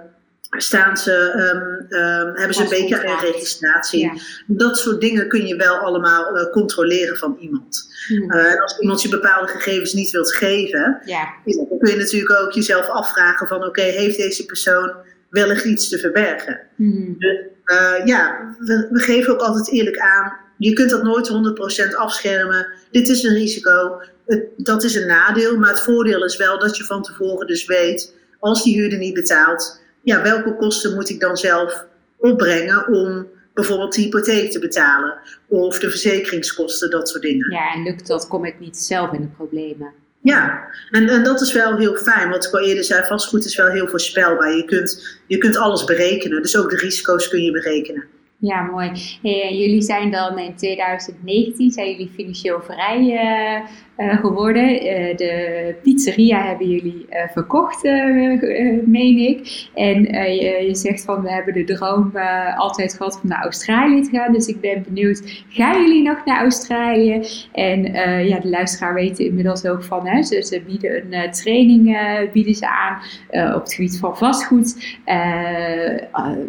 staan 0.57 0.97
ze, 0.97 1.33
um, 1.37 1.99
um, 1.99 2.35
hebben 2.35 2.55
ze 2.55 2.63
een 2.63 2.87
BKR-registratie. 2.87 4.01
Ja. 4.01 4.13
Dat 4.47 4.79
soort 4.79 5.01
dingen 5.01 5.29
kun 5.29 5.47
je 5.47 5.57
wel 5.57 5.77
allemaal 5.77 6.37
uh, 6.37 6.51
controleren 6.51 7.17
van 7.17 7.37
iemand. 7.41 7.95
Hmm. 8.07 8.33
Uh, 8.33 8.53
en 8.53 8.61
als 8.61 8.79
iemand 8.79 9.03
je 9.03 9.09
bepaalde 9.09 9.49
gegevens 9.49 9.93
niet 9.93 10.11
wilt 10.11 10.35
geven, 10.35 11.01
ja. 11.05 11.35
dan 11.45 11.79
kun 11.79 11.91
je 11.91 11.97
natuurlijk 11.97 12.41
ook 12.41 12.53
jezelf 12.53 12.89
afvragen 12.89 13.47
van 13.47 13.57
oké, 13.57 13.67
okay, 13.67 13.91
heeft 13.91 14.17
deze 14.17 14.47
persoon 14.47 14.93
wellicht 15.31 15.65
iets 15.65 15.89
te 15.89 15.99
verbergen? 15.99 16.61
Hmm. 16.77 17.17
Uh, 17.19 18.05
ja, 18.05 18.55
we, 18.59 18.89
we, 18.91 19.01
geven 19.01 19.33
ook 19.33 19.41
altijd 19.41 19.71
eerlijk 19.71 19.99
aan, 19.99 20.33
je 20.59 20.73
kunt 20.73 20.91
dat 20.91 21.03
nooit 21.03 21.31
100% 21.93 21.97
afschermen. 21.97 22.67
Dit 22.91 23.09
is 23.09 23.23
een 23.23 23.35
risico, 23.35 24.01
het, 24.27 24.45
dat 24.57 24.85
is 24.85 24.95
een 24.95 25.07
nadeel, 25.07 25.59
maar 25.59 25.71
het 25.71 25.83
voordeel 25.83 26.25
is 26.25 26.37
wel 26.37 26.59
dat 26.59 26.77
je 26.77 26.85
van 26.85 27.03
tevoren 27.03 27.47
dus 27.47 27.67
weet, 27.67 28.15
als 28.39 28.65
die 28.65 28.75
huurder 28.81 28.99
niet 28.99 29.15
betaalt, 29.15 29.81
ja, 30.07 30.23
welke 30.23 30.57
kosten 30.57 30.95
moet 30.95 31.11
ik 31.11 31.21
dan 31.21 31.37
zelf 31.37 31.85
opbrengen 32.17 32.89
om 32.89 33.27
bijvoorbeeld 33.55 33.95
de 33.95 34.01
hypotheek 34.01 34.51
te 34.51 34.59
betalen 34.59 35.19
of 35.49 35.79
de 35.79 35.91
verzekeringskosten, 35.91 36.91
dat 36.91 37.09
soort 37.09 37.23
dingen. 37.23 37.53
Ja, 37.53 37.73
en 37.75 37.83
lukt 37.83 38.07
dat, 38.07 38.29
kom 38.29 38.45
ik 38.45 38.61
niet 38.61 38.77
zelf 38.77 39.13
in 39.13 39.21
de 39.21 39.27
problemen. 39.27 39.93
Ja, 40.21 40.69
en, 40.91 41.09
en 41.09 41.25
dat 41.25 41.41
is 41.41 41.53
wel 41.53 41.77
heel 41.77 41.97
fijn. 41.97 42.31
Wat 42.31 42.45
ik 42.45 42.53
al 42.53 42.61
eerder 42.61 42.85
zei, 42.85 43.07
vastgoed 43.07 43.45
is 43.45 43.57
wel 43.57 43.71
heel 43.71 43.87
voorspelbaar. 43.87 44.57
Je 44.57 44.65
kunt, 44.65 45.19
je 45.27 45.39
kunt 45.39 45.57
alles 45.57 45.85
berekenen, 45.85 46.43
dus 46.43 46.57
ook 46.57 46.71
de 46.71 46.77
risico's 46.77 47.29
kun 47.29 47.43
je 47.43 47.51
berekenen. 47.51 48.05
Ja, 48.39 48.63
mooi. 48.63 48.91
Hey, 49.23 49.57
jullie 49.57 49.83
zijn 49.83 50.11
dan 50.11 50.39
in 50.39 50.57
2019 50.57 51.71
zijn 51.71 51.91
jullie 51.91 52.11
financieel 52.15 52.63
vrij 52.63 53.01
uh, 53.01 53.69
geworden. 53.97 54.85
Uh, 54.85 55.17
de 55.17 55.75
pizzeria 55.83 56.43
hebben 56.43 56.69
jullie 56.69 57.07
uh, 57.11 57.17
verkocht, 57.33 57.83
meen 58.85 59.19
ik. 59.19 59.69
En 59.75 60.03
je, 60.03 60.65
je, 60.67 60.75
zegt 60.75 61.05
van 61.05 61.23
we 61.23 61.31
hebben 61.31 61.55
de 61.55 61.65
droom 61.65 62.13
altijd 62.57 62.95
gehad 62.95 63.21
om 63.23 63.29
naar 63.29 63.43
Australië 63.43 64.03
te 64.03 64.11
gaan. 64.11 64.33
Dus 64.33 64.47
ik 64.47 64.61
ben 64.61 64.83
benieuwd, 64.83 65.45
gaan 65.49 65.83
jullie 65.83 66.03
nog 66.03 66.25
naar 66.25 66.41
Australië? 66.41 67.23
En 67.53 67.93
ja, 68.27 68.41
de 68.41 68.49
luisteraar 68.49 68.95
weet 68.95 69.19
inmiddels 69.19 69.67
ook 69.67 69.85
van, 69.85 70.07
hè, 70.07 70.23
ze, 70.23 70.43
ze 70.43 70.63
bieden 70.67 71.13
een 71.13 71.31
training 71.31 71.99
bieden 72.33 72.55
ze 72.55 72.69
aan 72.69 72.99
op 73.55 73.63
het 73.63 73.75
gebied 73.75 73.99
van 73.99 74.17
vastgoed. 74.17 74.99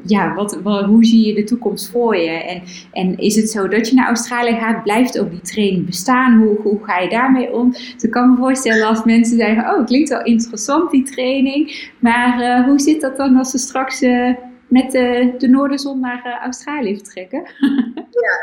ja, 0.05 0.33
wat, 0.35 0.59
wat, 0.63 0.85
hoe 0.85 1.05
zie 1.05 1.27
je 1.27 1.33
de 1.33 1.43
toekomst 1.43 1.91
voor 1.91 2.17
je? 2.17 2.29
En, 2.29 2.61
en 2.91 3.17
is 3.17 3.35
het 3.35 3.49
zo 3.49 3.67
dat 3.67 3.89
je 3.89 3.95
naar 3.95 4.07
Australië 4.07 4.55
gaat? 4.55 4.83
Blijft 4.83 5.19
ook 5.19 5.31
die 5.31 5.41
training 5.41 5.85
bestaan? 5.85 6.37
Hoe, 6.37 6.61
hoe 6.61 6.83
ga 6.83 6.99
je 6.99 7.09
daarmee 7.09 7.36
om. 7.45 7.71
Dus 7.71 8.03
ik 8.03 8.11
kan 8.11 8.29
me 8.29 8.37
voorstellen 8.37 8.87
als 8.87 9.03
mensen 9.03 9.37
zeggen, 9.37 9.73
oh, 9.73 9.85
klinkt 9.85 10.09
wel 10.09 10.23
interessant 10.23 10.91
die 10.91 11.03
training. 11.03 11.89
Maar 11.99 12.41
uh, 12.41 12.65
hoe 12.65 12.79
zit 12.79 13.01
dat 13.01 13.17
dan 13.17 13.35
als 13.35 13.51
ze 13.51 13.57
straks 13.57 14.01
uh, 14.01 14.35
met 14.67 14.91
de, 14.91 15.33
de 15.37 15.47
Noorderzon 15.47 15.99
naar 15.99 16.23
uh, 16.25 16.43
Australië 16.43 16.95
vertrekken? 16.95 17.39
ja, 18.25 18.35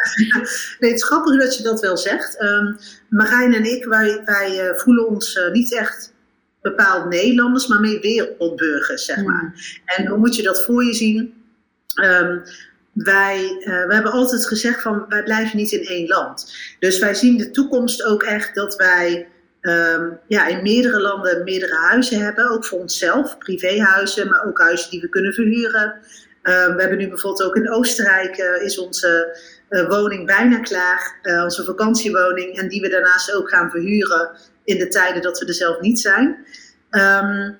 nee, 0.78 0.90
het 0.90 1.00
is 1.00 1.04
grappig 1.04 1.40
dat 1.40 1.56
je 1.56 1.62
dat 1.62 1.80
wel 1.80 1.96
zegt. 1.96 2.42
Um, 2.42 2.76
Marijn 3.08 3.54
en 3.54 3.64
ik, 3.64 3.84
wij, 3.84 4.20
wij 4.24 4.72
voelen 4.74 5.08
ons 5.08 5.40
niet 5.52 5.74
echt 5.74 6.14
bepaald 6.60 7.08
Nederlanders, 7.08 7.66
maar 7.66 7.80
meer 7.80 8.00
wereldburgers, 8.00 9.04
zeg 9.04 9.24
maar. 9.24 9.40
Hmm. 9.40 9.54
En 9.84 10.06
hoe 10.06 10.18
moet 10.18 10.36
je 10.36 10.42
dat 10.42 10.64
voor 10.64 10.84
je 10.84 10.94
zien? 10.94 11.34
Um, 12.04 12.42
wij, 12.94 13.56
we 13.64 13.94
hebben 13.94 14.12
altijd 14.12 14.46
gezegd 14.46 14.82
van 14.82 15.04
wij 15.08 15.22
blijven 15.22 15.56
niet 15.56 15.72
in 15.72 15.86
één 15.86 16.06
land. 16.06 16.56
Dus 16.78 16.98
wij 16.98 17.14
zien 17.14 17.36
de 17.36 17.50
toekomst 17.50 18.04
ook 18.04 18.22
echt 18.22 18.54
dat 18.54 18.76
wij 18.76 19.28
um, 19.60 20.18
ja, 20.26 20.46
in 20.46 20.62
meerdere 20.62 21.00
landen 21.00 21.44
meerdere 21.44 21.74
huizen 21.74 22.18
hebben. 22.18 22.50
Ook 22.50 22.64
voor 22.64 22.78
onszelf, 22.78 23.38
privéhuizen, 23.38 24.28
maar 24.28 24.46
ook 24.46 24.60
huizen 24.60 24.90
die 24.90 25.00
we 25.00 25.08
kunnen 25.08 25.32
verhuren. 25.32 25.94
Uh, 26.42 26.74
we 26.74 26.80
hebben 26.80 26.98
nu 26.98 27.08
bijvoorbeeld 27.08 27.48
ook 27.48 27.56
in 27.56 27.70
Oostenrijk 27.70 28.38
uh, 28.38 28.62
is 28.62 28.78
onze 28.78 29.38
woning 29.88 30.26
bijna 30.26 30.58
klaar. 30.58 31.18
onze 31.44 31.64
vakantiewoning. 31.64 32.58
En 32.58 32.68
die 32.68 32.80
we 32.80 32.88
daarnaast 32.88 33.34
ook 33.34 33.48
gaan 33.48 33.70
verhuren 33.70 34.30
in 34.64 34.78
de 34.78 34.88
tijden 34.88 35.22
dat 35.22 35.38
we 35.38 35.46
er 35.46 35.54
zelf 35.54 35.80
niet 35.80 36.00
zijn. 36.00 36.46
Um, 36.90 37.58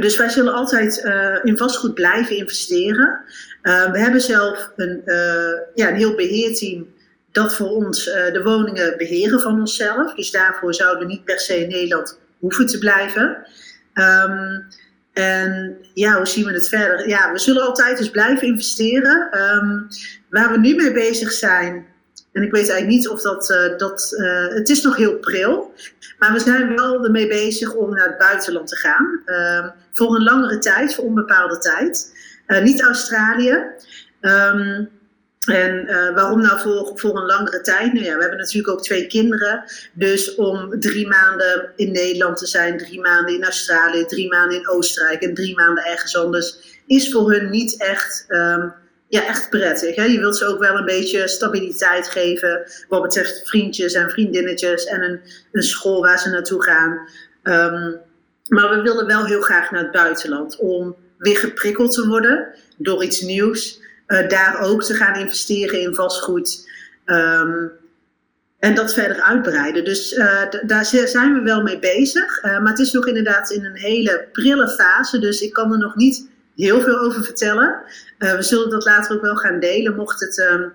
dus 0.00 0.16
wij 0.16 0.28
zullen 0.28 0.52
altijd 0.52 0.96
in 1.42 1.56
vastgoed 1.56 1.94
blijven 1.94 2.36
investeren. 2.36 3.20
Uh, 3.62 3.92
we 3.92 3.98
hebben 3.98 4.20
zelf 4.20 4.72
een, 4.76 5.02
uh, 5.04 5.58
ja, 5.74 5.88
een 5.88 5.94
heel 5.94 6.14
beheerteam 6.14 6.86
dat 7.32 7.54
voor 7.54 7.68
ons 7.68 8.06
uh, 8.06 8.32
de 8.32 8.42
woningen 8.42 8.96
beheren 8.96 9.40
van 9.40 9.60
onszelf. 9.60 10.14
Dus 10.14 10.30
daarvoor 10.30 10.74
zouden 10.74 11.06
we 11.06 11.12
niet 11.12 11.24
per 11.24 11.40
se 11.40 11.62
in 11.62 11.68
Nederland 11.68 12.18
hoeven 12.38 12.66
te 12.66 12.78
blijven. 12.78 13.46
Um, 13.94 14.66
en 15.12 15.76
ja, 15.94 16.16
hoe 16.16 16.26
zien 16.26 16.44
we 16.44 16.52
het 16.52 16.68
verder? 16.68 17.08
Ja, 17.08 17.32
we 17.32 17.38
zullen 17.38 17.62
altijd 17.62 17.98
dus 17.98 18.10
blijven 18.10 18.46
investeren. 18.46 19.38
Um, 19.40 19.88
waar 20.30 20.52
we 20.52 20.58
nu 20.58 20.74
mee 20.74 20.92
bezig 20.92 21.32
zijn, 21.32 21.86
en 22.32 22.42
ik 22.42 22.52
weet 22.52 22.70
eigenlijk 22.70 22.98
niet 22.98 23.08
of 23.08 23.22
dat, 23.22 23.46
dat 23.76 24.16
het 24.54 24.68
is 24.68 24.82
nog 24.82 24.96
heel 24.96 25.16
pril, 25.16 25.74
maar 26.18 26.32
we 26.32 26.38
zijn 26.38 26.76
wel 26.76 27.04
ermee 27.04 27.28
bezig 27.28 27.74
om 27.74 27.94
naar 27.94 28.08
het 28.08 28.18
buitenland 28.18 28.68
te 28.68 28.76
gaan. 28.76 29.22
Uh, 29.26 29.66
voor 29.92 30.16
een 30.16 30.22
langere 30.22 30.58
tijd, 30.58 30.94
voor 30.94 31.04
onbepaalde 31.04 31.58
tijd. 31.58 32.18
Eh, 32.50 32.62
niet 32.62 32.82
Australië. 32.82 33.64
Um, 34.20 34.90
en 35.40 35.84
uh, 35.86 36.14
waarom 36.14 36.40
nou 36.40 36.60
voor, 36.60 36.92
voor 36.94 37.16
een 37.16 37.26
langere 37.26 37.60
tijd? 37.60 37.92
Nou 37.92 38.04
ja, 38.04 38.14
we 38.14 38.20
hebben 38.20 38.38
natuurlijk 38.38 38.72
ook 38.72 38.82
twee 38.82 39.06
kinderen. 39.06 39.64
Dus 39.92 40.34
om 40.34 40.80
drie 40.80 41.08
maanden 41.08 41.72
in 41.76 41.92
Nederland 41.92 42.36
te 42.36 42.46
zijn, 42.46 42.78
drie 42.78 43.00
maanden 43.00 43.34
in 43.34 43.44
Australië, 43.44 44.04
drie 44.04 44.28
maanden 44.28 44.58
in 44.58 44.68
Oostenrijk 44.68 45.22
en 45.22 45.34
drie 45.34 45.56
maanden 45.56 45.84
ergens 45.84 46.16
anders, 46.16 46.80
is 46.86 47.10
voor 47.10 47.32
hun 47.32 47.50
niet 47.50 47.80
echt, 47.82 48.24
um, 48.28 48.72
ja, 49.08 49.26
echt 49.26 49.50
prettig. 49.50 49.96
Hè? 49.96 50.04
Je 50.04 50.18
wilt 50.18 50.36
ze 50.36 50.46
ook 50.46 50.58
wel 50.58 50.76
een 50.76 50.84
beetje 50.84 51.28
stabiliteit 51.28 52.08
geven 52.08 52.66
wat 52.88 53.02
betreft 53.02 53.48
vriendjes 53.48 53.94
en 53.94 54.10
vriendinnetjes 54.10 54.84
en 54.84 55.02
een, 55.02 55.20
een 55.52 55.62
school 55.62 56.00
waar 56.00 56.18
ze 56.18 56.30
naartoe 56.30 56.62
gaan. 56.62 56.90
Um, 57.42 58.00
maar 58.48 58.70
we 58.70 58.80
willen 58.82 59.06
wel 59.06 59.24
heel 59.24 59.40
graag 59.40 59.70
naar 59.70 59.82
het 59.82 59.92
buitenland 59.92 60.56
om 60.58 60.96
weer 61.20 61.36
geprikkeld 61.36 61.92
te 61.92 62.08
worden 62.08 62.54
door 62.76 63.04
iets 63.04 63.20
nieuws. 63.20 63.80
Uh, 64.06 64.28
daar 64.28 64.60
ook 64.60 64.82
te 64.82 64.94
gaan 64.94 65.20
investeren 65.20 65.80
in 65.80 65.94
vastgoed. 65.94 66.68
Um, 67.06 67.70
en 68.58 68.74
dat 68.74 68.94
verder 68.94 69.20
uitbreiden. 69.20 69.84
Dus 69.84 70.12
uh, 70.12 70.42
daar 70.66 70.84
zijn 70.84 71.34
we 71.34 71.40
wel 71.42 71.62
mee 71.62 71.78
bezig. 71.78 72.44
Uh, 72.44 72.60
maar 72.60 72.70
het 72.70 72.78
is 72.78 72.92
nog 72.92 73.06
inderdaad 73.06 73.50
in 73.50 73.64
een 73.64 73.76
hele 73.76 74.28
prille 74.32 74.68
fase. 74.68 75.18
Dus 75.18 75.40
ik 75.40 75.52
kan 75.52 75.72
er 75.72 75.78
nog 75.78 75.96
niet 75.96 76.28
heel 76.56 76.80
veel 76.80 76.98
over 76.98 77.24
vertellen. 77.24 77.82
we 78.18 78.42
zullen 78.42 78.70
dat 78.70 78.84
later 78.84 79.16
ook 79.16 79.22
wel 79.22 79.36
gaan 79.36 79.60
delen, 79.60 79.96
mocht 79.96 80.20
het 80.20 80.38
um, 80.38 80.72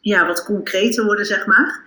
ja, 0.00 0.26
wat 0.26 0.44
concreter 0.44 1.04
worden, 1.04 1.26
zeg 1.26 1.46
maar. 1.46 1.82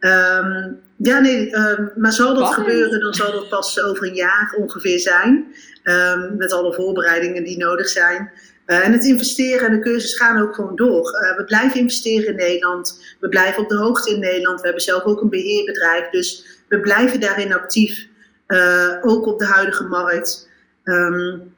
Um, 0.00 0.80
ja, 0.96 1.20
nee, 1.20 1.56
maar 1.96 2.12
zal 2.12 2.34
dat 2.34 2.54
gebeuren, 2.54 3.00
dan 3.00 3.14
zal 3.14 3.32
dat 3.32 3.48
pas 3.48 3.82
over 3.82 4.06
een 4.06 4.14
jaar 4.14 4.54
ongeveer 4.58 5.00
zijn. 5.00 5.54
Um, 5.88 6.36
met 6.36 6.52
alle 6.52 6.74
voorbereidingen 6.74 7.44
die 7.44 7.58
nodig 7.58 7.88
zijn. 7.88 8.30
Uh, 8.66 8.86
en 8.86 8.92
het 8.92 9.04
investeren 9.04 9.68
en 9.68 9.76
de 9.76 9.82
cursus 9.82 10.16
gaan 10.16 10.42
ook 10.42 10.54
gewoon 10.54 10.76
door. 10.76 11.20
Uh, 11.22 11.36
we 11.36 11.44
blijven 11.44 11.80
investeren 11.80 12.28
in 12.28 12.36
Nederland. 12.36 13.16
We 13.20 13.28
blijven 13.28 13.62
op 13.62 13.68
de 13.68 13.76
hoogte 13.76 14.10
in 14.10 14.20
Nederland. 14.20 14.60
We 14.60 14.66
hebben 14.66 14.84
zelf 14.84 15.02
ook 15.02 15.20
een 15.20 15.28
beheerbedrijf. 15.28 16.10
Dus 16.10 16.46
we 16.68 16.80
blijven 16.80 17.20
daarin 17.20 17.52
actief. 17.52 18.06
Uh, 18.48 18.96
ook 19.00 19.26
op 19.26 19.38
de 19.38 19.46
huidige 19.46 19.84
markt. 19.84 20.48
Um, 20.84 21.54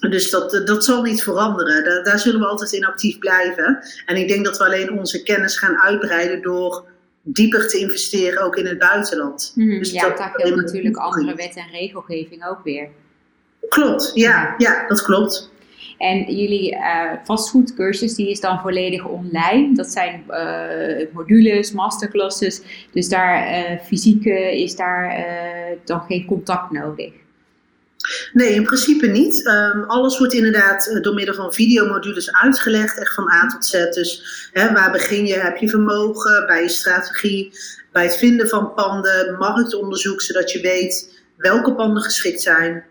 dus 0.00 0.30
dat, 0.30 0.62
dat 0.64 0.84
zal 0.84 1.02
niet 1.02 1.22
veranderen. 1.22 1.84
Daar, 1.84 2.04
daar 2.04 2.18
zullen 2.18 2.40
we 2.40 2.46
altijd 2.46 2.72
in 2.72 2.84
actief 2.84 3.18
blijven. 3.18 3.78
En 4.06 4.16
ik 4.16 4.28
denk 4.28 4.44
dat 4.44 4.58
we 4.58 4.64
alleen 4.64 4.98
onze 4.98 5.22
kennis 5.22 5.58
gaan 5.58 5.80
uitbreiden 5.80 6.42
door 6.42 6.84
dieper 7.22 7.68
te 7.68 7.78
investeren 7.78 8.42
ook 8.42 8.56
in 8.56 8.66
het 8.66 8.78
buitenland. 8.78 9.52
Mm, 9.54 9.78
dus 9.78 9.90
ja, 9.90 10.08
dat, 10.08 10.18
daar 10.18 10.32
geldt 10.34 10.56
natuurlijk 10.56 10.96
andere 10.96 11.34
wet 11.34 11.56
en 11.56 11.68
regelgeving 11.70 12.46
ook 12.46 12.64
weer. 12.64 12.88
Klopt, 13.68 14.10
ja, 14.14 14.54
ja, 14.58 14.86
dat 14.88 15.02
klopt. 15.02 15.52
En 15.98 16.34
jullie 16.34 16.72
uh, 16.72 17.12
vastgoedcursus 17.24 18.14
die 18.14 18.30
is 18.30 18.40
dan 18.40 18.60
volledig 18.60 19.04
online. 19.04 19.74
Dat 19.74 19.86
zijn 19.86 20.24
uh, 20.28 21.06
modules, 21.12 21.72
masterclasses. 21.72 22.62
Dus 22.92 23.08
daar 23.08 23.48
uh, 23.48 23.78
fysiek 23.80 24.24
is 24.52 24.76
daar 24.76 25.26
dan 25.84 26.00
geen 26.00 26.24
contact 26.26 26.70
nodig. 26.70 27.12
Nee, 28.32 28.54
in 28.54 28.62
principe 28.62 29.06
niet. 29.06 29.46
Um, 29.46 29.84
alles 29.84 30.18
wordt 30.18 30.32
inderdaad 30.32 30.98
door 31.02 31.14
middel 31.14 31.34
van 31.34 31.52
videomodules 31.52 32.32
uitgelegd, 32.32 32.98
echt 32.98 33.14
van 33.14 33.30
A 33.30 33.46
tot 33.46 33.66
Z. 33.66 33.72
Dus 33.72 34.48
hè, 34.52 34.72
waar 34.72 34.92
begin 34.92 35.26
je? 35.26 35.34
Heb 35.34 35.56
je 35.56 35.68
vermogen 35.68 36.46
bij 36.46 36.62
je 36.62 36.68
strategie, 36.68 37.52
bij 37.92 38.02
het 38.02 38.16
vinden 38.16 38.48
van 38.48 38.74
panden, 38.74 39.36
marktonderzoek, 39.38 40.20
zodat 40.20 40.52
je 40.52 40.60
weet 40.60 41.22
welke 41.36 41.74
panden 41.74 42.02
geschikt 42.02 42.42
zijn. 42.42 42.84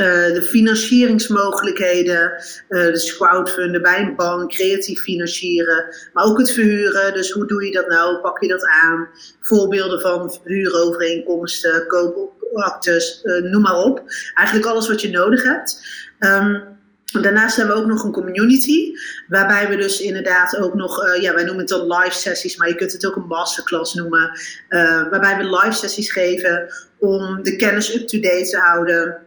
Uh, 0.00 0.34
de 0.34 0.42
financieringsmogelijkheden, 0.42 2.32
uh, 2.68 2.86
dus 2.86 3.16
crowdfunden 3.16 3.82
bij 3.82 4.00
een 4.00 4.16
bank, 4.16 4.50
creatief 4.50 5.00
financieren, 5.00 5.94
maar 6.12 6.24
ook 6.24 6.38
het 6.38 6.50
verhuren. 6.50 7.14
Dus 7.14 7.30
hoe 7.30 7.46
doe 7.46 7.64
je 7.64 7.72
dat 7.72 7.88
nou? 7.88 8.20
Pak 8.20 8.42
je 8.42 8.48
dat 8.48 8.66
aan? 8.66 9.08
Voorbeelden 9.40 10.00
van 10.00 10.38
huurovereenkomsten, 10.44 11.86
koopaktes, 11.86 13.20
uh, 13.24 13.50
noem 13.50 13.62
maar 13.62 13.76
op. 13.76 14.02
Eigenlijk 14.34 14.68
alles 14.68 14.88
wat 14.88 15.00
je 15.00 15.10
nodig 15.10 15.42
hebt. 15.42 15.86
Um, 16.18 16.72
Daarnaast 17.20 17.56
hebben 17.56 17.76
we 17.76 17.82
ook 17.82 17.88
nog 17.88 18.04
een 18.04 18.12
community, 18.12 18.92
waarbij 19.28 19.68
we 19.68 19.76
dus 19.76 20.00
inderdaad 20.00 20.56
ook 20.56 20.74
nog, 20.74 21.18
ja, 21.20 21.34
wij 21.34 21.44
noemen 21.44 21.60
het 21.60 21.68
dan 21.68 21.86
live 21.86 22.16
sessies, 22.18 22.56
maar 22.56 22.68
je 22.68 22.74
kunt 22.74 22.92
het 22.92 23.06
ook 23.06 23.16
een 23.16 23.26
masterclass 23.26 23.94
noemen, 23.94 24.38
waarbij 25.10 25.36
we 25.36 25.44
live 25.44 25.72
sessies 25.72 26.12
geven 26.12 26.72
om 26.98 27.42
de 27.42 27.56
kennis 27.56 27.94
up-to-date 27.94 28.48
te 28.50 28.58
houden, 28.58 29.23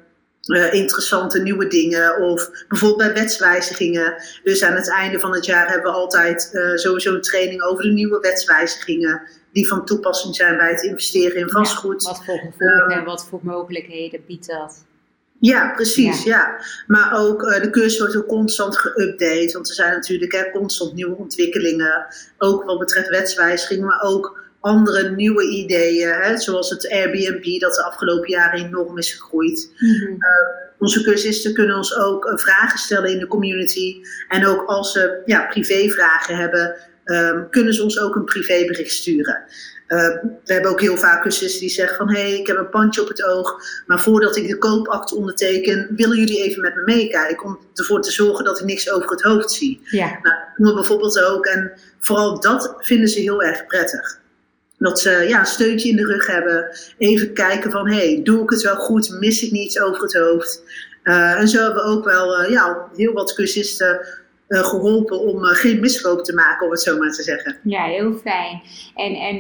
uh, 0.48 0.74
interessante 0.74 1.40
nieuwe 1.40 1.68
dingen 1.68 2.22
of 2.22 2.50
bijvoorbeeld 2.68 3.14
bij 3.14 3.22
wetswijzigingen. 3.22 4.24
Dus 4.44 4.64
aan 4.64 4.76
het 4.76 4.90
einde 4.90 5.20
van 5.20 5.34
het 5.34 5.46
jaar 5.46 5.68
hebben 5.70 5.92
we 5.92 5.98
altijd 5.98 6.50
uh, 6.54 6.76
sowieso 6.76 7.14
een 7.14 7.22
training 7.22 7.62
over 7.62 7.84
de 7.84 7.92
nieuwe 7.92 8.20
wetswijzigingen 8.20 9.22
die 9.52 9.68
van 9.68 9.86
toepassing 9.86 10.36
zijn 10.36 10.58
bij 10.58 10.70
het 10.70 10.84
investeren 10.84 11.38
in 11.38 11.50
vastgoed. 11.50 12.04
wat 12.04 12.26
voor 12.26 12.38
gevolgen 12.38 12.98
en 12.98 13.04
wat 13.04 13.28
voor 13.30 13.40
mogelijkheden 13.44 14.22
biedt 14.28 14.48
dat? 14.48 14.86
Ja, 15.40 15.72
precies, 15.72 16.24
ja. 16.24 16.62
Maar 16.88 17.20
ook 17.20 17.44
uh, 17.44 17.62
de 17.62 17.70
cursus 17.70 18.00
wordt 18.00 18.18
ook 18.18 18.28
constant 18.28 18.78
geüpdate, 18.78 19.52
want 19.54 19.70
er 19.70 19.76
zijn 19.76 19.94
natuurlijk 19.94 20.32
hè, 20.32 20.52
constant 20.52 20.94
nieuwe 20.94 21.16
ontwikkelingen, 21.16 22.06
ook 22.38 22.64
wat 22.64 22.80
betreft 22.80 23.10
wetswijzigingen, 23.10 23.86
maar 23.86 24.02
ook 24.02 24.47
andere 24.60 25.10
nieuwe 25.10 25.44
ideeën, 25.50 26.10
hè, 26.10 26.38
zoals 26.38 26.70
het 26.70 26.90
Airbnb 26.92 27.60
dat 27.60 27.74
de 27.74 27.84
afgelopen 27.84 28.30
jaren 28.30 28.66
enorm 28.66 28.98
is 28.98 29.12
gegroeid. 29.12 29.72
Mhm. 29.78 30.16
onze 30.80 31.04
cursisten 31.04 31.54
kunnen 31.54 31.76
ons 31.76 31.96
ook 31.96 32.32
vragen 32.36 32.80
stellen 32.80 33.12
in 33.12 33.20
de 33.20 33.28
community. 33.28 34.02
En 34.28 34.46
ook 34.46 34.66
als 34.66 34.92
ze 34.92 35.22
ja, 35.26 35.46
privévragen 35.46 36.36
hebben, 36.36 36.76
um, 37.06 37.50
kunnen 37.50 37.74
ze 37.74 37.84
ons 37.84 38.00
ook 38.00 38.16
een 38.16 38.26
privébericht 38.26 38.92
sturen. 38.92 39.44
Uh, 39.88 40.08
we 40.44 40.54
hebben 40.54 40.72
ook 40.72 40.82
heel 40.82 40.98
vaak 40.98 41.22
cursisten 41.22 41.60
die 41.60 41.70
zeggen 41.70 41.98
van 41.98 42.10
hé, 42.10 42.22
hey, 42.22 42.40
ik 42.40 42.48
heb 42.48 42.58
een 42.58 42.70
pandje 42.70 43.02
op 43.02 43.08
het 43.08 43.24
oog, 43.24 43.62
maar 43.86 44.02
voordat 44.02 44.36
ik 44.36 44.48
de 44.48 44.58
koopakte 44.58 45.16
onderteken, 45.16 45.90
willen 45.96 46.18
jullie 46.18 46.44
even 46.44 46.62
met 46.62 46.76
me 46.76 46.82
meekijken 46.86 47.46
om 47.46 47.60
ervoor 47.74 48.02
te 48.02 48.12
zorgen 48.12 48.46
dat 48.46 48.60
ik 48.60 48.66
niks 48.66 48.92
over 48.92 49.10
het 49.10 49.22
hoofd 49.22 49.52
zie. 49.52 49.82
Ja. 49.84 50.06
Nou, 50.06 50.22
dat 50.22 50.58
doen 50.58 50.68
we 50.68 50.74
bijvoorbeeld 50.74 51.22
ook 51.22 51.46
en 51.46 51.72
vooral 52.00 52.40
dat 52.40 52.76
vinden 52.78 53.10
ze 53.10 53.20
heel 53.20 53.44
erg 53.44 53.66
prettig. 53.66 54.20
Dat 54.78 55.00
ze 55.00 55.26
ja, 55.28 55.40
een 55.40 55.46
steuntje 55.46 55.90
in 55.90 55.96
de 55.96 56.06
rug 56.06 56.28
hebben, 56.28 56.78
even 56.98 57.34
kijken 57.34 57.72
van 57.72 57.90
hey, 57.90 58.20
doe 58.24 58.44
ik 58.44 58.50
het 58.50 58.62
wel 58.62 58.76
goed, 58.76 59.18
mis 59.20 59.44
ik 59.44 59.52
niets 59.52 59.80
over 59.82 60.02
het 60.02 60.14
hoofd. 60.14 60.64
Uh, 61.08 61.40
en 61.40 61.48
zo 61.48 61.64
hebben 61.64 61.84
we 61.84 61.90
ook 61.90 62.06
wel 62.06 62.42
uh, 62.42 62.50
ja, 62.50 62.88
heel 62.96 63.14
wat 63.14 63.34
cursisten 63.34 64.08
uh, 64.48 64.64
geholpen 64.64 65.20
om 65.20 65.44
geen 65.44 65.80
miskoop 65.80 66.24
te 66.24 66.34
maken, 66.34 66.66
om 66.66 66.72
het 66.72 66.82
zo 66.82 66.98
maar 66.98 67.12
te 67.12 67.24
zeggen. 67.24 67.58
Ja, 67.64 67.86
heel 67.86 68.14
fijn. 68.14 68.62
En, 68.96 69.14
en 69.14 69.40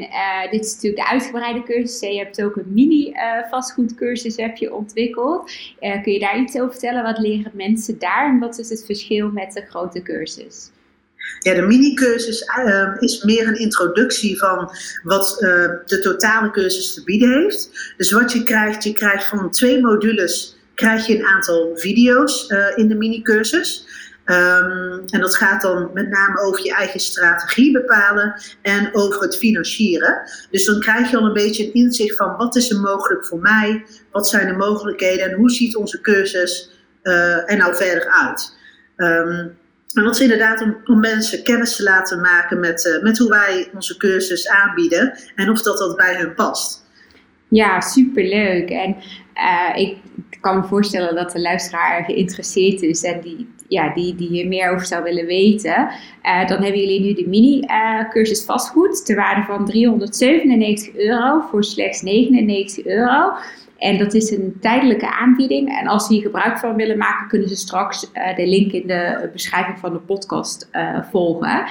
dit 0.52 0.66
is 0.66 0.74
natuurlijk 0.74 1.04
de 1.04 1.10
uitgebreide 1.10 1.64
cursus. 1.64 2.00
Je 2.00 2.18
hebt 2.18 2.44
ook 2.44 2.56
een 2.56 2.74
mini 2.74 3.14
vastgoedcursus 3.50 4.36
heb 4.36 4.58
je 4.58 4.74
ontwikkeld. 4.74 5.52
kun 5.80 6.14
je 6.14 6.20
daar 6.20 6.40
iets 6.40 6.56
over 6.56 6.72
vertellen? 6.72 7.04
Wat 7.04 7.18
leren 7.18 7.52
mensen 7.54 8.00
daar 8.00 8.30
en 8.30 8.40
wat 8.40 8.60
is 8.60 8.70
het 8.70 8.86
verschil 8.86 9.30
met 9.30 9.54
de 9.54 9.66
grote 9.70 10.02
cursus? 10.02 10.72
Ja, 11.40 11.54
de 11.54 11.62
mini-cursus 11.62 12.46
is 13.00 13.24
meer 13.24 13.48
een 13.48 13.60
introductie 13.60 14.38
van 14.38 14.72
wat 15.04 15.38
de 15.86 16.00
totale 16.02 16.52
cursus 16.52 16.94
te 16.94 17.04
bieden 17.04 17.42
heeft. 17.42 17.94
Dus 17.98 18.12
wat 18.12 18.32
je 18.32 18.44
krijgt, 18.44 18.84
je 18.84 18.94
krijgt 18.94 19.26
van 19.26 19.52
twee 19.52 19.82
modules 19.82 20.58
krijg 20.76 21.08
je 21.08 21.18
een 21.18 21.26
aantal 21.26 21.72
video's 21.76 22.48
in 22.76 22.88
de 22.88 22.96
mini-cursus. 22.96 23.86
Um, 24.30 25.04
en 25.06 25.20
dat 25.20 25.38
gaat 25.38 25.62
dan 25.62 25.90
met 25.94 26.10
name 26.10 26.40
over 26.40 26.64
je 26.64 26.74
eigen 26.74 27.00
strategie 27.00 27.72
bepalen 27.72 28.42
en 28.62 28.90
over 28.96 29.22
het 29.22 29.38
financieren. 29.38 30.22
Dus 30.52 30.66
dan 30.66 30.80
krijg 30.80 31.12
je 31.12 31.18
al 31.18 31.26
een 31.26 31.34
beetje 31.34 31.66
een 31.66 31.74
inzicht 31.74 32.16
van 32.16 32.36
wat 32.38 32.56
is 32.56 32.72
er 32.72 32.80
mogelijk 32.80 33.26
voor 33.26 33.40
mij, 33.40 33.86
wat 34.12 34.28
zijn 34.28 34.48
de 34.48 34.54
mogelijkheden 34.54 35.26
en 35.26 35.36
hoe 35.36 35.50
ziet 35.50 35.76
onze 35.76 36.02
cursus 36.02 36.72
uh, 37.04 37.52
er 37.52 37.58
nou 37.58 37.76
verder 37.76 38.08
uit. 38.10 38.56
Um, 38.98 39.58
en 39.94 40.04
dat 40.04 40.16
is 40.16 40.22
inderdaad 40.22 40.62
om, 40.62 40.78
om, 40.86 41.00
mensen 41.00 41.44
kennis 41.44 41.76
te 41.76 41.84
laten 41.84 42.22
maken 42.22 42.60
met, 42.60 42.86
uh, 42.86 43.04
met 43.04 43.18
hoe 43.18 43.30
wij 43.30 43.70
onze 43.74 43.98
cursus 43.98 44.50
aanbieden 44.50 45.20
en 45.36 45.50
of 45.50 45.62
dat, 45.62 45.78
dat 45.78 45.96
bij 45.96 46.16
hun 46.16 46.34
past. 46.34 46.86
Ja, 47.48 47.82
superleuk. 47.82 48.70
En 48.70 48.96
uh, 49.36 49.82
ik 49.82 49.98
kan 50.42 50.58
me 50.58 50.64
voorstellen 50.64 51.16
dat 51.16 51.32
de 51.32 51.42
luisteraar 51.42 52.04
geïnteresseerd 52.04 52.82
is 52.82 53.04
en 53.04 53.22
die, 53.22 53.50
ja, 53.68 53.94
die, 53.94 54.16
die 54.16 54.28
hier 54.28 54.48
meer 54.48 54.72
over 54.72 54.86
zou 54.86 55.04
willen 55.04 55.26
weten, 55.26 55.90
uh, 56.24 56.48
dan 56.48 56.62
hebben 56.64 56.82
jullie 56.82 57.02
nu 57.02 57.14
de 57.14 57.28
mini-cursus 57.28 58.46
vastgoed 58.46 59.06
ter 59.06 59.16
waarde 59.16 59.44
van 59.44 59.66
397 59.66 60.96
euro 60.96 61.42
voor 61.50 61.64
slechts 61.64 62.02
99 62.02 62.86
euro. 62.86 63.34
En 63.78 63.98
dat 63.98 64.14
is 64.14 64.32
een 64.32 64.58
tijdelijke 64.62 65.12
aanbieding. 65.12 65.80
En 65.80 65.88
als 65.88 66.08
ze 66.08 66.14
hier 66.14 66.22
gebruik 66.22 66.58
van 66.58 66.76
willen 66.76 66.98
maken, 66.98 67.28
kunnen 67.28 67.50
ze 67.50 67.56
straks 67.56 68.12
uh, 68.14 68.36
de 68.36 68.48
link 68.48 68.72
in 68.72 68.88
de 68.88 69.30
beschrijving 69.34 69.80
van 69.80 69.94
de 69.94 70.00
podcast 70.00 70.70
uh, 70.72 71.04
volgen. 71.12 71.64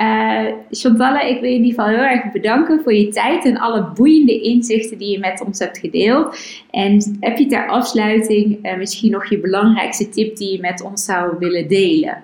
Uh, 0.00 0.46
Chantalle, 0.70 1.28
ik 1.28 1.40
wil 1.40 1.50
je 1.50 1.56
in 1.56 1.64
ieder 1.64 1.82
geval 1.82 1.86
heel 1.86 2.16
erg 2.16 2.32
bedanken 2.32 2.80
voor 2.82 2.94
je 2.94 3.08
tijd 3.08 3.44
en 3.44 3.58
alle 3.58 3.92
boeiende 3.94 4.40
inzichten 4.40 4.98
die 4.98 5.10
je 5.10 5.18
met 5.18 5.42
ons 5.46 5.58
hebt 5.58 5.78
gedeeld. 5.78 6.38
En 6.70 7.16
heb 7.20 7.38
je 7.38 7.46
ter 7.46 7.68
afsluiting 7.68 8.74
misschien 8.78 9.10
nog 9.10 9.30
je 9.30 9.40
belangrijkste 9.40 10.08
tip 10.08 10.36
die 10.36 10.52
je 10.52 10.60
met 10.60 10.82
ons 10.82 11.04
zou 11.04 11.38
willen 11.38 11.68
delen? 11.68 12.22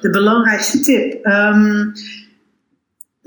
De 0.00 0.10
belangrijkste 0.10 0.80
tip. 0.80 1.26
Um, 1.26 1.92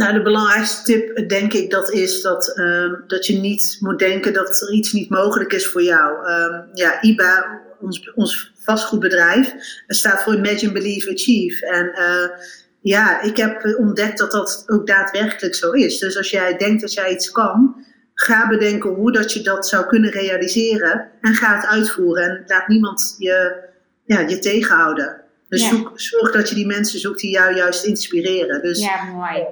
nou, 0.04 0.18
de 0.18 0.24
belangrijkste 0.24 0.84
tip, 0.84 1.30
denk 1.30 1.54
ik, 1.54 1.70
dat 1.70 1.92
is 1.92 2.22
dat, 2.22 2.54
uh, 2.56 2.94
dat 3.08 3.26
je 3.26 3.40
niet 3.40 3.78
moet 3.80 4.00
denken 4.00 4.34
dat 4.34 4.62
er 4.62 4.74
iets 4.74 4.92
niet 4.92 5.10
mogelijk 5.10 5.54
is 5.54 5.68
voor 5.68 5.84
jou. 5.84 6.28
Uh, 6.28 6.60
ja, 6.74 7.02
IBA, 7.02 7.62
ons, 7.82 8.12
ons 8.16 8.52
vastgoedbedrijf, 8.56 9.54
staat 9.88 10.24
voor 10.24 10.34
Imagine, 10.34 10.72
Believe, 10.72 11.12
Achieve. 11.12 11.66
En 11.66 11.86
uh, 11.86 12.38
ja, 12.82 13.22
ik 13.22 13.38
heb 13.38 13.76
ontdekt 13.78 14.18
dat 14.18 14.32
dat 14.32 14.64
ook 14.68 14.88
daadwerkelijk 14.88 15.56
zo 15.56 15.72
is. 15.72 16.00
Dus 16.00 16.18
als 16.18 16.30
jij 16.30 16.58
denkt 16.58 16.82
dat 16.82 16.94
jij 16.94 17.12
iets 17.12 17.32
kan, 17.32 17.86
ga 18.14 18.48
bedenken 18.48 18.90
hoe 18.90 19.12
dat 19.12 19.34
je 19.34 19.42
dat 19.42 19.68
zou 19.68 19.86
kunnen 19.86 20.12
realiseren 20.12 21.10
en 21.22 21.34
ga 21.34 21.56
het 21.56 21.66
uitvoeren. 21.66 22.24
En 22.24 22.44
laat 22.48 22.68
niemand 22.68 23.16
je, 23.18 23.64
ja, 24.06 24.20
je 24.20 24.40
tegenhouden. 24.40 25.22
Dus 25.50 25.68
zoek, 25.68 25.92
zorg 25.96 26.32
dat 26.32 26.50
je 26.50 26.56
die 26.56 26.66
mensen 26.66 27.00
zoekt 27.00 27.20
die 27.20 27.32
jou 27.32 27.56
juist 27.56 27.86
inspireren. 27.86 28.62
Dus, 28.62 28.80
ja, 28.80 29.04
mooi. 29.04 29.46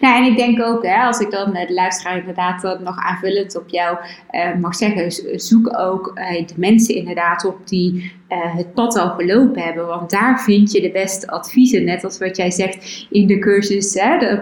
Nou, 0.00 0.16
en 0.16 0.30
ik 0.30 0.36
denk 0.36 0.62
ook, 0.62 0.82
hè, 0.86 1.02
als 1.02 1.18
ik 1.18 1.30
dan 1.30 1.52
de 1.52 1.72
luisteraar 1.72 2.18
inderdaad 2.18 2.62
dan 2.62 2.82
nog 2.82 2.96
aanvullend 2.98 3.56
op 3.56 3.68
jou 3.68 3.98
uh, 4.30 4.54
mag 4.54 4.74
zeggen, 4.74 5.12
zoek 5.40 5.78
ook 5.78 6.12
de 6.46 6.54
mensen 6.56 6.94
inderdaad 6.94 7.44
op 7.44 7.68
die 7.68 8.12
uh, 8.34 8.56
het 8.56 8.74
pad 8.74 8.96
al 8.96 9.08
gelopen 9.08 9.62
hebben. 9.62 9.86
Want 9.86 10.10
daar 10.10 10.40
vind 10.40 10.72
je 10.72 10.80
de 10.80 10.90
beste 10.90 11.26
adviezen. 11.26 11.84
Net 11.84 12.04
als 12.04 12.18
wat 12.18 12.36
jij 12.36 12.50
zegt 12.50 13.06
in 13.10 13.26
de 13.26 13.38
cursus. 13.38 13.98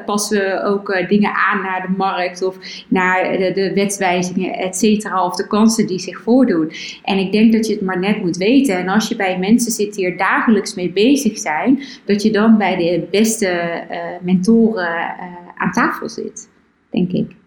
Passen 0.07 0.39
we 0.39 0.63
ook 0.63 1.05
dingen 1.09 1.35
aan 1.35 1.63
naar 1.63 1.83
de 1.83 1.95
markt 1.97 2.43
of 2.43 2.57
naar 2.89 3.39
de, 3.39 3.53
de 3.55 3.73
wetswijzigingen, 3.75 4.55
et 4.55 4.77
cetera. 4.77 5.25
Of 5.25 5.37
de 5.37 5.47
kansen 5.47 5.87
die 5.87 5.99
zich 5.99 6.21
voordoen. 6.21 6.73
En 7.03 7.19
ik 7.19 7.33
denk 7.33 7.53
dat 7.53 7.67
je 7.67 7.73
het 7.73 7.83
maar 7.83 7.99
net 7.99 8.23
moet 8.23 8.37
weten. 8.37 8.77
En 8.77 8.89
als 8.89 9.09
je 9.09 9.17
bij 9.17 9.39
mensen 9.39 9.73
zit 9.73 9.95
die 9.95 10.07
er 10.07 10.17
dagelijks 10.17 10.75
mee 10.75 10.91
bezig 10.91 11.39
zijn, 11.39 11.83
dat 12.05 12.23
je 12.23 12.31
dan 12.31 12.59
bij 12.59 12.77
de 12.77 13.07
beste 13.11 13.83
mentoren 14.23 15.15
aan 15.57 15.73
tafel 15.73 16.09
zit, 16.09 16.49
denk 16.91 17.13
ik. 17.13 17.41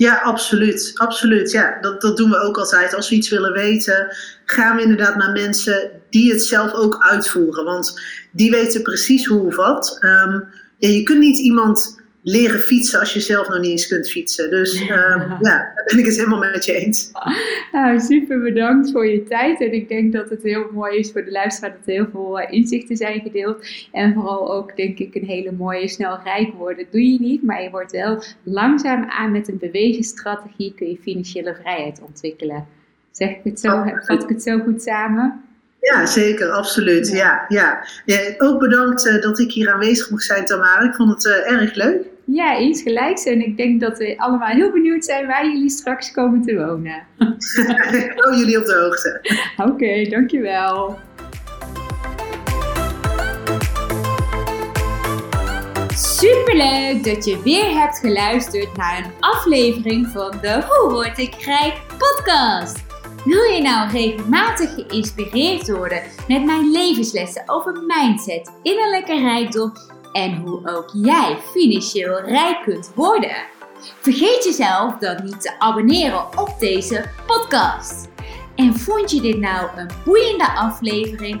Ja, 0.00 0.16
absoluut. 0.16 0.92
Absoluut. 0.94 1.50
Ja, 1.50 1.78
dat, 1.80 2.00
dat 2.00 2.16
doen 2.16 2.30
we 2.30 2.38
ook 2.38 2.58
altijd. 2.58 2.94
Als 2.94 3.08
we 3.08 3.14
iets 3.14 3.28
willen 3.28 3.52
weten, 3.52 4.16
gaan 4.44 4.76
we 4.76 4.82
inderdaad 4.82 5.16
naar 5.16 5.32
mensen 5.32 5.90
die 6.10 6.32
het 6.32 6.42
zelf 6.42 6.72
ook 6.72 6.96
uitvoeren. 6.98 7.64
Want 7.64 8.00
die 8.32 8.50
weten 8.50 8.82
precies 8.82 9.26
hoe 9.26 9.46
of 9.46 9.56
wat. 9.56 9.98
Um, 10.00 10.44
ja, 10.78 10.88
je 10.88 11.02
kunt 11.02 11.18
niet 11.18 11.38
iemand 11.38 11.99
leren 12.22 12.60
fietsen 12.60 13.00
als 13.00 13.12
je 13.12 13.20
zelf 13.20 13.48
nog 13.48 13.60
niet 13.60 13.70
eens 13.70 13.86
kunt 13.88 14.10
fietsen. 14.10 14.50
Dus 14.50 14.80
uh, 14.80 14.88
ja, 14.88 15.38
daar 15.40 15.84
ben 15.86 15.98
ik 15.98 16.04
het 16.04 16.16
helemaal 16.16 16.38
met 16.38 16.64
je 16.64 16.72
eens. 16.72 17.10
Nou, 17.72 18.00
super 18.00 18.40
bedankt 18.40 18.90
voor 18.90 19.06
je 19.06 19.22
tijd. 19.22 19.60
En 19.60 19.72
ik 19.72 19.88
denk 19.88 20.12
dat 20.12 20.30
het 20.30 20.42
heel 20.42 20.66
mooi 20.72 20.98
is 20.98 21.12
voor 21.12 21.24
de 21.24 21.30
luisteraar 21.30 21.70
dat 21.70 21.86
er 21.86 21.92
heel 21.92 22.08
veel 22.10 22.40
uh, 22.40 22.52
inzichten 22.52 22.96
zijn 22.96 23.20
gedeeld. 23.20 23.66
En 23.92 24.14
vooral 24.14 24.52
ook, 24.52 24.76
denk 24.76 24.98
ik, 24.98 25.14
een 25.14 25.26
hele 25.26 25.52
mooie 25.52 25.88
snel 25.88 26.18
rijk 26.24 26.52
worden. 26.52 26.86
doe 26.90 27.12
je 27.12 27.20
niet, 27.20 27.42
maar 27.42 27.62
je 27.62 27.70
wordt 27.70 27.92
wel 27.92 28.22
langzaam 28.42 29.04
aan 29.04 29.32
met 29.32 29.48
een 29.48 29.58
bewezen 29.58 30.04
strategie 30.04 30.74
kun 30.74 30.88
je 30.88 30.98
financiële 31.02 31.54
vrijheid 31.60 32.00
ontwikkelen. 32.02 32.66
Zeg 33.10 33.30
ik 33.30 33.40
het 33.44 33.60
zo, 33.60 33.72
oh, 33.72 34.04
vat 34.04 34.22
ik 34.22 34.28
het 34.28 34.42
zo 34.42 34.58
goed 34.58 34.82
samen? 34.82 35.44
Ja, 35.80 36.06
zeker, 36.06 36.50
absoluut. 36.50 37.08
Ja. 37.08 37.44
Ja, 37.48 37.86
ja. 38.04 38.18
ook 38.38 38.60
bedankt 38.60 39.06
uh, 39.06 39.22
dat 39.22 39.38
ik 39.38 39.52
hier 39.52 39.72
aanwezig 39.72 40.10
mocht 40.10 40.24
zijn, 40.24 40.44
Tamara. 40.44 40.80
Ik 40.80 40.94
vond 40.94 41.10
het 41.10 41.24
uh, 41.24 41.52
erg 41.52 41.74
leuk. 41.74 42.06
Ja, 42.24 42.56
eens 42.56 42.82
gelijk. 42.82 43.18
En 43.18 43.40
ik 43.40 43.56
denk 43.56 43.80
dat 43.80 43.98
we 43.98 44.14
allemaal 44.18 44.48
heel 44.48 44.70
benieuwd 44.70 45.04
zijn 45.04 45.26
waar 45.26 45.46
jullie 45.46 45.70
straks 45.70 46.10
komen 46.12 46.42
te 46.42 46.56
wonen. 46.56 47.02
oh, 48.26 48.38
jullie 48.38 48.58
op 48.58 48.64
de 48.64 48.74
hoogte. 48.82 49.20
Oké, 49.56 49.70
okay, 49.70 50.08
dankjewel. 50.08 50.98
Superleuk 55.94 57.04
dat 57.04 57.24
je 57.24 57.40
weer 57.44 57.78
hebt 57.80 57.98
geluisterd 57.98 58.76
naar 58.76 58.98
een 58.98 59.12
aflevering 59.20 60.06
van 60.06 60.38
de 60.42 60.62
Hoe 60.68 60.90
Word 60.92 61.18
Ik 61.18 61.34
Rijk 61.34 61.74
podcast. 61.98 62.89
Wil 63.24 63.42
je 63.42 63.62
nou 63.62 63.90
regelmatig 63.90 64.74
geïnspireerd 64.74 65.70
worden 65.70 66.02
met 66.28 66.44
mijn 66.44 66.70
levenslessen 66.70 67.42
over 67.46 67.82
mindset, 67.86 68.52
innerlijke 68.62 69.20
rijkdom 69.20 69.72
en 70.12 70.36
hoe 70.36 70.68
ook 70.68 70.90
jij 70.92 71.36
financieel 71.52 72.20
rijk 72.20 72.62
kunt 72.62 72.92
worden? 72.94 73.36
Vergeet 74.00 74.44
jezelf 74.44 74.98
dan 74.98 75.24
niet 75.24 75.40
te 75.40 75.58
abonneren 75.58 76.38
op 76.38 76.54
deze 76.58 77.10
podcast. 77.26 78.08
En 78.54 78.74
vond 78.74 79.10
je 79.10 79.20
dit 79.20 79.38
nou 79.38 79.68
een 79.76 79.90
boeiende 80.04 80.52
aflevering? 80.52 81.40